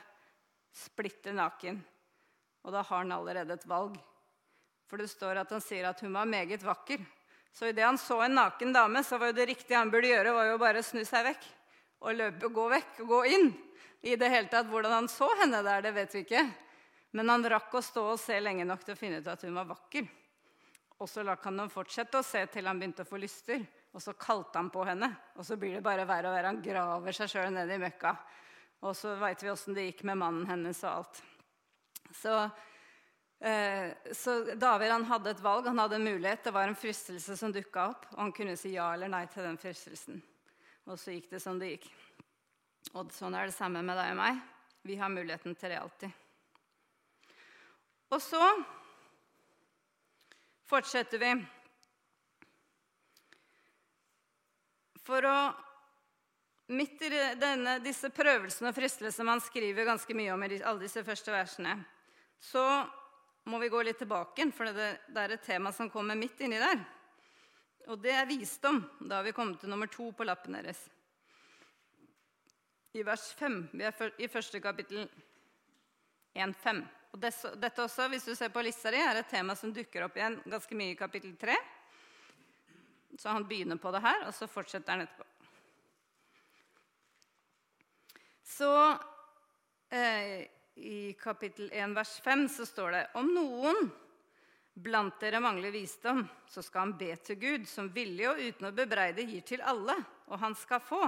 Splitter 0.73 1.33
naken. 1.33 1.79
Og 2.63 2.73
da 2.73 2.83
har 2.85 3.01
han 3.01 3.15
allerede 3.15 3.57
et 3.57 3.65
valg. 3.69 3.97
For 4.89 5.01
det 5.01 5.09
står 5.09 5.41
at 5.41 5.51
han 5.53 5.63
sier 5.65 5.89
at 5.89 6.01
hun 6.05 6.13
var 6.13 6.29
meget 6.29 6.61
vakker. 6.61 7.01
Så 7.53 7.69
idet 7.69 7.85
han 7.85 7.97
så 7.97 8.19
en 8.21 8.37
naken 8.37 8.73
dame, 8.73 9.01
så 9.05 9.17
var 9.17 9.31
jo 9.31 9.37
det 9.39 9.49
riktige 9.49 9.77
han 9.77 9.89
burde 9.93 10.09
gjøre, 10.09 10.33
var 10.33 10.47
jo 10.51 10.61
bare 10.61 10.81
å 10.81 10.85
snu 10.85 11.01
seg 11.05 11.25
vekk. 11.31 11.49
Og 12.05 12.17
løpe 12.17 12.53
gå 12.53 12.69
vekk 12.77 13.03
og 13.03 13.13
gå 13.15 13.21
inn. 13.33 13.51
I 14.03 14.17
det 14.19 14.29
hele 14.29 14.49
tatt, 14.51 14.67
Hvordan 14.69 14.93
han 14.93 15.09
så 15.09 15.29
henne 15.41 15.61
der, 15.65 15.85
det 15.85 15.93
vet 15.95 16.13
vi 16.13 16.25
ikke. 16.25 16.43
Men 17.17 17.29
han 17.29 17.45
rakk 17.49 17.73
å 17.77 17.81
stå 17.81 18.03
og 18.13 18.19
se 18.21 18.37
lenge 18.41 18.65
nok 18.65 18.85
til 18.85 18.93
å 18.93 18.99
finne 18.99 19.21
ut 19.21 19.29
at 19.31 19.45
hun 19.45 19.57
var 19.57 19.69
vakker. 19.69 20.05
Og 21.01 21.09
så 21.09 21.25
la 21.25 21.37
han 21.41 21.61
dem 21.61 21.73
fortsette 21.73 22.19
å 22.19 22.25
se 22.25 22.45
til 22.53 22.69
han 22.69 22.77
begynte 22.81 23.05
å 23.05 23.09
få 23.09 23.21
lyster. 23.21 23.63
Og 23.93 24.01
så 24.01 24.15
kalte 24.17 24.57
han 24.57 24.71
på 24.73 24.83
henne, 24.87 25.09
og 25.37 25.45
så 25.45 25.57
blir 25.59 25.77
det 25.77 25.85
bare 25.85 26.07
verre 26.09 26.31
og 26.31 26.33
verre. 26.33 26.49
Han 26.49 26.63
graver 26.65 27.13
seg 27.13 27.29
sjøl 27.29 27.51
ned 27.53 27.69
i 27.69 27.77
møkka. 27.81 28.15
Og 28.83 28.95
så 28.97 29.13
veit 29.21 29.43
vi 29.43 29.51
åssen 29.51 29.77
det 29.77 29.85
gikk 29.91 30.01
med 30.09 30.19
mannen 30.19 30.47
hennes 30.49 30.81
og 30.83 30.89
alt. 30.89 31.21
Så, 32.13 32.33
eh, 33.39 33.93
så, 34.11 34.35
David 34.59 34.91
han 34.91 35.05
hadde 35.07 35.31
et 35.31 35.43
valg, 35.45 35.69
han 35.69 35.79
hadde 35.79 36.01
en 36.01 36.09
mulighet. 36.09 36.43
Det 36.43 36.55
var 36.55 36.67
en 36.67 36.77
fristelse 36.77 37.37
som 37.37 37.53
dukka 37.53 37.87
opp, 37.93 38.09
og 38.15 38.19
han 38.25 38.35
kunne 38.35 38.57
si 38.59 38.73
ja 38.73 38.89
eller 38.95 39.13
nei 39.13 39.23
til 39.31 39.45
den 39.45 39.61
fristelsen. 39.61 40.19
Og 40.89 40.99
så 40.99 41.13
gikk 41.13 41.29
det 41.31 41.39
som 41.45 41.61
det 41.61 41.75
gikk. 41.75 41.87
Og 42.97 43.13
sånn 43.15 43.37
er 43.37 43.47
det 43.47 43.55
samme 43.55 43.85
med 43.85 43.95
deg 43.97 44.11
og 44.17 44.19
meg. 44.19 44.41
Vi 44.83 44.97
har 44.99 45.13
muligheten 45.13 45.55
til 45.55 45.71
det 45.71 45.79
alltid. 45.79 46.21
Og 48.11 48.21
så 48.21 48.41
fortsetter 50.67 51.21
vi. 51.21 51.37
For 55.03 55.27
å 55.27 55.37
Midt 56.67 57.01
i 57.01 57.09
denne, 57.35 57.75
disse 57.83 58.07
prøvelsene 58.13 58.69
og 58.71 58.75
fristelsene 58.77 59.27
man 59.27 59.41
skriver 59.43 59.83
ganske 59.83 60.15
mye 60.15 60.31
om 60.31 60.45
i 60.47 60.61
alle 60.61 60.79
disse 60.85 61.03
første 61.03 61.33
versene, 61.33 61.75
så 62.39 62.63
må 63.51 63.59
vi 63.59 63.69
gå 63.69 63.81
litt 63.83 63.99
tilbake, 63.99 64.47
for 64.55 64.71
det, 64.71 64.87
det 65.11 65.25
er 65.25 65.35
et 65.35 65.43
tema 65.43 65.73
som 65.75 65.91
kommer 65.91 66.15
midt 66.15 66.39
inni 66.39 66.61
der. 66.61 66.79
Og 67.91 67.99
det 67.99 68.15
er 68.15 68.29
visdom. 68.29 68.79
Da 69.03 69.19
har 69.19 69.27
vi 69.27 69.35
kommet 69.35 69.59
til 69.59 69.73
nummer 69.73 69.91
to 69.91 70.07
på 70.15 70.23
lappen 70.23 70.55
deres. 70.55 70.79
I 72.95 73.03
vers 73.03 73.27
5. 73.35 73.59
Vi 73.73 73.83
er 73.83 74.15
i 74.23 74.31
første 74.31 74.63
kapittel 74.63 75.03
1.5. 76.33 76.83
Og 77.13 77.21
dette 77.21 77.83
også, 77.83 78.07
hvis 78.09 78.23
du 78.29 78.31
ser 78.37 78.53
på 78.53 78.63
lista 78.63 78.93
di, 78.93 79.03
er 79.03 79.19
et 79.19 79.29
tema 79.29 79.57
som 79.59 79.73
dukker 79.75 80.07
opp 80.07 80.15
igjen 80.17 80.39
ganske 80.47 80.79
mye 80.79 80.95
i 80.95 80.97
kapittel 80.97 81.35
3. 81.41 81.57
Så 83.17 83.29
han 83.29 83.47
begynner 83.47 83.77
på 83.77 83.91
det 83.93 84.01
her, 84.03 84.25
og 84.27 84.33
så 84.33 84.49
fortsetter 84.49 84.95
han 84.95 85.05
etterpå. 85.05 85.25
Så 88.53 88.69
eh, 89.89 90.45
i 90.75 91.13
kapittel 91.17 91.69
1 91.73 91.93
vers 91.95 92.13
5 92.25 92.47
så 92.49 92.65
står 92.65 92.91
det 92.91 93.03
om 93.19 93.29
noen 93.33 93.91
blant 94.73 95.19
dere 95.21 95.41
mangler 95.41 95.73
visdom, 95.73 96.23
så 96.49 96.61
skal 96.65 96.87
han 96.87 96.95
be 96.97 97.11
til 97.21 97.37
Gud, 97.41 97.67
som 97.69 97.91
villig 97.93 98.25
og 98.29 98.41
uten 98.41 98.69
å 98.69 98.73
bebreide 98.73 99.25
gir 99.27 99.45
til 99.45 99.61
alle, 99.61 99.95
og 100.29 100.39
han 100.41 100.55
skal 100.57 100.81
få. 100.81 101.01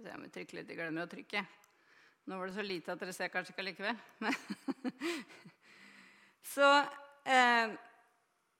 Se 0.00 0.14
om 0.14 0.22
vi 0.24 0.30
trykker 0.32 0.60
litt. 0.60 0.70
Jeg 0.70 0.78
glemmer 0.78 1.04
å 1.04 1.10
trykke. 1.10 1.42
Nå 2.30 2.38
var 2.38 2.48
det 2.48 2.56
så 2.56 2.64
lite 2.64 2.94
at 2.94 3.02
dere 3.02 3.12
ser 3.12 3.32
kanskje 3.32 3.52
ikke 3.52 3.64
allikevel. 3.64 3.96
så 6.54 6.68
eh, 7.26 7.74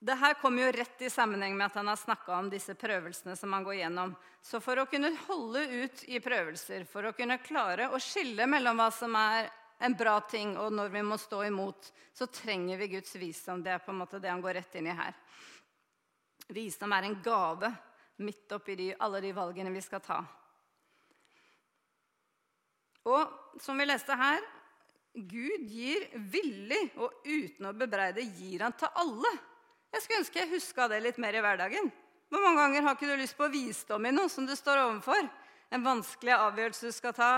det 0.01 0.17
her 0.17 0.35
kommer 0.41 0.63
jo 0.63 0.73
rett 0.73 1.03
i 1.05 1.11
sammenheng 1.13 1.57
med 1.57 1.67
at 1.67 1.75
han 1.77 1.89
har 1.91 1.97
snakka 2.01 2.33
om 2.39 2.47
disse 2.49 2.73
prøvelsene 2.75 3.35
som 3.37 3.53
han 3.53 3.65
går 3.65 3.75
gjennom. 3.83 4.15
Så 4.41 4.57
for 4.65 4.81
å 4.81 4.87
kunne 4.89 5.11
holde 5.27 5.67
ut 5.69 6.05
i 6.09 6.21
prøvelser, 6.25 6.87
for 6.89 7.05
å 7.05 7.13
kunne 7.13 7.37
klare 7.45 7.91
å 7.93 8.01
skille 8.01 8.47
mellom 8.49 8.81
hva 8.81 8.89
som 8.97 9.17
er 9.21 9.51
en 9.85 9.97
bra 9.97 10.15
ting, 10.25 10.55
og 10.57 10.73
når 10.73 10.89
vi 10.95 11.03
må 11.05 11.19
stå 11.21 11.43
imot, 11.45 11.91
så 12.17 12.27
trenger 12.33 12.81
vi 12.81 12.89
Guds 12.95 13.13
visdom. 13.21 13.61
Det 13.65 13.75
er 13.75 13.85
på 13.85 13.93
en 13.93 14.01
måte 14.01 14.21
det 14.21 14.33
han 14.33 14.41
går 14.41 14.57
rett 14.57 14.81
inn 14.81 14.89
i 14.89 14.97
her. 14.97 15.13
Visdom 16.49 16.97
er 16.97 17.09
en 17.09 17.21
gave 17.25 17.71
midt 18.25 18.57
oppi 18.57 18.77
de, 18.81 18.89
alle 18.97 19.21
de 19.21 19.35
valgene 19.37 19.73
vi 19.73 19.85
skal 19.85 20.01
ta. 20.05 20.23
Og 23.09 23.61
som 23.61 23.77
vi 23.81 23.89
leste 23.89 24.17
her 24.17 24.41
Gud 25.11 25.65
gir 25.67 26.05
villig 26.31 26.83
og 27.01 27.25
uten 27.27 27.67
å 27.67 27.75
bebreide 27.75 28.23
gir 28.23 28.63
han 28.63 28.77
til 28.79 28.93
alle. 29.01 29.33
Jeg 29.91 30.05
skulle 30.05 30.21
ønske 30.23 30.39
jeg 30.39 30.53
huska 30.53 30.87
det 30.91 31.01
litt 31.03 31.19
mer 31.23 31.35
i 31.35 31.43
hverdagen. 31.43 31.91
Hvor 32.31 32.45
mange 32.45 32.63
ganger 32.63 32.85
har 32.87 32.95
ikke 32.95 33.09
du 33.11 33.17
lyst 33.19 33.39
på 33.39 33.49
visdom 33.51 34.05
i 34.07 34.13
noe 34.15 34.31
som 34.31 34.47
du 34.47 34.55
står 34.55 34.85
overfor? 34.85 35.27
En 35.71 35.83
vanskelig 35.83 36.37
avgjørelse 36.37 36.91
du 36.91 36.95
skal 36.95 37.15
ta, 37.15 37.31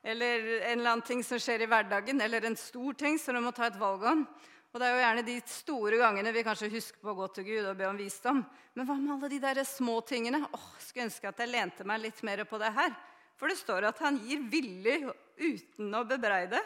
eller 0.00 0.46
en 0.62 0.78
eller 0.78 0.94
annen 0.94 1.04
ting 1.04 1.20
som 1.24 1.40
skjer 1.40 1.66
i 1.66 1.68
hverdagen, 1.68 2.22
eller 2.24 2.46
en 2.48 2.56
stor 2.56 2.96
ting 2.96 3.18
som 3.20 3.36
du 3.36 3.42
må 3.44 3.52
ta 3.56 3.68
et 3.68 3.76
valg 3.80 4.06
om. 4.08 4.24
Og 4.70 4.78
Det 4.80 4.86
er 4.86 4.94
jo 4.94 5.02
gjerne 5.02 5.26
de 5.26 5.36
store 5.50 5.98
gangene 5.98 6.32
vi 6.32 6.44
kanskje 6.46 6.70
husker 6.70 7.02
på 7.02 7.12
å 7.12 7.18
gå 7.18 7.28
til 7.34 7.48
Gud 7.48 7.68
og 7.68 7.76
be 7.76 7.88
om 7.90 7.98
visdom. 7.98 8.44
Men 8.78 8.86
hva 8.86 8.96
med 8.96 9.12
alle 9.16 9.30
de 9.32 9.40
der 9.42 9.62
små 9.66 9.98
tingene? 10.06 10.44
Åh, 10.46 10.68
Skulle 10.78 11.08
ønske 11.08 11.28
at 11.28 11.42
jeg 11.42 11.50
lente 11.50 11.84
meg 11.84 12.04
litt 12.04 12.22
mer 12.24 12.44
på 12.46 12.60
det 12.62 12.70
her. 12.76 12.94
For 13.36 13.50
det 13.50 13.58
står 13.58 13.88
at 13.90 14.00
han 14.04 14.20
gir 14.22 14.44
villig 14.52 15.00
uten 15.40 15.96
å 15.96 16.04
bebreide. 16.06 16.60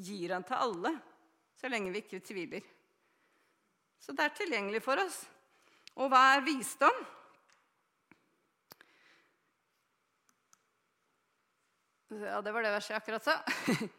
Gir 0.00 0.32
han 0.32 0.46
til 0.48 0.56
alle, 0.56 0.94
så 1.60 1.68
lenge 1.68 1.92
vi 1.92 2.00
ikke 2.00 2.22
tviler. 2.24 2.64
Så 4.02 4.14
det 4.18 4.26
er 4.26 4.34
tilgjengelig 4.34 4.82
for 4.82 4.98
oss. 4.98 5.22
Og 5.94 6.10
hva 6.10 6.22
er 6.34 6.46
visdom? 6.46 7.02
Ja, 12.12 12.40
det 12.44 12.52
var 12.52 12.64
det 12.64 12.72
verset 12.74 12.96
jeg 12.96 13.02
akkurat 13.02 13.28
sa. 13.30 13.40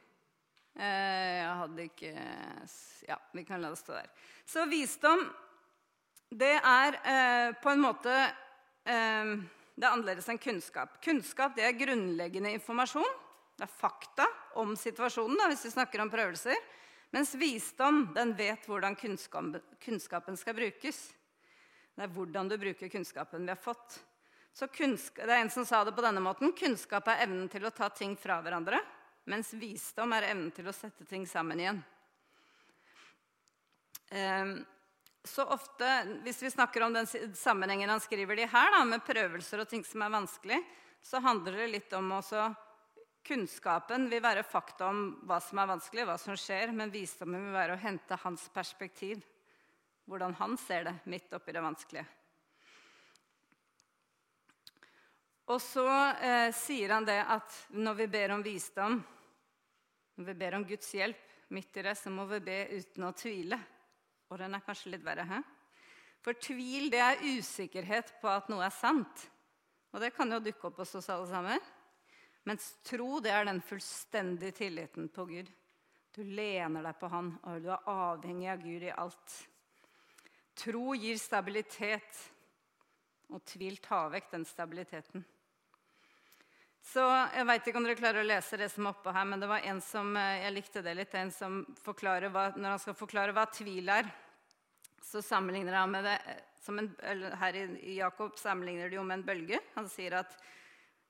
Eh, 0.73 1.35
jeg 1.37 1.49
hadde 1.59 1.83
ikke 1.85 2.11
Ja, 3.05 3.19
vi 3.37 3.43
kan 3.45 3.61
la 3.61 3.69
det 3.69 3.77
stå 3.77 3.93
der. 3.93 4.07
Så 4.41 4.63
visdom, 4.65 5.21
det 6.33 6.55
er 6.57 6.97
eh, 6.97 7.49
på 7.61 7.69
en 7.69 7.83
måte 7.83 8.09
eh, 8.09 9.35
Det 9.75 9.85
er 9.85 9.91
annerledes 9.91 10.31
enn 10.33 10.41
kunnskap. 10.41 10.95
Kunnskap 11.05 11.53
det 11.59 11.67
er 11.67 11.77
grunnleggende 11.77 12.55
informasjon. 12.57 13.05
Det 13.53 13.67
er 13.67 13.69
fakta 13.69 14.25
om 14.57 14.73
situasjonen, 14.73 15.37
da, 15.37 15.51
hvis 15.51 15.67
vi 15.67 15.75
snakker 15.75 16.01
om 16.01 16.09
prøvelser. 16.09 16.57
Mens 17.13 17.35
visdom 17.37 18.07
den 18.15 18.33
vet 18.37 18.65
hvordan 18.65 18.97
kunnskapen 18.97 20.39
skal 20.39 20.57
brukes. 20.57 21.03
Det 21.93 22.07
er 22.07 22.15
hvordan 22.15 22.49
du 22.49 22.57
bruker 22.57 22.89
kunnskapen 22.89 23.45
vi 23.45 23.53
har 23.53 23.61
fått. 23.61 23.99
Så 24.53 24.65
det 24.67 25.29
er 25.29 25.39
En 25.39 25.49
som 25.49 25.65
sa 25.65 25.83
det 25.85 25.93
på 25.93 26.01
denne 26.01 26.21
måten. 26.21 26.53
Kunnskap 26.57 27.07
er 27.07 27.25
evnen 27.27 27.49
til 27.49 27.65
å 27.65 27.73
ta 27.73 27.89
ting 27.89 28.17
fra 28.17 28.41
hverandre 28.41 28.81
mens 29.29 29.53
visdom 29.55 30.13
er 30.15 30.29
evnen 30.33 30.51
til 30.51 30.67
å 30.67 30.75
sette 30.75 31.05
ting 31.07 31.25
sammen 31.27 31.59
igjen. 31.61 31.81
Ehm, 34.11 34.65
så 35.23 35.45
ofte, 35.47 36.19
Hvis 36.23 36.43
vi 36.43 36.51
snakker 36.51 36.83
om 36.83 36.93
den 36.93 37.07
sammenhengen 37.07 37.89
han 37.89 38.01
skriver 38.03 38.35
de 38.35 38.45
her, 38.45 38.71
da, 38.71 38.83
med 38.83 39.05
prøvelser 39.05 39.63
og 39.63 39.69
ting 39.69 39.83
som 39.83 40.01
er 40.01 40.11
vanskelig, 40.11 40.59
så 41.01 41.19
handler 41.19 41.55
det 41.57 41.67
litt 41.67 41.93
om 41.93 42.11
også 42.11 42.55
Kunnskapen 43.23 44.09
vil 44.11 44.23
være 44.23 44.43
fakta 44.43 44.89
om 44.91 45.03
hva 45.23 45.37
som 45.39 45.61
er 45.61 45.69
vanskelig, 45.69 46.03
hva 46.07 46.17
som 46.19 46.35
skjer, 46.35 46.73
men 46.75 46.91
visdommen 46.91 47.45
vil 47.45 47.55
være 47.55 47.77
å 47.77 47.79
hente 47.79 48.17
hans 48.19 48.49
perspektiv. 48.51 49.21
Hvordan 50.11 50.35
han 50.41 50.57
ser 50.59 50.89
det 50.89 50.93
midt 51.07 51.31
oppi 51.31 51.55
det 51.55 51.63
vanskelige. 51.63 52.03
Og 55.51 55.59
så 55.63 55.85
eh, 56.23 56.49
sier 56.55 56.91
han 56.95 57.07
det 57.07 57.19
at 57.19 57.55
når 57.75 57.97
vi 58.01 58.07
ber 58.11 58.33
om 58.35 58.43
visdom, 58.43 58.97
når 60.15 60.27
vi 60.29 60.35
ber 60.39 60.57
om 60.57 60.65
Guds 60.67 60.91
hjelp 60.95 61.31
midt 61.55 61.79
i 61.79 61.83
det, 61.87 61.95
så 61.99 62.11
må 62.11 62.25
vi 62.29 62.39
be 62.43 62.57
uten 62.75 63.07
å 63.07 63.13
tvile. 63.15 63.59
Og 64.31 64.39
den 64.39 64.55
er 64.55 64.63
kanskje 64.65 64.93
litt 64.93 65.05
verre, 65.05 65.25
hæ? 65.29 65.39
For 66.23 66.39
tvil 66.39 66.87
det 66.91 67.01
er 67.03 67.23
usikkerhet 67.23 68.13
på 68.21 68.31
at 68.31 68.47
noe 68.51 68.63
er 68.63 68.75
sant. 68.75 69.25
Og 69.91 69.99
det 70.03 70.13
kan 70.15 70.31
jo 70.31 70.39
dukke 70.43 70.69
opp 70.69 70.79
hos 70.83 70.95
oss 70.99 71.11
alle 71.11 71.27
sammen. 71.29 71.71
Mens 72.43 72.73
tro 72.83 73.19
det 73.23 73.31
er 73.31 73.47
den 73.47 73.61
fullstendige 73.63 74.57
tilliten 74.57 75.07
på 75.09 75.25
Gud. 75.29 75.51
Du 76.13 76.21
lener 76.23 76.83
deg 76.85 76.97
på 76.99 77.09
Han, 77.09 77.31
og 77.49 77.63
du 77.63 77.69
er 77.73 77.89
avhengig 77.89 78.49
av 78.51 78.61
Gud 78.61 78.83
i 78.83 78.91
alt. 78.91 79.37
Tro 80.59 80.93
gir 80.93 81.17
stabilitet, 81.17 82.19
og 83.33 83.41
tvil 83.49 83.79
tar 83.81 84.11
vekk 84.13 84.33
den 84.35 84.45
stabiliteten. 84.45 85.23
Så 86.83 87.01
Jeg 87.33 87.47
veit 87.47 87.67
ikke 87.67 87.79
om 87.79 87.85
dere 87.87 87.97
klarer 87.97 88.21
å 88.21 88.27
lese 88.27 88.59
det 88.59 88.67
som 88.69 88.85
er 88.85 88.91
oppå 88.91 89.13
her, 89.15 89.25
men 89.25 89.39
det 89.39 89.47
var 89.49 89.63
en 89.63 89.79
som 89.81 90.11
eh, 90.19 90.43
jeg 90.43 90.53
likte 90.53 90.83
det 90.83 90.97
litt, 90.99 91.13
en 91.15 91.31
som 91.31 91.61
forklarer 91.79 92.29
hva, 92.29 92.49
når 92.57 92.75
han 92.75 92.81
skal 92.83 92.97
forklare 92.99 93.33
hva 93.33 93.45
tvil 93.47 93.87
er, 93.89 94.09
så 94.99 95.21
sammenligner 95.23 95.79
han 95.79 95.93
med 95.93 96.05
det 96.11 96.17
som 96.63 96.79
en, 96.79 96.91
Her 97.39 97.55
i 97.55 97.97
Jakob 97.97 98.37
sammenligner 98.39 98.91
det 98.91 98.99
jo 98.99 99.03
med 99.07 99.21
en 99.21 99.25
bølge. 99.25 99.59
Han 99.75 99.87
sier 99.91 100.19
at 100.21 100.35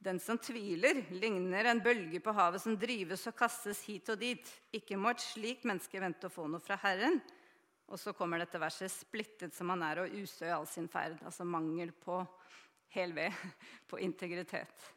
den 0.04 0.20
som 0.20 0.38
tviler, 0.38 1.00
ligner 1.16 1.70
en 1.70 1.82
bølge 1.84 2.20
på 2.24 2.34
havet 2.36 2.62
som 2.62 2.76
drives 2.80 3.24
og 3.30 3.38
kastes 3.40 3.84
hit 3.88 4.10
og 4.12 4.20
dit. 4.20 4.50
Ikke 4.76 4.98
må 5.00 5.14
et 5.14 5.24
slikt 5.24 5.68
menneske 5.70 6.02
vente 6.02 6.28
å 6.28 6.34
få 6.34 6.50
noe 6.52 6.64
fra 6.64 6.78
Herren. 6.82 7.22
Og 7.88 8.00
så 8.00 8.14
kommer 8.18 8.42
dette 8.42 8.60
verset. 8.60 8.92
Splittet 8.92 9.56
som 9.56 9.72
han 9.72 9.84
er 9.86 10.04
og 10.04 10.18
ustø 10.20 10.50
i 10.50 10.54
all 10.56 10.68
sin 10.68 10.90
ferd. 10.92 11.20
Altså 11.24 11.48
mangel 11.48 11.94
på 11.96 12.20
hel 12.96 13.16
ved, 13.16 13.32
på 13.90 14.02
integritet. 14.04 14.92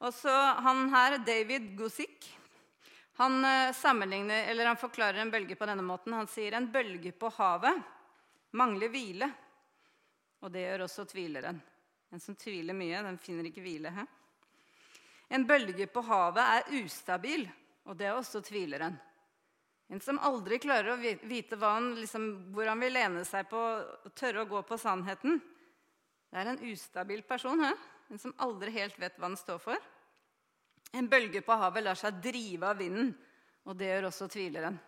Og 0.00 0.12
så 0.14 0.32
han 0.64 0.88
her, 0.92 1.18
David 1.24 1.70
Guzik, 1.76 2.26
han, 3.16 3.38
eh, 3.44 3.72
sammenligner, 3.72 4.48
eller 4.50 4.68
han 4.72 4.80
forklarer 4.80 5.22
en 5.22 5.32
bølge 5.32 5.56
på 5.56 5.68
denne 5.68 5.84
måten. 5.84 6.16
Han 6.16 6.28
sier 6.28 6.56
en 6.56 6.68
bølge 6.72 7.14
på 7.16 7.30
havet 7.38 7.84
mangler 8.56 8.92
hvile. 8.92 9.30
Og 10.44 10.52
det 10.52 10.66
gjør 10.66 10.84
også 10.84 11.06
tvileren. 11.08 11.58
En 12.12 12.22
som 12.22 12.36
tviler 12.38 12.76
mye, 12.76 13.00
den 13.04 13.18
finner 13.20 13.48
ikke 13.48 13.64
hvile. 13.64 13.92
He? 13.92 14.04
En 15.32 15.46
bølge 15.46 15.88
på 15.90 16.04
havet 16.06 16.42
er 16.42 16.84
ustabil, 16.84 17.48
og 17.86 17.98
det 17.98 18.06
er 18.06 18.14
også 18.14 18.42
tvileren. 18.46 18.94
En 19.90 20.02
som 20.02 20.18
aldri 20.18 20.58
klarer 20.62 20.92
å 20.94 21.00
vite 21.00 21.58
han, 21.62 21.92
liksom, 21.98 22.30
hvor 22.54 22.66
han 22.66 22.80
vil 22.82 22.94
lene 22.94 23.24
seg 23.26 23.46
på, 23.50 23.60
tørre 24.18 24.42
å 24.42 24.50
gå 24.50 24.62
på 24.66 24.78
sannheten. 24.78 25.38
Det 26.30 26.40
er 26.40 26.50
en 26.50 26.64
ustabil 26.66 27.22
person. 27.26 27.62
He? 27.62 27.74
en 28.10 28.18
som 28.18 28.34
aldri 28.42 28.70
helt 28.76 28.98
vet 29.00 29.16
hva 29.18 29.30
den 29.30 29.38
står 29.38 29.62
for. 29.62 29.86
En 30.94 31.08
bølge 31.10 31.42
på 31.44 31.56
havet 31.58 31.84
lar 31.84 31.98
seg 31.98 32.20
drive 32.22 32.68
av 32.70 32.78
vinden, 32.78 33.10
og 33.66 33.78
det 33.78 33.90
gjør 33.90 34.10
også 34.10 34.28
tvileren. 34.30 34.78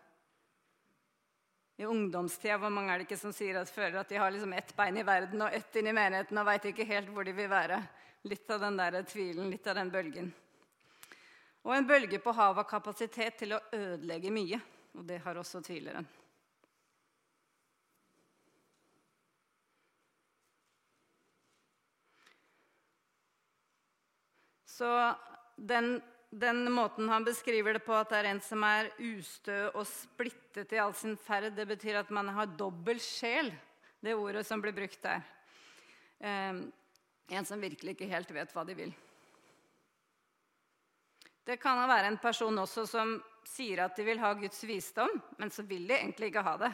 I 1.79 1.87
ungdomstida 1.87 2.57
hvor 2.59 2.73
mange 2.75 2.91
er 2.91 3.01
det 3.01 3.07
ikke 3.07 3.21
som 3.21 3.35
sier 3.35 3.61
at, 3.61 3.71
føler 3.71 4.01
at 4.01 4.11
de 4.11 4.19
har 4.19 4.33
liksom 4.35 4.55
ett 4.57 4.73
bein 4.79 4.99
i 4.99 5.07
verden 5.07 5.45
og 5.47 5.55
ett 5.55 5.77
inn 5.79 5.91
i 5.91 5.95
menigheten 5.95 6.41
og 6.41 6.49
veit 6.49 6.67
ikke 6.71 6.87
helt 6.89 7.11
hvor 7.15 7.27
de 7.27 7.35
vil 7.37 7.51
være. 7.51 7.79
Litt 8.27 8.51
av 8.51 8.61
den 8.61 8.77
der 8.77 9.03
tvilen, 9.07 9.51
litt 9.51 9.67
av 9.71 9.79
den 9.79 9.91
bølgen. 9.95 10.33
Og 11.63 11.75
en 11.75 11.87
bølge 11.87 12.19
på 12.23 12.33
havet 12.35 12.63
har 12.63 12.71
kapasitet 12.71 13.39
til 13.43 13.55
å 13.55 13.65
ødelegge 13.75 14.33
mye, 14.33 14.61
og 14.97 15.05
det 15.07 15.21
har 15.25 15.39
også 15.39 15.61
tvileren. 15.63 16.07
Så 24.79 24.89
den, 25.57 25.97
den, 26.31 26.69
måten 26.71 27.09
han 27.11 27.25
beskriver 27.27 27.75
det 27.75 27.83
på, 27.83 27.97
at 27.99 28.13
det 28.13 28.21
er 28.21 28.29
en 28.31 28.43
som 28.47 28.63
er 28.63 28.93
ustø 29.03 29.57
og 29.73 29.83
splittet 29.91 30.75
i 30.77 30.79
all 30.79 30.95
sin 30.95 31.17
ferd, 31.19 31.51
det 31.57 31.67
betyr 31.67 31.99
at 31.99 32.13
man 32.15 32.31
har 32.37 32.53
dobbel 32.61 33.01
sjel, 33.03 33.51
det 33.99 34.15
ordet 34.15 34.45
som 34.47 34.63
blir 34.63 34.77
brukt 34.77 35.03
der. 35.03 35.25
Eh, 36.23 36.61
en 37.29 37.45
som 37.45 37.61
virkelig 37.61 37.95
ikke 37.95 38.11
helt 38.11 38.31
vet 38.35 38.53
hva 38.55 38.65
de 38.65 38.77
vil. 38.79 38.93
Det 41.49 41.57
kan 41.57 41.81
være 41.89 42.11
en 42.11 42.21
person 42.21 42.59
også 42.61 42.85
som 42.87 43.15
sier 43.49 43.81
at 43.85 43.97
de 43.97 44.05
vil 44.05 44.21
ha 44.21 44.35
Guds 44.37 44.61
visdom, 44.69 45.15
men 45.39 45.51
så 45.51 45.65
vil 45.65 45.87
de 45.89 45.97
egentlig 45.97 46.29
ikke 46.29 46.45
ha 46.45 46.57
det. 46.61 46.73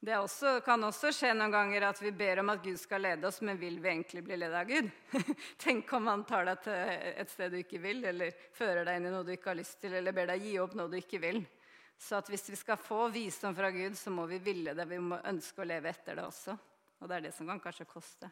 Det 0.00 0.16
også, 0.16 0.54
kan 0.64 0.80
også 0.86 1.10
skje 1.12 1.34
noen 1.36 1.52
ganger 1.52 1.84
at 1.90 1.98
vi 2.00 2.10
ber 2.16 2.40
om 2.40 2.50
at 2.54 2.62
Gud 2.64 2.78
skal 2.80 3.02
lede 3.04 3.28
oss, 3.28 3.42
men 3.44 3.58
vil 3.60 3.76
vi 3.84 3.90
egentlig 3.90 4.22
bli 4.24 4.38
ledet 4.40 4.56
av 4.56 4.70
Gud? 4.70 4.88
Tenk 5.60 5.92
om 5.92 6.08
han 6.08 6.24
tar 6.24 6.48
deg 6.48 6.62
til 6.64 6.94
et 7.20 7.30
sted 7.30 7.52
du 7.52 7.58
ikke 7.60 7.82
vil, 7.82 8.00
eller 8.08 8.32
fører 8.56 8.88
deg 8.88 8.96
inn 8.96 9.10
i 9.10 9.12
noe 9.12 9.26
du 9.28 9.34
ikke 9.34 9.52
har 9.52 9.60
lyst 9.60 9.76
til, 9.84 9.98
eller 10.00 10.16
ber 10.16 10.32
deg 10.32 10.46
gi 10.48 10.56
opp 10.62 10.74
noe 10.78 10.88
du 10.88 10.96
ikke 10.96 11.20
vil. 11.20 11.42
Så 12.00 12.16
at 12.16 12.32
hvis 12.32 12.48
vi 12.48 12.56
skal 12.56 12.80
få 12.80 13.10
visdom 13.12 13.54
fra 13.54 13.68
Gud, 13.74 13.92
så 14.00 14.10
må 14.10 14.24
vi 14.30 14.40
ville 14.40 14.72
det. 14.72 14.88
Vi 14.88 15.02
må 15.04 15.20
ønske 15.28 15.60
å 15.60 15.68
leve 15.68 15.92
etter 15.92 16.16
det 16.16 16.24
også. 16.24 16.56
Og 17.00 17.08
det 17.08 17.18
er 17.18 17.28
det 17.28 17.36
som 17.36 17.52
kan 17.52 17.60
kanskje 17.60 17.86
koste. 17.92 18.30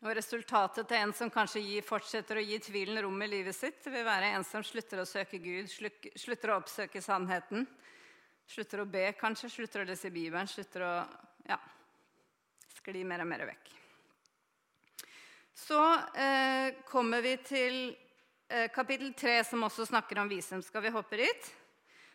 Og 0.00 0.14
resultatet 0.16 0.88
til 0.88 0.96
en 0.96 1.10
som 1.12 1.28
kanskje 1.32 1.60
gir, 1.60 1.84
fortsetter 1.84 2.38
å 2.40 2.44
gi 2.44 2.56
tvilen 2.64 3.02
rom 3.04 3.20
i 3.20 3.28
livet 3.28 3.52
sitt, 3.52 3.84
vil 3.84 4.06
være 4.06 4.30
en 4.32 4.46
som 4.48 4.64
slutter 4.64 5.02
å 5.02 5.08
søke 5.08 5.36
Gud, 5.44 5.68
slutter 5.68 6.54
å 6.54 6.56
oppsøke 6.62 7.02
sannheten. 7.04 7.66
Slutter 8.48 8.80
å 8.80 8.88
be, 8.88 9.04
kanskje, 9.20 9.50
slutter 9.52 9.84
å 9.84 9.90
lese 9.90 10.08
Bibelen, 10.10 10.48
slutter 10.48 10.86
å 10.86 10.94
ja, 11.46 11.60
skli 12.80 13.04
mer 13.04 13.26
og 13.26 13.28
mer 13.28 13.44
vekk. 13.52 13.70
Så 15.60 15.78
eh, 16.16 16.80
kommer 16.88 17.20
vi 17.20 17.36
til 17.44 17.80
eh, 18.48 18.70
kapittel 18.72 19.12
3, 19.12 19.36
som 19.52 19.68
også 19.68 19.90
snakker 19.92 20.24
om 20.24 20.32
visdom. 20.32 20.64
Skal 20.64 20.88
vi 20.88 20.96
hoppe 20.96 21.20
dit? 21.20 21.54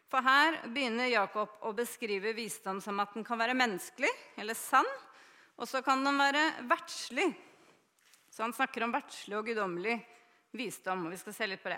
For 0.09 0.25
her 0.25 0.63
begynner 0.73 1.13
Jakob 1.13 1.61
å 1.61 1.77
beskrive 1.77 2.33
visdom 2.33 2.81
som 2.81 2.97
at 3.05 3.13
den 3.13 3.25
kan 3.25 3.39
være 3.39 3.57
menneskelig 3.57 4.09
eller 4.41 4.57
sann, 4.57 4.89
og 5.55 5.69
så 5.69 5.86
kan 5.86 6.01
den 6.03 6.17
være 6.17 6.49
verdslig. 6.65 7.29
Så 8.36 8.43
han 8.43 8.53
snakker 8.53 8.83
om 8.83 8.91
verdslig 8.91 9.38
og 9.38 9.45
guddommelig 9.47 9.93
visdom, 10.59 11.05
og 11.07 11.13
vi 11.13 11.19
skal 11.21 11.36
se 11.38 11.45
litt 11.47 11.61
på 11.63 11.71
det. 11.71 11.77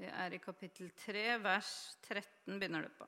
Det 0.00 0.10
er 0.10 0.34
i 0.34 0.40
kapittel 0.42 0.90
3, 0.98 1.22
vers 1.44 1.70
13 2.08 2.58
begynner 2.58 2.88
det 2.88 2.92
på. 2.98 3.06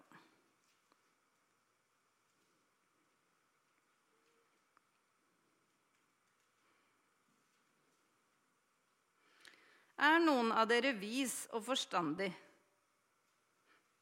Er 10.06 10.22
noen 10.22 10.54
av 10.54 10.70
dere 10.70 10.94
vis 11.02 11.48
og 11.50 11.66
forstandig? 11.66 12.30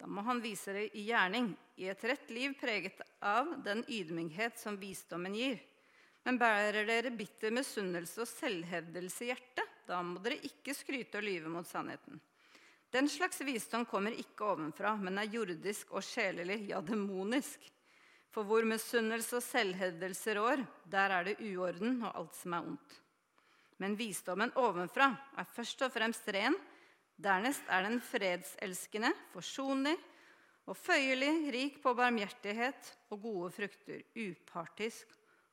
Da 0.01 0.09
må 0.09 0.23
han 0.25 0.41
vise 0.41 0.73
det 0.73 0.87
i 0.97 1.03
gjerning, 1.11 1.51
i 1.77 1.91
et 1.93 2.05
rett 2.09 2.31
liv 2.33 2.55
preget 2.61 3.03
av 3.21 3.51
den 3.65 3.83
ydmykhet 3.85 4.57
som 4.57 4.79
visdommen 4.81 5.35
gir. 5.37 5.59
Men 6.25 6.39
bærer 6.41 6.87
dere 6.89 7.13
bitter 7.13 7.53
misunnelse 7.53 8.23
og 8.25 8.29
selvhevdelse 8.29 9.27
i 9.27 9.29
hjertet, 9.29 9.77
da 9.85 10.01
må 10.05 10.23
dere 10.25 10.41
ikke 10.49 10.73
skryte 10.77 11.21
og 11.21 11.27
lyve 11.27 11.53
mot 11.53 11.69
sannheten. 11.69 12.17
Den 12.91 13.09
slags 13.13 13.43
visdom 13.45 13.85
kommer 13.87 14.17
ikke 14.17 14.49
ovenfra, 14.55 14.97
men 14.99 15.21
er 15.21 15.29
jordisk 15.31 15.93
og 15.95 16.03
sjelelig, 16.03 16.63
ja, 16.73 16.81
demonisk. 16.83 17.69
For 18.33 18.47
hvor 18.47 18.65
misunnelse 18.67 19.37
og 19.37 19.45
selvhevdelse 19.45 20.35
rår, 20.39 20.65
der 20.91 21.15
er 21.15 21.29
det 21.29 21.39
uorden 21.51 22.01
og 22.07 22.17
alt 22.23 22.41
som 22.41 22.57
er 22.57 22.73
ondt. 22.73 22.97
Men 23.81 23.97
visdommen 23.99 24.53
ovenfra 24.61 25.11
er 25.39 25.49
først 25.55 25.87
og 25.87 25.93
fremst 25.93 26.27
ren. 26.35 26.57
Dernest 27.21 27.67
er 27.69 27.85
den 27.85 27.99
fredselskende, 28.01 29.11
forsonlig 29.35 29.97
og 30.71 30.77
føyelig, 30.79 31.33
rik 31.53 31.81
på 31.83 31.93
barmhjertighet 31.97 32.93
og 33.13 33.21
gode 33.27 33.51
frukter, 33.53 34.05
upartisk 34.17 35.11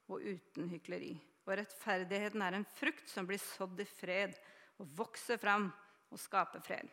og 0.07 0.23
uten 0.23 0.69
hykleri. 0.71 1.11
Og 1.47 1.57
rettferdigheten 1.59 2.43
er 2.43 2.55
en 2.57 2.67
frukt 2.77 3.09
som 3.11 3.27
blir 3.27 3.41
sådd 3.41 3.81
i 3.83 3.87
fred 3.87 4.37
og 4.79 4.87
vokser 4.99 5.39
fram 5.41 5.67
og 6.11 6.21
skaper 6.21 6.63
fred. 6.63 6.87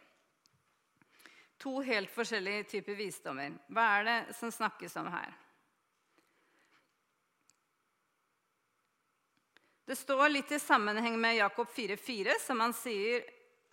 To 1.63 1.79
helt 1.87 2.11
forskjellige 2.11 2.67
typer 2.75 2.99
visdommer. 2.99 3.55
Hva 3.71 3.87
er 3.99 4.09
det 4.09 4.19
som 4.39 4.51
snakkes 4.51 4.97
om 4.99 5.11
her? 5.13 5.31
Det 9.85 9.97
står 10.01 10.31
litt 10.33 10.51
i 10.57 10.59
sammenheng 10.59 11.19
med 11.21 11.37
Jakob 11.37 11.69
4,4, 11.71 12.39
som 12.41 12.63
han 12.65 12.73
sier 12.75 13.23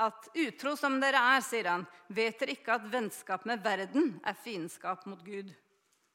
at 0.02 0.30
utro 0.34 0.76
som 0.80 0.99
dere 1.02 1.22
er, 1.36 1.43
sier 1.45 1.70
han, 1.70 1.86
vet 2.08 2.39
dere 2.41 2.56
ikke 2.56 2.76
at 2.78 2.89
vennskap 2.91 3.45
med 3.49 3.64
verden 3.64 4.16
er 4.26 4.38
fiendskap 4.38 5.06
mot 5.10 5.22
Gud. 5.26 5.52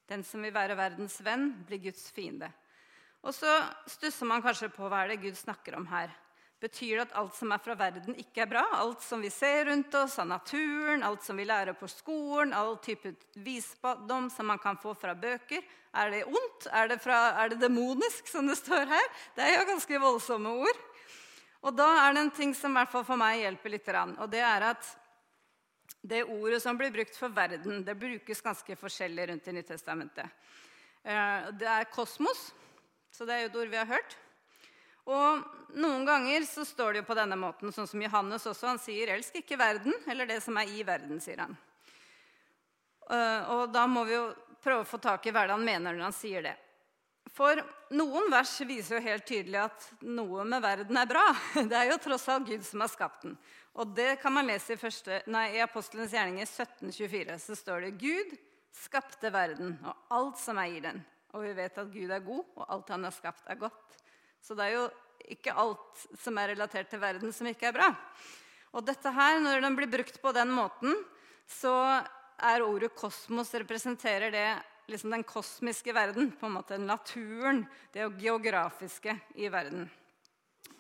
Den 0.07 0.23
som 0.27 0.45
vil 0.45 0.55
være 0.55 0.77
verdens 0.79 1.19
venn, 1.25 1.51
blir 1.67 1.83
Guds 1.89 2.11
fiende. 2.15 2.51
Og 3.27 3.35
så 3.35 3.51
stusser 3.91 4.29
man 4.29 4.45
kanskje 4.45 4.71
på 4.75 4.87
hva 4.87 5.03
er 5.03 5.15
det 5.15 5.23
Gud 5.25 5.39
snakker 5.39 5.79
om 5.79 5.89
her. 5.91 6.13
Betyr 6.63 6.95
det 6.95 7.03
at 7.11 7.17
alt 7.21 7.35
som 7.37 7.51
er 7.53 7.61
fra 7.61 7.75
verden, 7.77 8.15
ikke 8.17 8.47
er 8.47 8.49
bra? 8.49 8.63
Alt 8.79 9.03
som 9.05 9.21
vi 9.21 9.29
ser 9.35 9.67
rundt 9.69 9.93
oss 9.99 10.15
av 10.23 10.31
naturen, 10.31 11.03
alt 11.05 11.27
som 11.27 11.37
vi 11.37 11.45
lærer 11.45 11.77
på 11.77 11.89
skolen, 11.91 12.55
all 12.57 12.79
type 12.81 13.13
visdom 13.45 14.31
som 14.33 14.49
man 14.49 14.63
kan 14.63 14.79
få 14.81 14.95
fra 14.97 15.13
bøker, 15.13 15.61
er 15.97 16.13
det 16.15 16.23
ondt? 16.25 16.69
Er 16.73 16.89
det, 16.89 16.99
fra, 17.05 17.49
demonisk, 17.61 18.29
som 18.31 18.49
det 18.49 18.57
står 18.57 18.89
her? 18.89 19.11
Det 19.37 19.45
er 19.45 19.59
jo 19.59 19.69
ganske 19.69 20.01
voldsomme 20.01 20.55
ord. 20.65 20.81
Og 21.67 21.75
da 21.75 21.87
er 22.05 22.15
det 22.15 22.23
en 22.23 22.31
ting 22.31 22.55
som 22.55 22.71
i 22.71 22.79
hvert 22.79 22.93
fall 22.93 23.05
for 23.07 23.19
meg 23.19 23.41
hjelper 23.41 23.73
litt. 23.75 23.89
Og 24.23 24.29
det 24.31 24.43
er 24.47 24.69
at 24.69 24.91
det 26.07 26.23
ordet 26.23 26.61
som 26.63 26.79
blir 26.79 26.93
brukt 26.95 27.17
for 27.19 27.33
verden, 27.35 27.83
det 27.83 27.97
brukes 27.99 28.43
ganske 28.43 28.77
forskjellig 28.79 29.27
rundt 29.33 29.49
i 29.51 29.55
Nyttestamentet. 29.57 30.31
Eh, 31.03 31.49
det 31.59 31.67
er 31.67 31.91
kosmos, 31.91 32.53
så 33.11 33.27
det 33.27 33.35
er 33.35 33.43
jo 33.45 33.51
et 33.51 33.59
ord 33.63 33.73
vi 33.73 33.81
har 33.81 33.91
hørt. 33.91 34.17
Og 35.07 35.75
noen 35.79 36.07
ganger 36.07 36.47
så 36.47 36.65
står 36.67 36.95
det 36.95 37.03
jo 37.03 37.09
på 37.11 37.19
denne 37.19 37.39
måten, 37.39 37.75
sånn 37.75 37.87
som 37.91 38.03
Johannes 38.03 38.47
også. 38.47 38.71
Han 38.71 38.83
sier 38.83 39.15
'elsk 39.15 39.39
ikke 39.43 39.59
verden', 39.59 39.95
eller 40.11 40.27
det 40.27 40.43
som 40.43 40.57
er 40.59 40.71
i 40.71 40.83
verden, 40.83 41.21
sier 41.21 41.43
han. 41.43 41.57
Eh, 43.11 43.51
og 43.51 43.73
da 43.73 43.87
må 43.87 44.05
vi 44.05 44.15
jo 44.15 44.35
prøve 44.63 44.83
å 44.83 44.91
få 44.91 44.99
tak 44.99 45.27
i 45.27 45.31
hva 45.31 45.47
han 45.49 45.65
mener 45.65 45.95
når 45.95 46.11
han 46.11 46.13
sier 46.13 46.43
det. 46.43 46.57
For 47.37 47.61
noen 47.93 48.31
vers 48.33 48.55
viser 48.65 48.97
jo 48.97 49.05
helt 49.05 49.27
tydelig 49.29 49.59
at 49.67 49.87
noe 50.09 50.45
med 50.49 50.63
verden 50.65 50.97
er 50.97 51.09
bra. 51.11 51.25
Det 51.71 51.77
er 51.77 51.91
jo 51.91 51.99
tross 52.01 52.25
alt 52.33 52.49
Gud 52.49 52.65
som 52.65 52.81
har 52.85 52.93
skapt 52.93 53.27
den. 53.27 53.37
Og 53.77 53.91
det 53.93 54.15
kan 54.23 54.33
man 54.33 54.49
lese 54.49 54.73
i, 54.73 54.81
første, 54.81 55.19
nei, 55.29 55.51
i 55.59 55.61
Apostelens 55.61 56.15
gjerninger 56.17 56.47
1724. 56.49 57.37
Så 57.45 57.57
står 57.61 57.85
det 57.85 57.99
Gud 58.01 58.33
skapte 58.77 59.29
verden 59.33 59.75
og 59.85 60.15
alt 60.17 60.41
som 60.41 60.57
eier 60.63 60.87
den. 60.89 61.03
Og 61.37 61.45
vi 61.45 61.53
vet 61.59 61.77
at 61.77 61.93
Gud 61.93 62.13
er 62.13 62.25
god, 62.25 62.45
og 62.57 62.71
alt 62.73 62.93
han 62.95 63.05
har 63.05 63.13
skapt, 63.13 63.45
er 63.53 63.61
godt. 63.61 63.99
Så 64.41 64.57
det 64.57 64.71
er 64.71 64.79
jo 64.79 64.87
ikke 65.37 65.57
alt 65.61 66.07
som 66.23 66.41
er 66.41 66.55
relatert 66.55 66.89
til 66.89 67.03
verden, 67.03 67.35
som 67.37 67.49
ikke 67.51 67.69
er 67.69 67.77
bra. 67.77 67.91
Og 68.73 68.85
dette 68.87 69.13
her, 69.13 69.43
når 69.45 69.61
den 69.65 69.77
blir 69.77 69.91
brukt 69.93 70.17
på 70.23 70.33
den 70.37 70.55
måten, 70.57 70.97
så 71.45 71.75
er 72.37 72.65
ordet 72.65 72.95
kosmos 72.97 73.53
representerer 73.57 74.33
det 74.33 74.49
liksom 74.87 75.11
den 75.11 75.25
kosmiske 75.25 75.93
verden. 75.93 76.33
på 76.33 76.47
en 76.47 76.53
måte 76.53 76.79
Naturen, 76.79 77.67
det 77.93 78.09
geografiske 78.21 79.19
i 79.35 79.49
verden. 79.49 79.91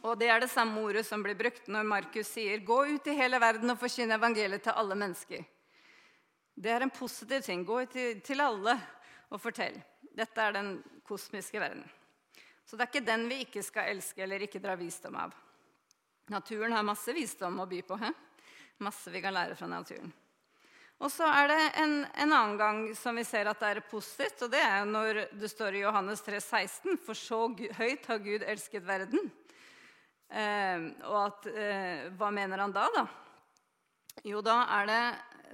Og 0.03 0.19
Det 0.19 0.29
er 0.29 0.41
det 0.41 0.51
samme 0.51 0.81
ordet 0.81 1.07
som 1.07 1.23
blir 1.23 1.35
brukt 1.35 1.69
når 1.69 1.83
Markus 1.85 2.29
sier 2.29 2.59
'gå 2.59 2.95
ut 2.95 3.07
i 3.07 3.17
hele 3.17 3.41
verden 3.41 3.71
og 3.71 3.79
forkynne 3.79 4.15
evangeliet 4.15 4.63
til 4.63 4.73
alle 4.73 4.95
mennesker'. 4.95 5.45
Det 6.59 6.71
er 6.71 6.83
en 6.83 6.91
positiv 6.91 7.43
ting. 7.43 7.65
Gå 7.65 7.83
ut 7.83 8.23
til 8.25 8.41
alle 8.41 8.81
og 9.31 9.41
fortell. 9.41 9.83
Dette 10.17 10.41
er 10.41 10.53
den 10.53 10.83
kosmiske 11.05 11.61
verden. 11.61 11.85
Så 12.65 12.77
det 12.77 12.87
er 12.87 12.93
ikke 12.95 13.07
den 13.07 13.29
vi 13.29 13.41
ikke 13.45 13.63
skal 13.63 13.91
elske 13.93 14.23
eller 14.23 14.43
ikke 14.43 14.63
dra 14.63 14.75
visdom 14.75 15.15
av. 15.17 15.35
Naturen 16.29 16.73
har 16.73 16.83
masse 16.83 17.13
visdom 17.13 17.61
å 17.61 17.67
by 17.67 17.83
på. 17.83 17.99
He? 18.01 18.13
Masse 18.79 19.11
vi 19.11 19.21
kan 19.21 19.35
lære 19.35 19.55
fra 19.55 19.69
naturen. 19.71 20.13
Og 20.97 21.12
så 21.12 21.26
er 21.28 21.51
det 21.51 21.59
en, 21.82 21.99
en, 22.09 22.32
annen 22.32 22.57
gang 22.57 22.78
som 22.97 23.18
vi 23.18 23.24
ser 23.28 23.51
at 23.51 23.61
det 23.61 23.68
er 23.68 23.82
positivt, 23.84 24.47
og 24.47 24.53
det 24.55 24.62
er 24.64 24.86
når 24.88 25.20
det 25.36 25.51
står 25.53 25.76
i 25.76 25.82
Johannes 25.82 26.22
3, 26.24 26.40
16, 26.40 26.97
For 27.05 27.18
så 27.18 27.40
høyt 27.76 28.09
har 28.09 28.22
Gud 28.24 28.47
elsket 28.47 28.86
verden. 28.86 29.28
Eh, 30.32 30.86
og 31.05 31.18
at, 31.26 31.49
eh, 31.53 32.09
Hva 32.16 32.30
mener 32.32 32.64
han 32.64 32.72
da, 32.72 32.86
da? 32.97 33.05
Jo, 34.24 34.40
da, 34.40 34.62
det, 34.88 35.03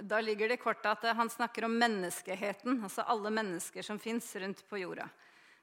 da 0.07 0.21
ligger 0.23 0.47
det 0.47 0.61
i 0.61 0.63
kortet 0.63 0.87
at 0.93 1.19
han 1.19 1.29
snakker 1.29 1.67
om 1.67 1.75
menneskeheten. 1.75 2.79
Altså 2.79 3.03
alle 3.03 3.33
mennesker 3.35 3.83
som 3.83 3.99
fins 3.99 4.31
rundt 4.39 4.63
på 4.69 4.79
jorda. 4.79 5.09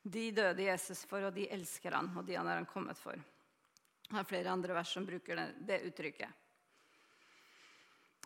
De 0.02 0.28
døde 0.36 0.68
Jesus 0.68 1.06
for, 1.08 1.24
og 1.24 1.34
de 1.36 1.48
elsker 1.52 1.96
han, 1.96 2.12
og 2.16 2.28
de 2.28 2.36
han 2.36 2.48
er 2.48 2.60
han 2.60 2.68
kommet 2.68 3.00
for. 3.00 3.16
Det 4.10 4.20
er 4.20 4.28
flere 4.28 4.52
andre 4.52 4.76
vers 4.76 4.92
som 4.92 5.08
bruker 5.08 5.40
det, 5.40 5.48
det 5.68 5.82
uttrykket. 5.88 6.39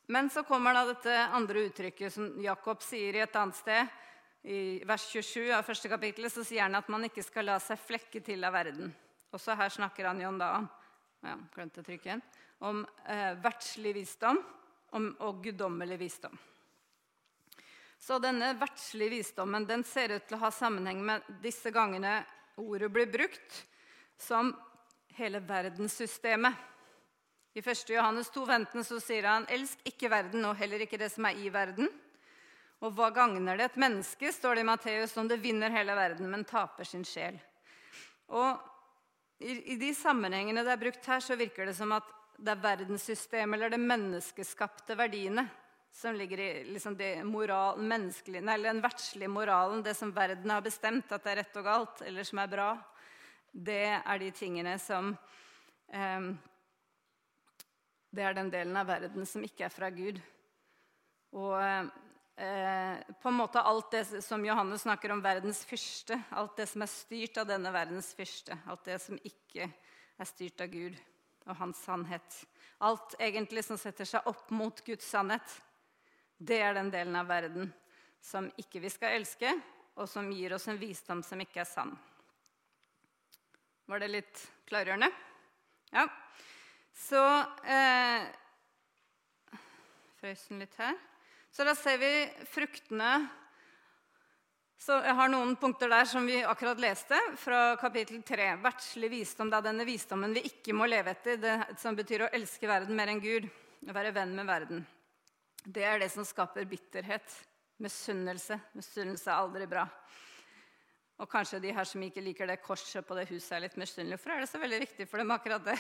Men 0.07 0.31
så 0.31 0.43
kommer 0.43 0.75
da 0.75 0.85
dette 0.91 1.13
andre 1.33 1.65
uttrykket 1.69 2.13
som 2.13 2.27
Jakob 2.43 2.83
sier 2.85 3.17
i 3.17 3.23
et 3.25 3.37
annet 3.41 3.57
sted. 3.57 3.93
I 4.45 4.83
vers 4.85 5.07
27 5.09 5.53
av 5.57 5.65
første 5.65 5.89
kapittel 5.89 6.29
så 6.29 6.45
sier 6.45 6.67
han 6.67 6.77
at 6.77 6.91
man 6.93 7.07
ikke 7.07 7.25
skal 7.25 7.49
la 7.49 7.57
seg 7.63 7.81
flekke 7.81 8.21
til 8.25 8.45
av 8.45 8.53
verden. 8.53 8.91
Også 9.33 9.57
her 9.57 9.73
snakker 9.73 10.11
han 10.11 10.21
jo 10.21 10.29
om 10.29 10.41
da, 10.41 10.51
ja, 11.25 11.39
glemte 11.55 11.81
å 11.81 11.87
trykke 11.87 12.11
igjen, 12.11 12.25
om 12.69 12.83
eh, 13.09 13.33
verdslig 13.41 13.95
visdom 13.97 14.43
om, 14.95 15.09
og 15.25 15.41
guddommelig 15.47 15.97
visdom. 16.05 16.37
Så 17.99 18.21
denne 18.21 18.53
verdslige 18.61 19.15
visdommen 19.17 19.65
den 19.65 19.87
ser 19.89 20.13
ut 20.13 20.29
til 20.29 20.37
å 20.37 20.45
ha 20.45 20.53
sammenheng 20.53 21.01
med 21.01 21.25
disse 21.41 21.73
gangene 21.73 22.19
ordet 22.61 22.93
blir 22.93 23.09
brukt 23.09 23.63
som 24.21 24.53
hele 25.17 25.41
verdenssystemet. 25.41 26.74
I 27.55 27.63
1. 27.63 27.91
Johannes 27.95 28.31
2,15 28.35 28.83
så 28.83 28.97
sier 29.01 29.29
han 29.31 29.47
'Elsk 29.47 29.79
ikke 29.87 30.11
verden, 30.11 30.45
og 30.45 30.57
heller 30.59 30.83
ikke 30.83 30.99
det 30.99 31.13
som 31.13 31.25
er 31.29 31.39
i 31.39 31.51
verden'. 31.55 31.87
Og 32.83 32.93
hva 32.93 33.13
gagner 33.15 33.57
det 33.57 33.65
et 33.65 33.77
menneske, 33.79 34.33
står 34.33 34.55
det 34.55 34.65
i 34.65 34.67
Matteus, 34.67 35.17
om 35.17 35.29
det 35.29 35.39
vinner 35.39 35.71
hele 35.71 35.95
verden, 35.95 36.31
men 36.31 36.45
taper 36.45 36.85
sin 36.85 37.05
sjel? 37.05 37.39
Og 38.29 38.59
i, 39.39 39.55
i 39.73 39.77
de 39.79 39.95
sammenhengene 39.95 40.65
det 40.67 40.73
er 40.73 40.83
brukt 40.83 41.07
her, 41.07 41.23
så 41.23 41.37
virker 41.39 41.67
det 41.67 41.77
som 41.77 41.93
at 41.95 42.09
det 42.39 42.51
er 42.51 42.65
verdenssystemet 42.65 43.55
eller 43.55 43.71
det 43.71 43.81
menneskeskapte 43.81 44.97
verdiene 44.99 45.47
som 45.95 46.17
ligger 46.19 46.41
i 46.41 46.49
liksom 46.75 46.97
det 46.99 47.23
moral, 47.25 47.79
eller 47.79 48.65
den 48.67 48.83
verdslige 48.83 49.31
moralen, 49.31 49.83
det 49.83 49.95
som 49.95 50.11
verden 50.11 50.51
har 50.51 50.61
bestemt 50.61 51.13
at 51.13 51.23
det 51.23 51.31
er 51.31 51.37
rett 51.45 51.61
og 51.61 51.65
galt, 51.65 52.03
eller 52.03 52.27
som 52.27 52.43
er 52.43 52.51
bra, 52.51 52.71
det 53.53 53.85
er 53.95 54.19
de 54.19 54.31
tingene 54.35 54.75
som 54.83 55.13
eh, 55.93 56.35
Det 58.15 58.23
er 58.23 58.35
den 58.37 58.51
delen 58.53 58.77
av 58.79 58.87
verden 58.87 59.27
som 59.27 59.43
ikke 59.43 59.65
er 59.67 59.73
fra 59.75 59.89
Gud. 59.91 60.21
Og 61.35 61.57
eh, 61.59 63.01
på 63.19 63.31
en 63.31 63.41
måte 63.41 63.63
alt 63.67 63.91
det 63.91 64.05
som 64.23 64.45
Johannes 64.47 64.85
snakker 64.85 65.11
om 65.11 65.23
verdens 65.25 65.65
fyrste, 65.67 66.21
alt 66.31 66.55
det 66.61 66.69
som 66.71 66.85
er 66.85 66.93
styrt 66.93 67.41
av 67.43 67.49
denne 67.51 67.73
verdens 67.75 68.13
fyrste, 68.15 68.55
alt 68.71 68.87
det 68.87 69.01
som 69.03 69.19
ikke 69.19 69.67
er 69.67 70.31
styrt 70.31 70.63
av 70.63 70.71
Gud 70.71 71.01
og 71.49 71.59
hans 71.59 71.83
sannhet. 71.83 72.41
Alt 72.87 73.17
egentlig 73.19 73.65
som 73.67 73.81
setter 73.81 74.07
seg 74.07 74.31
opp 74.31 74.53
mot 74.55 74.85
Guds 74.87 75.11
sannhet. 75.11 75.59
Det 76.39 76.61
er 76.63 76.79
den 76.79 76.95
delen 76.95 77.19
av 77.19 77.27
verden 77.33 77.73
som 78.23 78.47
ikke 78.63 78.85
vi 78.85 78.95
skal 78.95 79.19
elske, 79.19 79.51
og 79.99 80.07
som 80.11 80.31
gir 80.31 80.55
oss 80.55 80.69
en 80.71 80.79
visdom 80.79 81.27
som 81.27 81.43
ikke 81.43 81.65
er 81.65 81.71
sann. 81.71 81.97
Var 83.91 84.01
det 84.01 84.15
litt 84.15 84.51
klargjørende? 84.71 85.11
Ja. 85.91 86.07
Så 86.95 87.21
eh, 87.67 88.27
Frøysen 90.21 90.63
litt 90.63 90.77
her. 90.79 90.97
Så 91.55 91.67
da 91.67 91.75
ser 91.79 91.99
vi 92.01 92.13
fruktene 92.51 93.17
så 94.85 94.99
Jeg 95.01 95.17
har 95.17 95.31
noen 95.33 95.55
punkter 95.57 95.89
der 95.89 96.05
som 96.05 96.27
vi 96.29 96.43
akkurat 96.45 96.81
leste, 96.83 97.17
fra 97.41 97.77
kapittel 97.81 98.19
3. 98.27 98.51
Verdslig 98.61 99.09
visdom, 99.09 99.49
Det 99.49 99.57
er 99.57 99.69
denne 99.71 99.87
visdommen 99.89 100.35
vi 100.37 100.43
ikke 100.51 100.75
må 100.77 100.85
leve 100.91 101.15
etter, 101.15 101.39
det 101.41 101.55
som 101.81 101.97
betyr 101.97 102.27
å 102.27 102.33
elske 102.37 102.69
verden 102.69 102.93
mer 102.99 103.09
enn 103.09 103.23
Gud, 103.23 103.49
å 103.89 103.97
være 103.97 104.13
venn 104.13 104.35
med 104.37 104.51
verden 104.51 104.85
det 105.65 105.85
er 105.85 106.01
det 106.03 106.11
som 106.13 106.25
skaper 106.27 106.67
bitterhet. 106.69 107.25
Misunnelse. 107.83 108.59
Misunnelse 108.77 109.31
er 109.31 109.41
aldri 109.41 109.67
bra. 109.69 109.87
Og 111.23 111.31
kanskje 111.31 111.61
de 111.63 111.71
her 111.71 111.87
som 111.87 112.03
ikke 112.03 112.23
liker 112.25 112.49
det 112.51 112.57
korset 112.65 113.07
på 113.07 113.15
det 113.15 113.29
huset, 113.29 113.53
er 113.55 113.63
litt 113.69 113.77
misunnelige. 113.79 114.19
Hvorfor 114.19 114.35
er 114.35 114.41
det 114.43 114.51
så 114.51 114.59
veldig 114.59 114.81
viktig 114.83 115.07
for 115.07 115.23
dem 115.23 115.31
akkurat 115.31 115.63
det? 115.69 115.77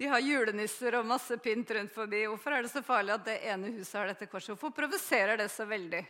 De 0.00 0.08
har 0.10 0.24
julenisser 0.24 0.96
og 0.98 1.06
masse 1.06 1.38
pynt 1.44 1.70
rundt 1.76 1.94
forbi. 1.94 2.24
Hvorfor 2.26 2.56
er 2.56 2.66
det 2.66 2.72
så 2.72 2.82
farlig 2.82 3.14
at 3.14 3.28
det 3.28 3.38
ene 3.52 3.70
huset 3.76 4.00
har 4.00 4.10
dette 4.10 4.26
korset? 4.26 4.56
Hvorfor 4.56 4.74
provoserer 4.74 5.38
det 5.38 5.46
så 5.54 5.68
veldig? 5.70 6.02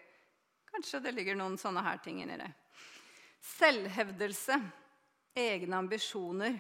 Kanskje 0.73 1.03
det 1.05 1.13
ligger 1.13 1.37
noen 1.37 1.59
sånne 1.61 1.85
her 1.85 2.01
ting 2.01 2.23
inni 2.25 2.41
det. 2.41 2.49
Selvhevdelse, 3.59 4.57
egne 5.37 5.83
ambisjoner. 5.83 6.57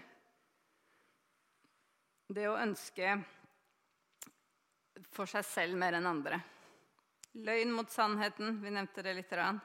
Det 2.28 2.48
å 2.48 2.58
ønske 2.60 3.16
for 5.12 5.28
seg 5.32 5.48
selv 5.48 5.80
mer 5.80 5.96
enn 5.96 6.12
andre. 6.12 6.42
Løgn 7.40 7.72
mot 7.72 7.88
sannheten, 7.88 8.58
vi 8.60 8.72
nevnte 8.72 9.04
det 9.04 9.16
litt. 9.16 9.32
Rann. 9.32 9.60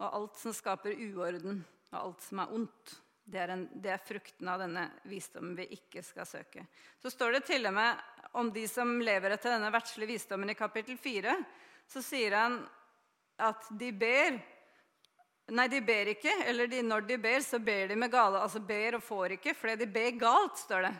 Og 0.00 0.06
alt 0.08 0.38
som 0.40 0.54
skaper 0.56 0.96
uorden, 1.10 1.62
og 1.92 1.98
alt 1.98 2.22
som 2.24 2.40
er 2.42 2.54
ondt, 2.56 2.94
det 3.32 3.38
er, 3.38 3.52
en, 3.54 3.66
det 3.78 3.92
er 3.94 4.02
frukten 4.02 4.48
av 4.50 4.62
denne 4.64 4.86
visdommen 5.08 5.54
vi 5.56 5.68
ikke 5.76 6.02
skal 6.04 6.26
søke. 6.26 6.64
Så 7.00 7.12
står 7.12 7.36
det 7.36 7.44
til 7.52 7.68
og 7.70 7.76
med 7.76 8.00
om 8.38 8.50
de 8.52 8.64
som 8.68 8.96
lever 9.04 9.36
etter 9.36 9.54
denne 9.54 9.70
verdslige 9.72 10.10
visdommen 10.10 10.50
i 10.50 10.58
kapittel 10.58 10.98
4. 10.98 11.36
Så 11.88 12.02
sier 12.04 12.34
han 12.36 12.58
at 13.42 13.68
de 13.78 13.92
ber 13.94 14.40
Nei, 15.52 15.66
de 15.68 15.80
ber 15.84 16.12
ikke. 16.12 16.32
Eller 16.48 16.68
de, 16.70 16.78
når 16.86 17.02
de 17.04 17.16
ber, 17.20 17.40
så 17.44 17.58
ber 17.60 17.90
de 17.90 17.96
med 17.98 18.12
gale. 18.12 18.40
Altså 18.40 18.60
ber 18.62 18.96
og 18.96 19.02
får 19.04 19.34
ikke, 19.36 19.52
fordi 19.58 19.74
de 19.82 19.88
ber 19.90 20.14
galt, 20.20 20.60
står 20.62 20.86
det. 20.86 20.92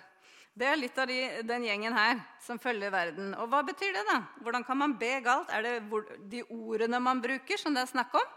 Det 0.53 0.66
er 0.68 0.76
litt 0.76 0.99
av 1.01 1.09
de, 1.09 1.18
den 1.49 1.64
gjengen 1.64 1.95
her 1.97 2.18
som 2.43 2.59
følger 2.61 2.93
verden. 2.93 3.30
Og 3.40 3.49
hva 3.49 3.62
betyr 3.64 3.95
det, 3.97 4.03
da? 4.11 4.18
Hvordan 4.45 4.66
kan 4.66 4.80
man 4.82 4.97
be 5.01 5.14
galt? 5.24 5.49
Er 5.55 5.64
det 5.64 6.03
de 6.34 6.43
ordene 6.53 7.01
man 7.01 7.22
bruker, 7.24 7.57
som 7.57 7.72
det 7.72 7.86
er 7.86 7.93
snakk 7.95 8.18
om? 8.18 8.34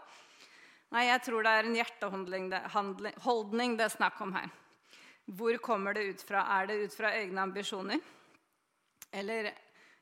Nei, 0.94 1.08
jeg 1.08 1.22
tror 1.26 1.42
det 1.42 1.52
er 1.52 1.66
en 1.66 1.76
hjerteholdning 1.76 2.50
det, 2.52 3.84
er 3.84 3.92
snakk 3.92 4.20
om 4.22 4.34
her. 4.36 4.50
Hvor 5.26 5.56
kommer 5.58 5.96
det 5.96 6.04
ut 6.06 6.22
fra? 6.22 6.44
Er 6.60 6.68
det 6.70 6.76
ut 6.84 6.94
fra 6.94 7.10
egne 7.18 7.42
ambisjoner? 7.42 7.98
Eller 9.10 9.52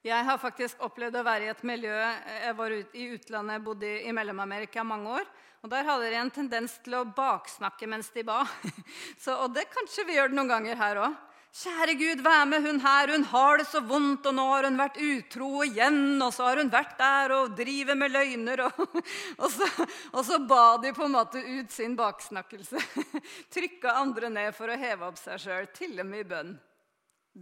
Jeg 0.04 0.24
har 0.24 0.36
faktisk 0.36 0.82
opplevd 0.84 1.16
å 1.16 1.24
være 1.24 1.46
i 1.46 1.48
et 1.48 1.62
miljø 1.64 1.94
Jeg 1.96 2.56
var 2.58 2.70
ut, 2.70 2.90
i 2.92 3.06
utlandet, 3.14 3.64
bodde 3.64 3.88
i 4.04 4.12
Mellom-Amerika 4.12 4.84
mange 4.84 5.14
år. 5.20 5.30
Og 5.64 5.70
Der 5.70 5.84
hadde 5.84 6.10
de 6.10 6.16
en 6.20 6.30
tendens 6.30 6.76
til 6.84 6.98
å 6.98 7.06
baksnakke 7.08 7.88
mens 7.88 8.10
de 8.12 8.22
ba. 8.22 8.42
Så, 9.22 9.32
og 9.32 9.54
det 9.54 9.70
kanskje 9.72 10.04
vi 10.04 10.18
gjør 10.18 10.28
det 10.28 10.36
noen 10.36 10.52
ganger 10.52 10.76
her 10.76 11.00
òg. 11.06 11.16
Kjære 11.54 11.92
Gud, 11.94 12.20
vær 12.26 12.48
med 12.50 12.64
hun 12.66 12.80
her. 12.82 13.12
Hun 13.14 13.24
har 13.30 13.60
det 13.60 13.68
så 13.70 13.78
vondt, 13.86 14.24
og 14.26 14.34
nå 14.34 14.44
har 14.48 14.66
hun 14.66 14.78
vært 14.78 14.96
utro 14.98 15.62
igjen. 15.62 16.16
Og 16.18 16.32
så 16.34 16.48
har 16.48 16.58
hun 16.58 16.72
vært 16.72 16.96
der 16.98 17.34
og 17.36 17.54
driver 17.54 17.94
med 17.94 18.10
løgner. 18.10 18.64
Og, 18.64 18.80
og, 19.44 19.46
så, 19.54 19.68
og 20.10 20.24
så, 20.26 20.40
ba 20.50 20.64
de 20.82 20.90
på 20.96 21.06
en 21.06 21.14
måte 21.14 21.38
ut 21.38 21.70
sin 21.70 21.94
baksnakkelse. 21.94 22.82
Trykka 23.54 23.94
andre 24.00 24.32
ned 24.34 24.50
for 24.58 24.66
å 24.66 24.80
heve 24.80 25.06
opp 25.06 25.20
seg 25.20 25.38
sjøl, 25.44 25.70
til 25.78 25.94
og 26.02 26.10
med 26.10 26.24
i 26.24 26.28
bønn. 26.34 26.52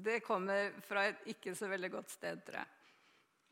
Det 0.05 0.21
kommer 0.27 0.77
fra 0.85 1.09
et 1.09 1.33
ikke 1.33 1.57
så 1.57 1.73
veldig 1.73 1.95
godt 1.97 2.13
sted, 2.13 2.45
tror 2.45 2.61
jeg. 2.61 2.73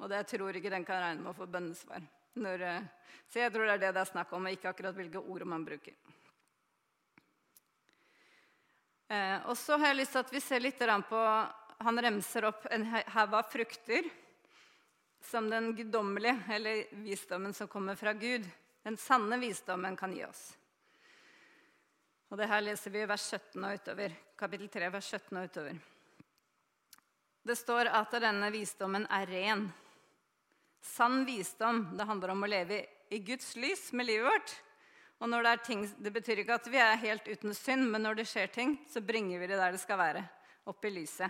Og 0.00 0.12
det 0.12 0.20
jeg 0.20 0.32
tror 0.34 0.60
ikke 0.60 0.76
den 0.76 0.84
kan 0.84 1.00
regne 1.06 1.24
med 1.24 1.32
å 1.32 1.38
få 1.40 1.48
bønnesvar. 1.48 2.04
Når, 2.40 2.68
eh, 2.68 3.16
så 3.32 3.46
jeg 3.46 3.56
tror 3.56 3.64
det 3.64 3.78
er 3.78 3.86
det 3.86 3.96
det 3.96 4.04
er 4.04 4.12
snakk 4.12 4.36
om, 4.36 4.44
og 4.44 4.60
ikke 4.60 4.74
akkurat 4.74 4.96
hvilke 4.96 5.24
ord 5.24 5.48
man 5.48 5.64
bruker. 5.64 5.96
Eh, 9.10 9.46
og 9.50 9.58
så 9.58 9.74
har 9.74 9.90
jeg 9.90 9.98
lyst 10.04 10.14
til 10.14 10.22
at 10.22 10.32
vi 10.32 10.40
ser 10.42 10.62
litt 10.62 10.78
på 10.78 11.20
Han 11.82 11.98
remser 11.98 12.44
opp 12.46 12.66
en 12.70 12.84
haug 12.86 13.34
av 13.34 13.48
frukter 13.50 14.06
som 15.24 15.50
den 15.50 15.74
guddommelige, 15.76 16.36
eller 16.48 16.84
visdommen 17.02 17.52
som 17.54 17.68
kommer 17.68 17.94
fra 17.94 18.12
Gud, 18.12 18.46
den 18.82 18.96
sanne 18.96 19.38
visdommen, 19.38 19.96
kan 19.96 20.12
gi 20.12 20.24
oss. 20.24 20.56
Og 22.30 22.38
det 22.38 22.48
her 22.48 22.62
leser 22.62 22.90
vi 22.94 23.02
i 23.02 23.08
vers 23.08 23.26
17 23.26 23.64
og 23.64 23.74
utover. 23.74 24.14
Kapittel 24.38 24.68
3, 24.68 24.90
vers 24.94 25.10
17 25.10 25.36
og 25.36 25.44
utover. 25.50 25.80
Det 27.42 27.56
står 27.58 27.90
at 27.90 28.16
denne 28.22 28.50
visdommen 28.54 29.06
er 29.10 29.26
ren. 29.26 29.66
Sann 30.80 31.24
visdom. 31.26 31.88
Det 31.98 32.06
handler 32.06 32.32
om 32.32 32.44
å 32.46 32.50
leve 32.50 32.84
i 33.10 33.18
Guds 33.18 33.56
lys 33.58 33.90
med 33.92 34.06
livet 34.06 34.30
vårt. 34.30 34.54
Og 35.20 35.28
når 35.28 35.44
det, 35.44 35.52
er 35.52 35.64
ting, 35.64 35.82
det 36.00 36.12
betyr 36.14 36.40
ikke 36.40 36.56
at 36.56 36.68
vi 36.72 36.80
er 36.80 37.00
helt 37.02 37.26
uten 37.28 37.52
synd, 37.56 37.90
men 37.92 38.00
når 38.06 38.22
det 38.22 38.28
skjer 38.30 38.48
ting, 38.54 38.78
så 38.88 39.02
bringer 39.04 39.42
vi 39.42 39.50
det 39.50 39.58
der 39.60 39.74
det 39.76 39.82
skal 39.82 40.00
være. 40.00 40.24
Opp 40.72 40.84
i 40.88 40.92
lyset. 40.94 41.28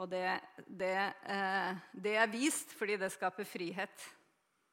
Og 0.00 0.08
det, 0.08 0.24
det, 0.64 0.94
eh, 1.28 1.80
det 1.92 2.16
er 2.16 2.32
vist 2.32 2.72
fordi 2.72 2.96
det 3.02 3.12
skaper 3.12 3.44
frihet. 3.44 4.06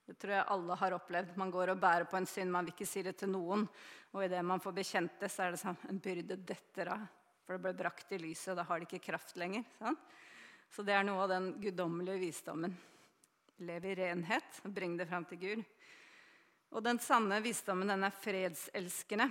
Det 0.07 0.15
tror 0.17 0.37
jeg 0.37 0.47
alle 0.55 0.77
har 0.79 0.95
opplevd. 0.95 1.35
Man 1.37 1.51
går 1.51 1.73
og 1.73 1.81
bærer 1.83 2.07
på 2.07 2.17
en 2.17 2.27
synd, 2.29 2.53
man 2.53 2.65
vil 2.65 2.77
ikke 2.77 2.87
si 2.87 3.03
det 3.05 3.17
til 3.19 3.33
noen. 3.33 3.67
Og 4.15 4.23
idet 4.23 4.39
man 4.47 4.63
får 4.63 4.77
bekjent 4.77 5.19
det, 5.19 5.29
så 5.29 5.43
er 5.45 5.53
det 5.53 5.61
sånn 5.61 5.77
en 5.91 5.99
byrde 6.01 6.39
detter 6.39 6.93
av. 6.95 7.03
For 7.43 7.57
det 7.57 7.65
ble 7.65 7.75
brakt 7.77 8.15
i 8.15 8.21
lyset, 8.21 8.53
og 8.53 8.61
da 8.61 8.65
har 8.69 8.79
det 8.79 8.87
ikke 8.87 9.11
kraft 9.11 9.35
lenger. 9.41 9.67
Sånn? 9.81 9.99
Så 10.71 10.85
det 10.85 10.95
er 10.95 11.03
noe 11.05 11.25
av 11.25 11.33
den 11.33 11.51
guddommelige 11.59 12.23
visdommen. 12.23 12.73
Lev 13.67 13.85
i 13.89 13.95
renhet 13.99 14.63
og 14.63 14.71
bring 14.73 14.95
det 14.95 15.09
fram 15.09 15.27
til 15.27 15.41
Gud. 15.43 15.63
Og 16.70 16.84
den 16.86 16.99
sanne 17.01 17.39
visdommen, 17.41 17.89
den 17.89 18.05
er 18.05 18.13
fredselskende. 18.13 19.30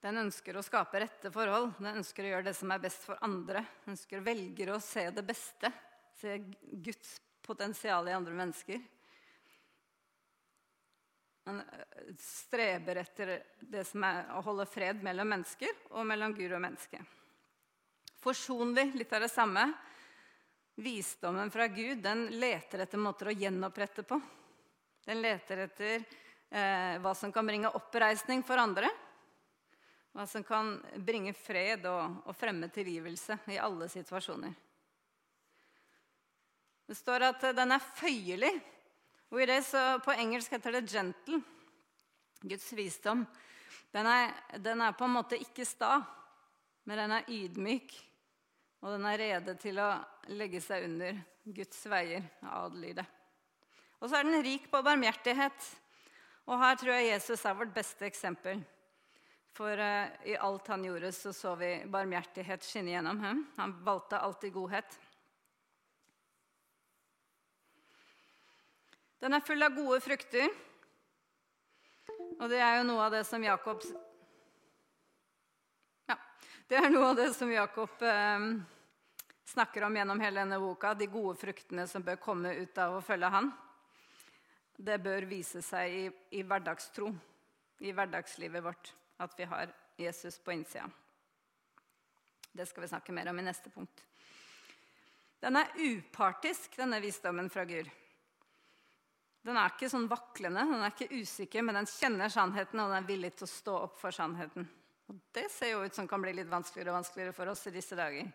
Den 0.00 0.16
ønsker 0.22 0.56
å 0.56 0.64
skape 0.64 1.02
rette 1.02 1.32
forhold. 1.32 1.74
Den 1.76 2.00
ønsker 2.00 2.24
å 2.24 2.30
gjøre 2.30 2.46
det 2.48 2.54
som 2.56 2.72
er 2.72 2.80
best 2.80 3.04
for 3.04 3.20
andre. 3.24 3.60
Den 3.84 3.92
ønsker 3.92 4.24
velger 4.24 4.72
å 4.72 4.80
se 4.80 5.04
det 5.12 5.24
beste, 5.28 5.68
se 6.16 6.38
Guds 6.80 7.18
potensial 7.44 8.08
i 8.08 8.16
andre 8.16 8.38
mennesker. 8.38 8.80
Den 11.44 11.60
eh, 11.60 12.16
streber 12.20 13.02
etter 13.02 13.34
det 13.60 13.84
som 13.88 14.04
er 14.08 14.32
å 14.36 14.42
holde 14.46 14.68
fred 14.70 15.04
mellom 15.04 15.28
mennesker 15.34 15.84
og 15.92 16.08
mellom 16.08 16.32
Gud 16.36 16.52
og 16.52 16.64
menneske. 16.64 17.00
Forsonlig, 18.20 18.90
litt 18.96 19.12
av 19.16 19.24
det 19.24 19.32
samme. 19.32 19.66
Visdommen 20.80 21.52
fra 21.52 21.68
Gud 21.68 22.00
den 22.04 22.28
leter 22.40 22.86
etter 22.86 23.00
måter 23.00 23.28
å 23.28 23.36
gjenopprette 23.36 24.04
på. 24.08 24.16
Den 25.04 25.22
leter 25.22 25.64
etter 25.64 26.02
eh, 26.50 26.96
hva 27.00 27.14
som 27.16 27.32
kan 27.32 27.46
bringe 27.46 27.70
oppreisning 27.76 28.42
for 28.46 28.60
andre. 28.60 28.90
Hva 30.12 30.26
som 30.26 30.44
kan 30.44 30.74
bringe 31.06 31.32
fred 31.36 31.86
og, 31.88 32.20
og 32.26 32.36
fremme 32.36 32.68
tilgivelse 32.72 33.38
i 33.54 33.60
alle 33.62 33.88
situasjoner. 33.90 34.56
Det 36.90 36.96
står 36.98 37.28
at 37.28 37.44
den 37.54 37.76
er 37.76 37.88
føyelig. 37.94 38.50
Og 39.30 39.38
i 39.38 39.46
det 39.46 39.60
så, 39.62 40.00
På 40.02 40.10
engelsk 40.10 40.50
heter 40.56 40.72
det 40.72 40.88
'gentle'. 40.90 41.42
Guds 42.42 42.72
visdom. 42.72 43.26
Den 43.92 44.06
er, 44.06 44.32
den 44.58 44.80
er 44.80 44.92
på 44.92 45.04
en 45.04 45.14
måte 45.14 45.38
ikke 45.38 45.64
sta, 45.66 46.00
men 46.84 46.98
den 46.98 47.12
er 47.12 47.28
ydmyk. 47.28 47.94
Og 48.80 48.94
den 48.94 49.04
er 49.06 49.18
rede 49.18 49.54
til 49.60 49.78
å 49.78 49.90
legge 50.32 50.60
seg 50.64 50.86
under 50.88 51.18
Guds 51.44 51.82
veier 51.90 52.24
og 52.42 52.52
adlyde. 52.64 53.04
Og 54.00 54.08
så 54.08 54.16
er 54.16 54.24
den 54.24 54.42
rik 54.42 54.70
på 54.72 54.80
barmhjertighet. 54.84 55.66
Og 56.48 56.56
her 56.58 56.78
tror 56.80 56.96
jeg 56.96 57.10
Jesus 57.12 57.44
er 57.44 57.56
vårt 57.58 57.74
beste 57.74 58.06
eksempel. 58.08 58.62
For 59.52 59.76
uh, 59.76 60.08
i 60.24 60.38
alt 60.40 60.70
han 60.72 60.86
gjorde, 60.86 61.12
så 61.12 61.34
så 61.36 61.52
vi 61.60 61.74
barmhjertighet 61.90 62.64
skinne 62.64 62.94
gjennom 62.94 63.20
ham. 63.20 63.44
Han 63.58 63.76
valgte 63.84 64.18
alltid 64.18 64.54
godhet. 64.56 64.98
Den 69.20 69.36
er 69.36 69.44
full 69.44 69.62
av 69.62 69.76
gode 69.76 70.00
frukter. 70.00 70.48
Og 72.40 72.46
det 72.48 72.60
er 72.64 72.78
jo 72.80 72.88
noe 72.88 73.04
av 73.04 73.12
det 73.12 73.24
som 73.28 73.42
Jakob 73.44 73.82
Ja, 76.08 76.16
det 76.70 76.78
er 76.78 76.88
noe 76.88 77.10
av 77.12 77.18
det 77.18 77.28
som 77.36 77.50
Jakob 77.52 78.00
eh, 78.00 78.46
snakker 79.52 79.84
om 79.84 79.96
gjennom 79.96 80.20
hele 80.24 80.40
denne 80.40 80.60
boka. 80.62 80.94
De 80.96 81.08
gode 81.10 81.36
fruktene 81.36 81.84
som 81.90 82.04
bør 82.06 82.16
komme 82.22 82.54
ut 82.62 82.80
av 82.80 82.96
å 82.96 83.04
følge 83.04 83.28
han 83.36 83.52
det 84.80 84.96
bør 85.04 85.26
vise 85.28 85.62
seg 85.64 85.92
i, 85.92 86.04
i 86.40 86.42
hverdagstro, 86.46 87.10
i 87.84 87.92
hverdagslivet 87.96 88.64
vårt, 88.64 88.92
at 89.20 89.36
vi 89.36 89.48
har 89.48 89.72
Jesus 90.00 90.38
på 90.40 90.54
innsida. 90.54 90.88
Det 92.52 92.66
skal 92.66 92.84
vi 92.84 92.90
snakke 92.90 93.14
mer 93.14 93.30
om 93.30 93.38
i 93.38 93.46
neste 93.46 93.70
punkt. 93.70 94.02
Den 95.40 95.56
er 95.56 95.72
upartisk, 95.78 96.74
denne 96.76 97.00
visdommen 97.00 97.48
fra 97.52 97.64
Gud. 97.68 97.88
Den 99.40 99.56
er 99.56 99.72
ikke 99.72 99.88
sånn 99.88 100.08
vaklende, 100.10 100.66
den 100.68 100.82
er 100.84 100.92
ikke 100.92 101.22
usikker, 101.22 101.64
men 101.64 101.78
den 101.78 101.88
kjenner 101.88 102.32
sannheten, 102.32 102.80
og 102.82 102.90
den 102.90 102.98
er 102.98 103.08
villig 103.08 103.32
til 103.38 103.46
å 103.46 103.52
stå 103.52 103.76
opp 103.86 103.96
for 104.02 104.12
sannheten. 104.12 104.66
Og 105.08 105.20
Det 105.32 105.46
ser 105.50 105.72
jo 105.72 105.84
ut 105.84 105.96
som 105.96 106.08
kan 106.08 106.20
bli 106.22 106.34
litt 106.36 106.50
vanskeligere 106.50 106.92
og 106.92 107.00
vanskeligere 107.00 107.36
for 107.36 107.52
oss 107.52 107.64
i 107.66 107.72
disse 107.74 107.96
dager. 107.98 108.28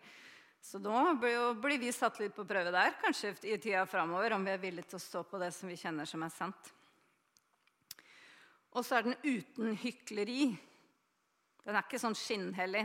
Så 0.65 0.79
da 0.81 1.13
blir 1.61 1.77
vi 1.77 1.91
satt 1.93 2.17
litt 2.17 2.33
på 2.33 2.43
prøve 2.49 2.71
der, 2.73 2.95
kanskje 2.97 3.35
i 3.45 3.57
tida 3.61 3.83
framover, 3.85 4.33
om 4.33 4.47
vi 4.47 4.49
er 4.55 4.63
villige 4.63 4.89
til 4.89 4.97
å 4.97 5.03
stå 5.03 5.21
på 5.29 5.37
det 5.37 5.51
som 5.53 5.69
vi 5.69 5.77
kjenner 5.77 6.09
som 6.09 6.25
er 6.25 6.33
sant. 6.33 6.71
Og 8.73 8.81
så 8.81 8.97
er 8.97 9.05
den 9.05 9.19
uten 9.21 9.77
hykleri. 9.77 10.47
Den 11.61 11.77
er 11.77 11.85
ikke 11.85 12.01
sånn 12.01 12.17
skinnhellig, 12.17 12.81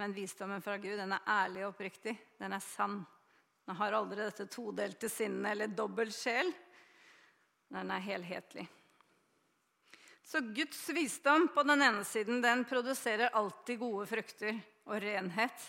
men 0.00 0.16
visdommen 0.16 0.64
fra 0.64 0.78
Gud 0.80 0.96
den 0.96 1.12
er 1.18 1.30
ærlig 1.36 1.66
og 1.66 1.74
oppriktig. 1.74 2.16
Den 2.40 2.56
er 2.56 2.64
sann. 2.64 3.02
Den 3.68 3.76
har 3.76 4.00
aldri 4.00 4.22
dette 4.24 4.48
todelte 4.48 5.12
sinnet 5.12 5.52
eller 5.52 5.76
dobbel 5.76 6.08
sjel. 6.16 6.48
Den 7.68 7.92
er 7.92 8.08
helhetlig. 8.08 8.64
Så 10.24 10.40
Guds 10.56 10.80
visdom 10.96 11.50
på 11.52 11.68
den 11.68 11.84
ene 11.84 12.08
siden 12.08 12.40
den 12.40 12.64
produserer 12.68 13.36
alltid 13.36 13.84
gode 13.84 14.08
frukter 14.08 14.56
og 14.88 14.96
renhet, 15.04 15.68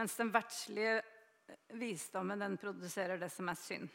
mens 0.00 0.16
den 0.16 0.30
verdslige 0.32 1.02
visdommen 1.76 2.40
den 2.40 2.54
produserer 2.56 3.18
det 3.20 3.28
som 3.28 3.50
er 3.52 3.58
synd. 3.60 3.90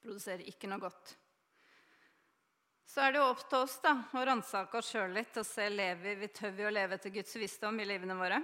Produserer 0.00 0.46
ikke 0.48 0.70
noe 0.70 0.80
godt. 0.80 1.12
Så 2.88 3.04
er 3.04 3.12
det 3.12 3.20
jo 3.20 3.26
opp 3.34 3.42
til 3.50 3.66
oss 3.66 3.74
da, 3.84 3.92
å 4.16 4.24
ransake 4.24 4.80
oss 4.80 4.94
sjøl 4.94 5.12
litt 5.12 5.36
og 5.36 5.44
se 5.44 5.68
lever 5.68 6.16
vi 6.22 6.30
tør 6.32 6.56
vi 6.56 6.64
å 6.64 6.72
leve 6.72 6.96
etter 6.96 7.12
Guds 7.12 7.36
visdom 7.36 7.84
i 7.84 7.88
livene 7.90 8.16
våre. 8.16 8.40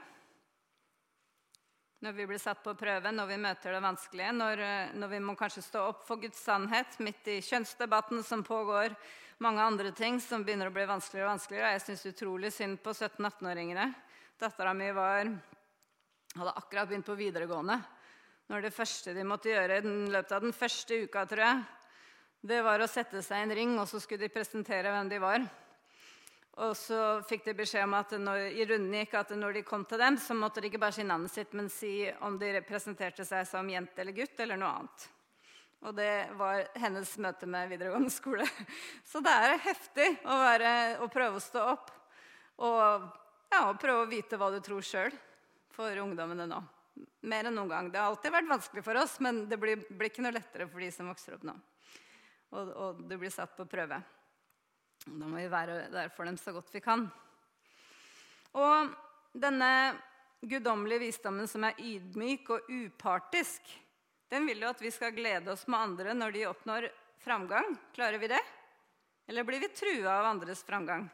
Når 2.04 2.20
vi 2.20 2.28
blir 2.28 2.44
satt 2.44 2.60
på 2.60 2.76
prøve, 2.76 3.08
når 3.08 3.32
vi 3.32 3.42
møter 3.48 3.78
det 3.78 3.84
vanskelige, 3.88 4.36
når, 4.36 4.66
når 5.00 5.16
vi 5.16 5.24
må 5.24 5.40
kanskje 5.40 5.64
stå 5.64 5.88
opp 5.94 6.06
for 6.12 6.20
Guds 6.20 6.44
sannhet 6.44 7.00
midt 7.00 7.32
i 7.32 7.40
kjønnsdebatten 7.40 8.20
som 8.20 8.44
pågår, 8.44 8.92
mange 9.40 9.64
andre 9.64 9.96
ting 9.96 10.20
som 10.20 10.44
begynner 10.44 10.68
å 10.68 10.76
bli 10.76 10.84
vanskeligere 10.92 11.30
og 11.30 11.38
vanskeligere. 11.38 11.76
Jeg 11.78 11.88
syns 11.88 12.10
utrolig 12.12 12.52
synd 12.52 12.84
på 12.84 12.92
17-18-åringene. 12.92 13.94
Dattera 14.38 14.76
mi 14.76 14.92
var, 14.92 15.38
hadde 16.36 16.56
akkurat 16.56 16.88
begynt 16.88 17.06
på 17.06 17.16
videregående. 17.18 17.78
Når 18.48 18.64
det 18.64 18.72
første 18.72 19.12
de 19.16 19.24
måtte 19.28 19.50
gjøre 19.52 19.80
i 19.80 19.94
løpet 20.12 20.32
av 20.32 20.44
den 20.44 20.54
første 20.56 21.02
uka, 21.04 21.24
tror 21.28 21.44
jeg, 21.44 21.64
det 22.48 22.60
var 22.62 22.80
å 22.80 22.88
sette 22.88 23.20
seg 23.24 23.40
i 23.40 23.46
en 23.48 23.56
ring, 23.56 23.74
og 23.80 23.88
så 23.90 24.00
skulle 24.00 24.24
de 24.24 24.32
presentere 24.32 24.92
hvem 24.94 25.10
de 25.10 25.18
var. 25.20 25.42
Og 26.58 26.72
så 26.74 27.20
fikk 27.26 27.44
de 27.46 27.54
beskjed 27.58 27.84
om 27.86 27.94
at 27.98 28.14
når, 28.18 28.48
i 28.56 28.64
runden 28.66 28.96
gikk 28.98 29.14
at 29.20 29.34
når 29.36 29.58
de 29.58 29.66
kom 29.66 29.84
til 29.86 30.00
dem, 30.00 30.16
så 30.18 30.34
måtte 30.34 30.62
de 30.62 30.70
ikke 30.70 30.80
bare 30.82 30.96
si 30.96 31.06
navnet 31.06 31.34
sitt, 31.34 31.52
men 31.54 31.70
si 31.70 31.92
om 32.26 32.38
de 32.40 32.50
representerte 32.56 33.26
seg 33.26 33.46
som 33.46 33.68
jente 33.70 34.02
eller 34.02 34.16
gutt 34.16 34.42
eller 34.42 34.58
noe 34.58 34.72
annet. 34.80 35.06
Og 35.86 35.94
det 35.94 36.12
var 36.34 36.64
hennes 36.80 37.12
møte 37.22 37.46
med 37.46 37.70
videregående 37.70 38.10
skole. 38.10 38.48
Så 39.10 39.22
det 39.22 39.30
er 39.30 39.60
heftig 39.68 40.08
å, 40.24 40.40
være, 40.40 40.72
å 41.04 41.06
prøve 41.12 41.38
å 41.38 41.44
stå 41.44 41.62
opp 41.76 41.94
og, 42.66 43.06
ja, 43.52 43.62
prøve 43.78 44.02
å 44.02 44.10
vite 44.10 44.38
hva 44.40 44.50
du 44.50 44.58
tror 44.64 44.82
sjøl 44.82 45.14
for 45.78 46.02
ungdommene 46.02 46.48
nå. 46.50 46.58
Mer 47.30 47.46
enn 47.46 47.54
noen 47.54 47.70
gang. 47.70 47.88
Det 47.92 48.00
har 48.00 48.10
alltid 48.10 48.34
vært 48.34 48.50
vanskelig 48.50 48.82
for 48.82 48.98
oss, 48.98 49.18
men 49.22 49.44
det 49.50 49.58
blir, 49.62 49.84
blir 49.86 50.10
ikke 50.10 50.24
noe 50.24 50.34
lettere 50.34 50.66
for 50.66 50.82
de 50.82 50.90
som 50.90 51.10
vokser 51.10 51.36
opp 51.36 51.44
nå. 51.46 51.54
Og, 52.50 52.70
og 52.72 53.02
du 53.06 53.14
blir 53.20 53.30
satt 53.30 53.54
på 53.54 53.68
prøve. 53.70 54.00
Da 55.04 55.28
må 55.28 55.36
vi 55.38 55.46
være 55.52 55.84
der 55.92 56.10
for 56.10 56.26
dem 56.26 56.38
så 56.40 56.54
godt 56.56 56.72
vi 56.74 56.82
kan. 56.82 57.04
Og 58.58 58.90
denne 59.38 59.70
guddommelige 60.40 61.04
visdommen 61.06 61.46
som 61.50 61.66
er 61.68 61.78
ydmyk 61.78 62.50
og 62.56 62.72
upartisk, 62.72 63.70
den 64.32 64.48
vil 64.50 64.64
jo 64.64 64.72
at 64.72 64.82
vi 64.82 64.90
skal 64.92 65.14
glede 65.14 65.52
oss 65.54 65.66
med 65.70 65.78
andre 65.78 66.16
når 66.16 66.34
de 66.34 66.48
oppnår 66.48 66.88
framgang. 67.22 67.76
Klarer 67.94 68.18
vi 68.18 68.32
det? 68.34 68.42
Eller 69.30 69.46
blir 69.46 69.62
vi 69.62 69.70
trua 69.76 70.18
av 70.18 70.32
andres 70.32 70.64
framgang? 70.66 71.06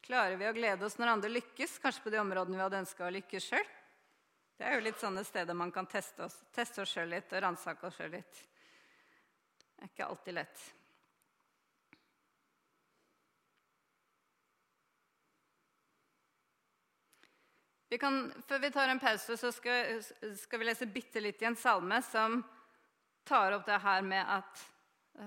Klarer 0.00 0.36
vi 0.40 0.48
å 0.48 0.54
glede 0.56 0.86
oss 0.86 0.96
når 0.98 1.14
andre 1.14 1.30
lykkes, 1.34 1.78
kanskje 1.82 2.06
på 2.06 2.12
de 2.14 2.20
områdene 2.22 2.56
vi 2.56 2.64
hadde 2.64 2.82
ønska 2.82 3.06
å 3.06 3.14
lykkes 3.14 3.50
sjøl? 3.52 3.70
Det 4.60 4.66
er 4.68 4.76
jo 4.76 4.84
litt 4.84 5.00
sånne 5.00 5.24
steder 5.24 5.56
man 5.56 5.72
kan 5.72 5.88
teste 5.88 6.26
oss, 6.26 6.36
teste 6.52 6.82
oss 6.82 6.92
sjøl 6.92 7.08
litt 7.14 7.32
og 7.32 7.42
ransake 7.44 7.86
oss 7.88 7.96
sjøl 7.96 8.12
litt. 8.16 8.42
Det 9.72 9.86
er 9.86 9.92
ikke 9.92 10.08
alltid 10.10 10.36
lett. 10.36 10.66
Vi 17.90 17.98
kan, 17.98 18.20
før 18.46 18.60
vi 18.62 18.70
tar 18.70 18.88
en 18.88 19.00
pause, 19.02 19.34
så 19.36 19.48
skal, 19.50 19.98
skal 20.38 20.60
vi 20.60 20.68
lese 20.68 20.86
bitte 20.86 21.24
litt 21.24 21.40
i 21.42 21.48
en 21.48 21.56
salme 21.58 21.96
som 22.06 22.36
tar 23.26 23.56
opp 23.56 23.64
det 23.66 23.80
her 23.82 24.04
med 24.06 24.22
at 24.30 24.62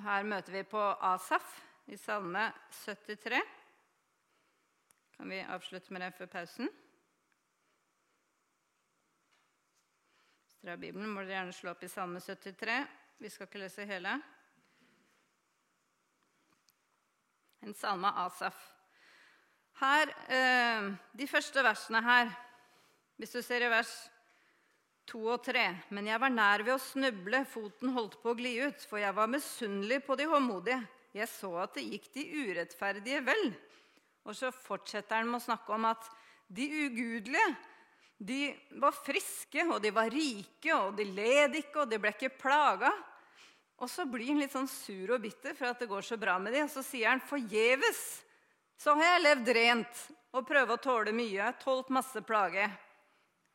her 0.05 0.23
møter 0.23 0.55
vi 0.55 0.63
på 0.71 0.85
Asaf 1.09 1.57
i 1.91 1.97
salme 1.99 2.45
73. 2.85 3.41
Kan 5.17 5.29
vi 5.29 5.41
avslutte 5.41 5.93
med 5.93 6.01
det 6.01 6.11
før 6.17 6.29
pausen? 6.31 6.69
Hvis 10.43 10.57
dere 10.61 10.75
har 10.75 10.81
Bibelen, 10.81 11.11
må 11.11 11.21
dere 11.21 11.37
gjerne 11.39 11.55
slå 11.55 11.73
opp 11.73 11.83
i 11.83 11.91
salme 11.91 12.21
73. 12.23 12.77
Vi 13.21 13.31
skal 13.31 13.47
ikke 13.47 13.61
lese 13.61 13.85
hele. 13.87 14.15
En 17.63 17.75
salme 17.77 18.09
av 18.09 18.31
Asaf. 18.31 18.57
Her, 19.79 20.09
eh, 20.29 20.89
De 21.13 21.27
første 21.27 21.63
versene 21.63 22.01
her 22.03 22.33
hvis 23.17 23.31
du 23.31 23.41
ser 23.41 23.63
i 23.63 23.69
vers 23.69 23.91
2 25.11 25.21
og 25.35 25.43
3. 25.45 25.65
Men 25.95 26.07
jeg 26.09 26.19
var 26.19 26.33
nær 26.33 26.63
ved 26.65 26.73
å 26.75 26.81
snuble, 26.81 27.43
foten 27.45 27.93
holdt 27.95 28.17
på 28.21 28.33
å 28.33 28.37
gli 28.37 28.55
ut, 28.63 28.81
for 28.89 29.01
jeg 29.01 29.15
var 29.15 29.31
misunnelig 29.31 30.01
på 30.05 30.17
de 30.19 30.27
håndmodige. 30.31 30.81
Jeg 31.13 31.29
så 31.29 31.51
at 31.61 31.75
det 31.77 31.85
gikk 31.85 32.09
de 32.15 32.23
urettferdige 32.41 33.21
vel. 33.27 33.53
Og 34.23 34.35
så 34.37 34.51
fortsetter 34.55 35.19
han 35.19 35.29
med 35.29 35.41
å 35.41 35.45
snakke 35.45 35.75
om 35.75 35.87
at 35.89 36.09
de 36.47 36.67
ugudelige 36.87 37.55
de 38.23 38.53
var 38.79 38.93
friske, 38.95 39.65
og 39.67 39.81
de 39.83 39.89
var 39.91 40.11
rike, 40.13 40.71
og 40.71 40.93
de 40.95 41.03
led 41.03 41.57
ikke, 41.59 41.81
og 41.81 41.89
de 41.91 41.97
ble 41.99 42.13
ikke 42.13 42.37
plaga. 42.39 42.93
Og 43.83 43.89
så 43.91 44.05
blir 44.07 44.29
han 44.31 44.39
litt 44.39 44.53
sånn 44.53 44.69
sur 44.69 45.15
og 45.15 45.23
bitter 45.25 45.57
for 45.57 45.73
at 45.73 45.81
det 45.81 45.89
går 45.91 46.05
så 46.07 46.15
bra 46.21 46.37
med 46.39 46.55
dem. 46.55 46.69
Og 46.69 46.71
så 46.71 46.85
sier 46.85 47.11
han 47.11 47.23
forgjeves 47.27 48.03
så 48.79 48.95
har 48.97 49.13
jeg 49.13 49.23
levd 49.23 49.51
rent 49.55 49.99
og 50.33 50.47
prøvd 50.47 50.73
å 50.73 50.81
tåle 50.81 51.13
mye. 51.15 51.37
Jeg 51.37 51.45
har 51.45 51.59
tålt 51.61 51.91
masse 51.93 52.19
plage. 52.25 52.65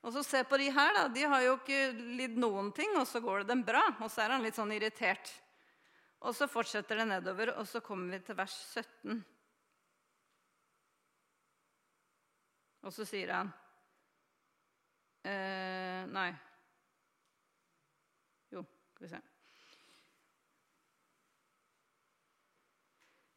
Og 0.01 0.15
så 0.15 0.23
Se 0.25 0.45
på 0.47 0.57
de 0.57 0.71
her. 0.71 0.95
da, 0.95 1.09
De 1.09 1.23
har 1.23 1.43
jo 1.43 1.57
ikke 1.59 1.81
lidd 2.17 2.39
noen 2.39 2.71
ting, 2.73 2.95
og 2.97 3.07
så 3.07 3.21
går 3.21 3.43
det 3.43 3.49
dem 3.51 3.65
bra. 3.67 3.83
Og 4.01 4.11
så 4.11 4.25
er 4.25 4.37
han 4.37 4.47
litt 4.47 4.57
sånn 4.57 4.73
irritert. 4.73 5.33
Og 6.25 6.35
så 6.35 6.49
fortsetter 6.49 7.03
det 7.03 7.09
nedover, 7.11 7.53
og 7.59 7.67
så 7.69 7.83
kommer 7.85 8.17
vi 8.17 8.25
til 8.25 8.39
vers 8.39 8.55
17. 8.75 9.25
Og 12.87 12.95
så 12.95 13.07
sier 13.09 13.33
han 13.35 13.51
eh, 15.27 16.05
Nei. 16.13 16.29
Jo, 18.55 18.63
skal 18.95 19.07
vi 19.07 19.11
se. 19.13 19.23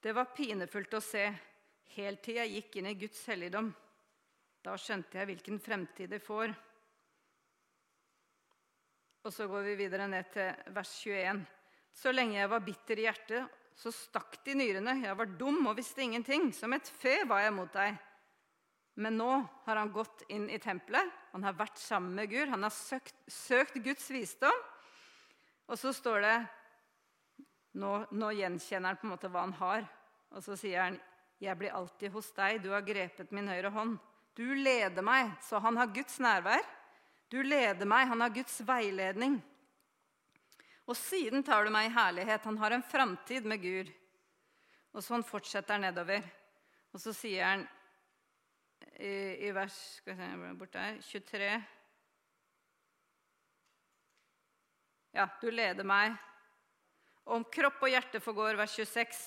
Det 0.01 0.13
var 0.17 0.33
pinefullt 0.33 0.97
å 0.97 1.03
se 1.03 1.27
helt 1.95 2.21
til 2.25 2.39
jeg 2.39 2.55
gikk 2.55 2.79
inn 2.79 2.89
i 2.89 2.97
Guds 2.97 3.21
helligdom. 3.29 3.69
Da 4.61 4.73
skjønte 4.77 5.19
jeg 5.19 5.29
hvilken 5.29 5.59
fremtid 5.61 6.09
de 6.13 6.19
får. 6.21 6.53
Og 9.21 9.33
så 9.33 9.45
går 9.49 9.65
vi 9.67 9.77
videre 9.83 10.07
ned 10.09 10.31
til 10.33 10.73
vers 10.73 10.93
21. 11.05 11.41
Så 11.93 12.13
lenge 12.13 12.39
jeg 12.39 12.49
var 12.49 12.63
bitter 12.65 13.01
i 13.01 13.05
hjertet, 13.05 13.57
så 13.77 13.91
stakk 13.93 14.39
de 14.45 14.55
nyrene. 14.57 14.95
Jeg 15.03 15.17
var 15.17 15.29
dum 15.37 15.67
og 15.69 15.77
visste 15.77 16.01
ingenting. 16.01 16.49
Som 16.53 16.73
et 16.73 16.89
fe 16.89 17.19
var 17.29 17.43
jeg 17.45 17.53
mot 17.53 17.69
deg. 17.73 17.97
Men 18.99 19.17
nå 19.17 19.29
har 19.65 19.79
han 19.79 19.91
gått 19.91 20.25
inn 20.27 20.49
i 20.51 20.59
tempelet, 20.59 21.07
han 21.31 21.43
har 21.47 21.55
vært 21.55 21.79
sammen 21.79 22.15
med 22.15 22.29
Gud, 22.29 22.49
han 22.51 22.63
har 22.63 22.73
søkt, 22.75 23.15
søkt 23.31 23.79
Guds 23.83 24.09
visdom. 24.11 24.65
Og 25.71 25.79
så 25.79 25.93
står 25.95 26.25
det 26.25 26.35
nå, 27.79 27.91
nå 28.11 28.31
gjenkjenner 28.35 28.91
han 28.91 28.99
på 28.99 29.07
en 29.07 29.13
måte 29.13 29.31
hva 29.31 29.45
han 29.45 29.55
har. 29.61 29.87
Og 30.35 30.43
så 30.43 30.57
sier 30.59 30.83
han, 30.83 30.99
'Jeg 31.41 31.57
blir 31.57 31.73
alltid 31.73 32.11
hos 32.11 32.31
deg, 32.31 32.61
du 32.61 32.69
har 32.69 32.81
grepet 32.81 33.31
min 33.31 33.47
høyre 33.47 33.71
hånd.' 33.71 33.99
Du 34.35 34.53
leder 34.55 35.03
meg, 35.03 35.31
så 35.43 35.59
han 35.59 35.77
har 35.77 35.91
Guds 35.91 36.19
nærvær. 36.19 36.63
Du 37.27 37.41
leder 37.43 37.85
meg, 37.85 38.07
han 38.07 38.21
har 38.21 38.29
Guds 38.29 38.61
veiledning. 38.63 39.41
Og 40.87 40.95
siden 40.95 41.43
tar 41.43 41.65
du 41.65 41.71
meg 41.71 41.89
i 41.89 41.93
herlighet. 41.93 42.45
Han 42.47 42.57
har 42.57 42.71
en 42.71 42.83
framtid 42.83 43.45
med 43.45 43.61
Gud. 43.61 43.91
Og 44.93 45.03
så 45.03 45.13
han 45.17 45.23
fortsetter 45.27 45.79
nedover. 45.79 46.23
Og 46.91 46.99
så 46.99 47.13
sier 47.15 47.45
han 47.45 47.67
i, 49.01 49.47
i 49.47 49.51
vers 49.55 49.75
skal 49.99 50.17
se, 50.17 50.31
bort 50.57 50.73
der, 50.75 50.99
23 51.05 51.51
Ja, 55.11 55.25
du 55.41 55.49
leder 55.51 55.83
meg. 55.83 56.13
Om 57.27 57.43
kropp 57.51 57.81
og 57.83 57.91
hjerte 57.91 58.21
forgår, 58.23 58.55
vers 58.59 58.77
26, 58.79 59.17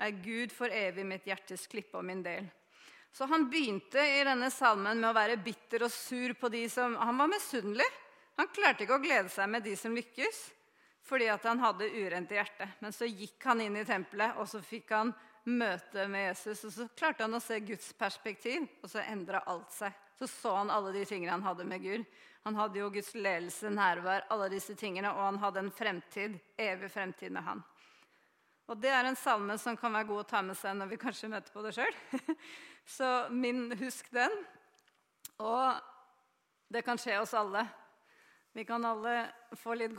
er 0.00 0.16
Gud 0.24 0.54
for 0.54 0.72
evig 0.72 1.04
mitt 1.04 1.26
hjertes 1.28 1.66
klippe 1.68 1.98
og 2.00 2.06
min 2.08 2.22
del. 2.24 2.48
Så 3.12 3.26
han 3.28 3.48
begynte 3.50 4.00
i 4.00 4.22
denne 4.24 4.48
salmen 4.54 5.00
med 5.00 5.10
å 5.10 5.16
være 5.16 5.40
bitter 5.42 5.84
og 5.84 5.92
sur 5.92 6.32
på 6.38 6.48
de 6.48 6.62
som 6.70 6.94
Han 6.96 7.18
var 7.18 7.28
misunnelig. 7.28 7.88
Han 8.38 8.48
klarte 8.54 8.86
ikke 8.86 8.96
å 8.96 9.02
glede 9.02 9.28
seg 9.28 9.50
med 9.50 9.66
de 9.66 9.74
som 9.76 9.92
lykkes, 9.92 10.38
fordi 11.04 11.26
han 11.28 11.60
hadde 11.60 11.90
urent 11.90 12.30
i 12.32 12.38
hjertet. 12.38 12.78
Men 12.80 12.94
så 12.94 13.08
gikk 13.08 13.44
han 13.44 13.60
inn 13.60 13.76
i 13.76 13.84
tempelet, 13.84 14.38
og 14.40 14.48
så 14.48 14.62
fikk 14.64 14.94
han 14.94 15.12
møte 15.48 16.06
med 16.10 16.28
Jesus. 16.28 16.64
Og 16.68 16.72
så 16.74 16.86
klarte 16.96 17.24
han 17.24 17.36
å 17.36 17.42
se 17.42 17.60
Guds 17.64 17.92
perspektiv, 17.98 18.66
og 18.82 18.92
så 18.92 19.04
endra 19.04 19.42
alt 19.50 19.72
seg. 19.74 19.96
Så 20.18 20.28
så 20.28 20.54
han 20.58 20.72
alle 20.72 20.92
de 20.92 21.04
tingene 21.08 21.32
han 21.32 21.46
hadde 21.46 21.64
med 21.64 21.82
Gud. 21.82 22.04
Han 22.44 22.56
hadde 22.56 22.80
jo 22.80 22.90
Guds 22.92 23.14
ledelse, 23.14 23.70
nærvær, 23.72 24.26
alle 24.32 24.48
disse 24.52 24.74
tingene, 24.76 25.12
og 25.12 25.20
han 25.26 25.40
hadde 25.42 25.64
en 25.64 25.72
fremtid, 25.72 26.38
evig 26.60 26.90
fremtid 26.92 27.32
med 27.32 27.44
han. 27.44 27.62
Og 28.70 28.78
det 28.78 28.92
er 28.94 29.08
en 29.08 29.18
salme 29.18 29.56
som 29.58 29.76
kan 29.76 29.92
være 29.96 30.08
god 30.08 30.22
å 30.22 30.28
ta 30.30 30.40
med 30.46 30.56
seg 30.56 30.76
når 30.78 30.92
vi 30.92 31.00
kanskje 31.02 31.32
møter 31.32 31.52
på 31.52 31.64
det 31.64 31.74
sjøl. 31.74 31.96
Så 32.96 33.08
min, 33.34 33.66
husk 33.80 34.08
den. 34.14 34.32
Og 35.42 35.80
det 36.70 36.84
kan 36.86 37.00
skje 37.00 37.18
oss 37.20 37.34
alle. 37.34 37.64
Vi 38.52 38.64
kan 38.64 38.84
alle 38.84 39.30
få 39.58 39.74
litt 39.74 39.96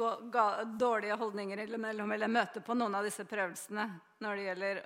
dårlige 0.80 1.18
holdninger 1.20 1.66
innimellom 1.66 2.12
eller 2.12 2.32
møte 2.32 2.64
på 2.64 2.76
noen 2.76 2.96
av 2.96 3.06
disse 3.08 3.26
prøvelsene 3.28 3.86
når 4.24 4.36
det 4.36 4.48
gjelder 4.48 4.82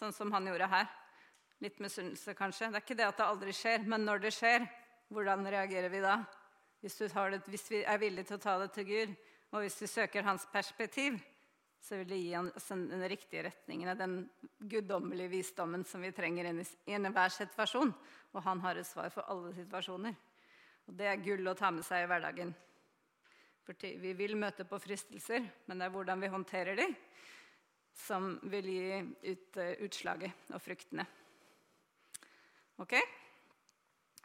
sånn 0.00 0.14
som 0.16 0.32
han 0.32 0.48
gjorde 0.48 0.68
her. 0.72 0.88
Litt 1.60 1.80
misunnelse, 1.82 2.34
kanskje. 2.36 2.70
Det 2.70 2.80
er 2.80 2.84
ikke 2.86 2.98
det 2.98 3.08
at 3.08 3.18
det 3.20 3.26
aldri 3.26 3.54
skjer, 3.56 3.84
men 3.88 4.06
når 4.08 4.22
det 4.24 4.32
skjer, 4.32 4.64
hvordan 5.12 5.44
reagerer 5.52 5.92
vi 5.92 6.00
da? 6.04 6.20
Hvis, 6.80 6.96
det, 7.02 7.42
hvis 7.52 7.66
vi 7.68 7.82
er 7.84 8.00
villige 8.00 8.30
til 8.30 8.38
å 8.38 8.44
ta 8.44 8.54
det 8.62 8.70
til 8.72 8.86
Gud, 8.88 9.12
og 9.50 9.64
hvis 9.64 9.76
vi 9.82 9.90
søker 9.90 10.24
hans 10.24 10.46
perspektiv, 10.52 11.18
så 11.80 11.96
vil 11.96 12.08
det 12.08 12.20
gi 12.20 12.32
oss 12.36 12.68
den 12.72 13.04
riktige 13.08 13.44
retningen, 13.48 13.92
den 13.96 14.16
guddommelige 14.58 15.32
visdommen 15.32 15.84
som 15.88 16.04
vi 16.04 16.12
trenger 16.12 16.48
i 16.48 16.96
enhver 16.96 17.32
situasjon. 17.32 17.92
Og 18.32 18.42
han 18.44 18.60
har 18.64 18.78
et 18.78 18.88
svar 18.88 19.08
for 19.12 19.26
alle 19.32 19.52
situasjoner. 19.56 20.16
Og 20.88 20.96
det 20.96 21.08
er 21.08 21.22
gull 21.24 21.48
å 21.48 21.56
ta 21.56 21.72
med 21.72 21.84
seg 21.86 22.04
i 22.04 22.10
hverdagen. 22.10 22.52
For 23.64 23.76
vi 24.02 24.12
vil 24.16 24.36
møte 24.38 24.66
på 24.68 24.80
fristelser, 24.80 25.44
men 25.68 25.80
det 25.80 25.88
er 25.88 25.94
hvordan 25.94 26.20
vi 26.22 26.32
håndterer 26.32 26.78
dem, 26.78 26.94
som 28.00 28.34
vil 28.50 28.68
gi 28.72 29.00
ut 29.32 29.60
uh, 29.60 29.72
utslaget 29.86 30.52
og 30.54 30.62
fruktene. 30.64 31.06
Ok? 32.80 32.96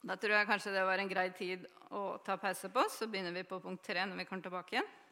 Da 0.06 0.16
tror 0.22 0.38
jeg 0.38 0.48
kanskje 0.48 0.74
det 0.76 0.86
var 0.86 1.02
en 1.02 1.10
grei 1.10 1.30
tid 1.36 1.66
å 1.96 2.18
ta 2.24 2.38
pause 2.40 2.70
på. 2.72 2.84
Så 2.94 3.10
begynner 3.12 3.36
vi 3.36 3.48
på 3.48 3.60
punkt 3.64 3.84
tre 3.86 4.06
når 4.06 4.22
vi 4.22 4.28
kommer 4.30 4.46
tilbake 4.46 4.78
igjen. 4.78 4.96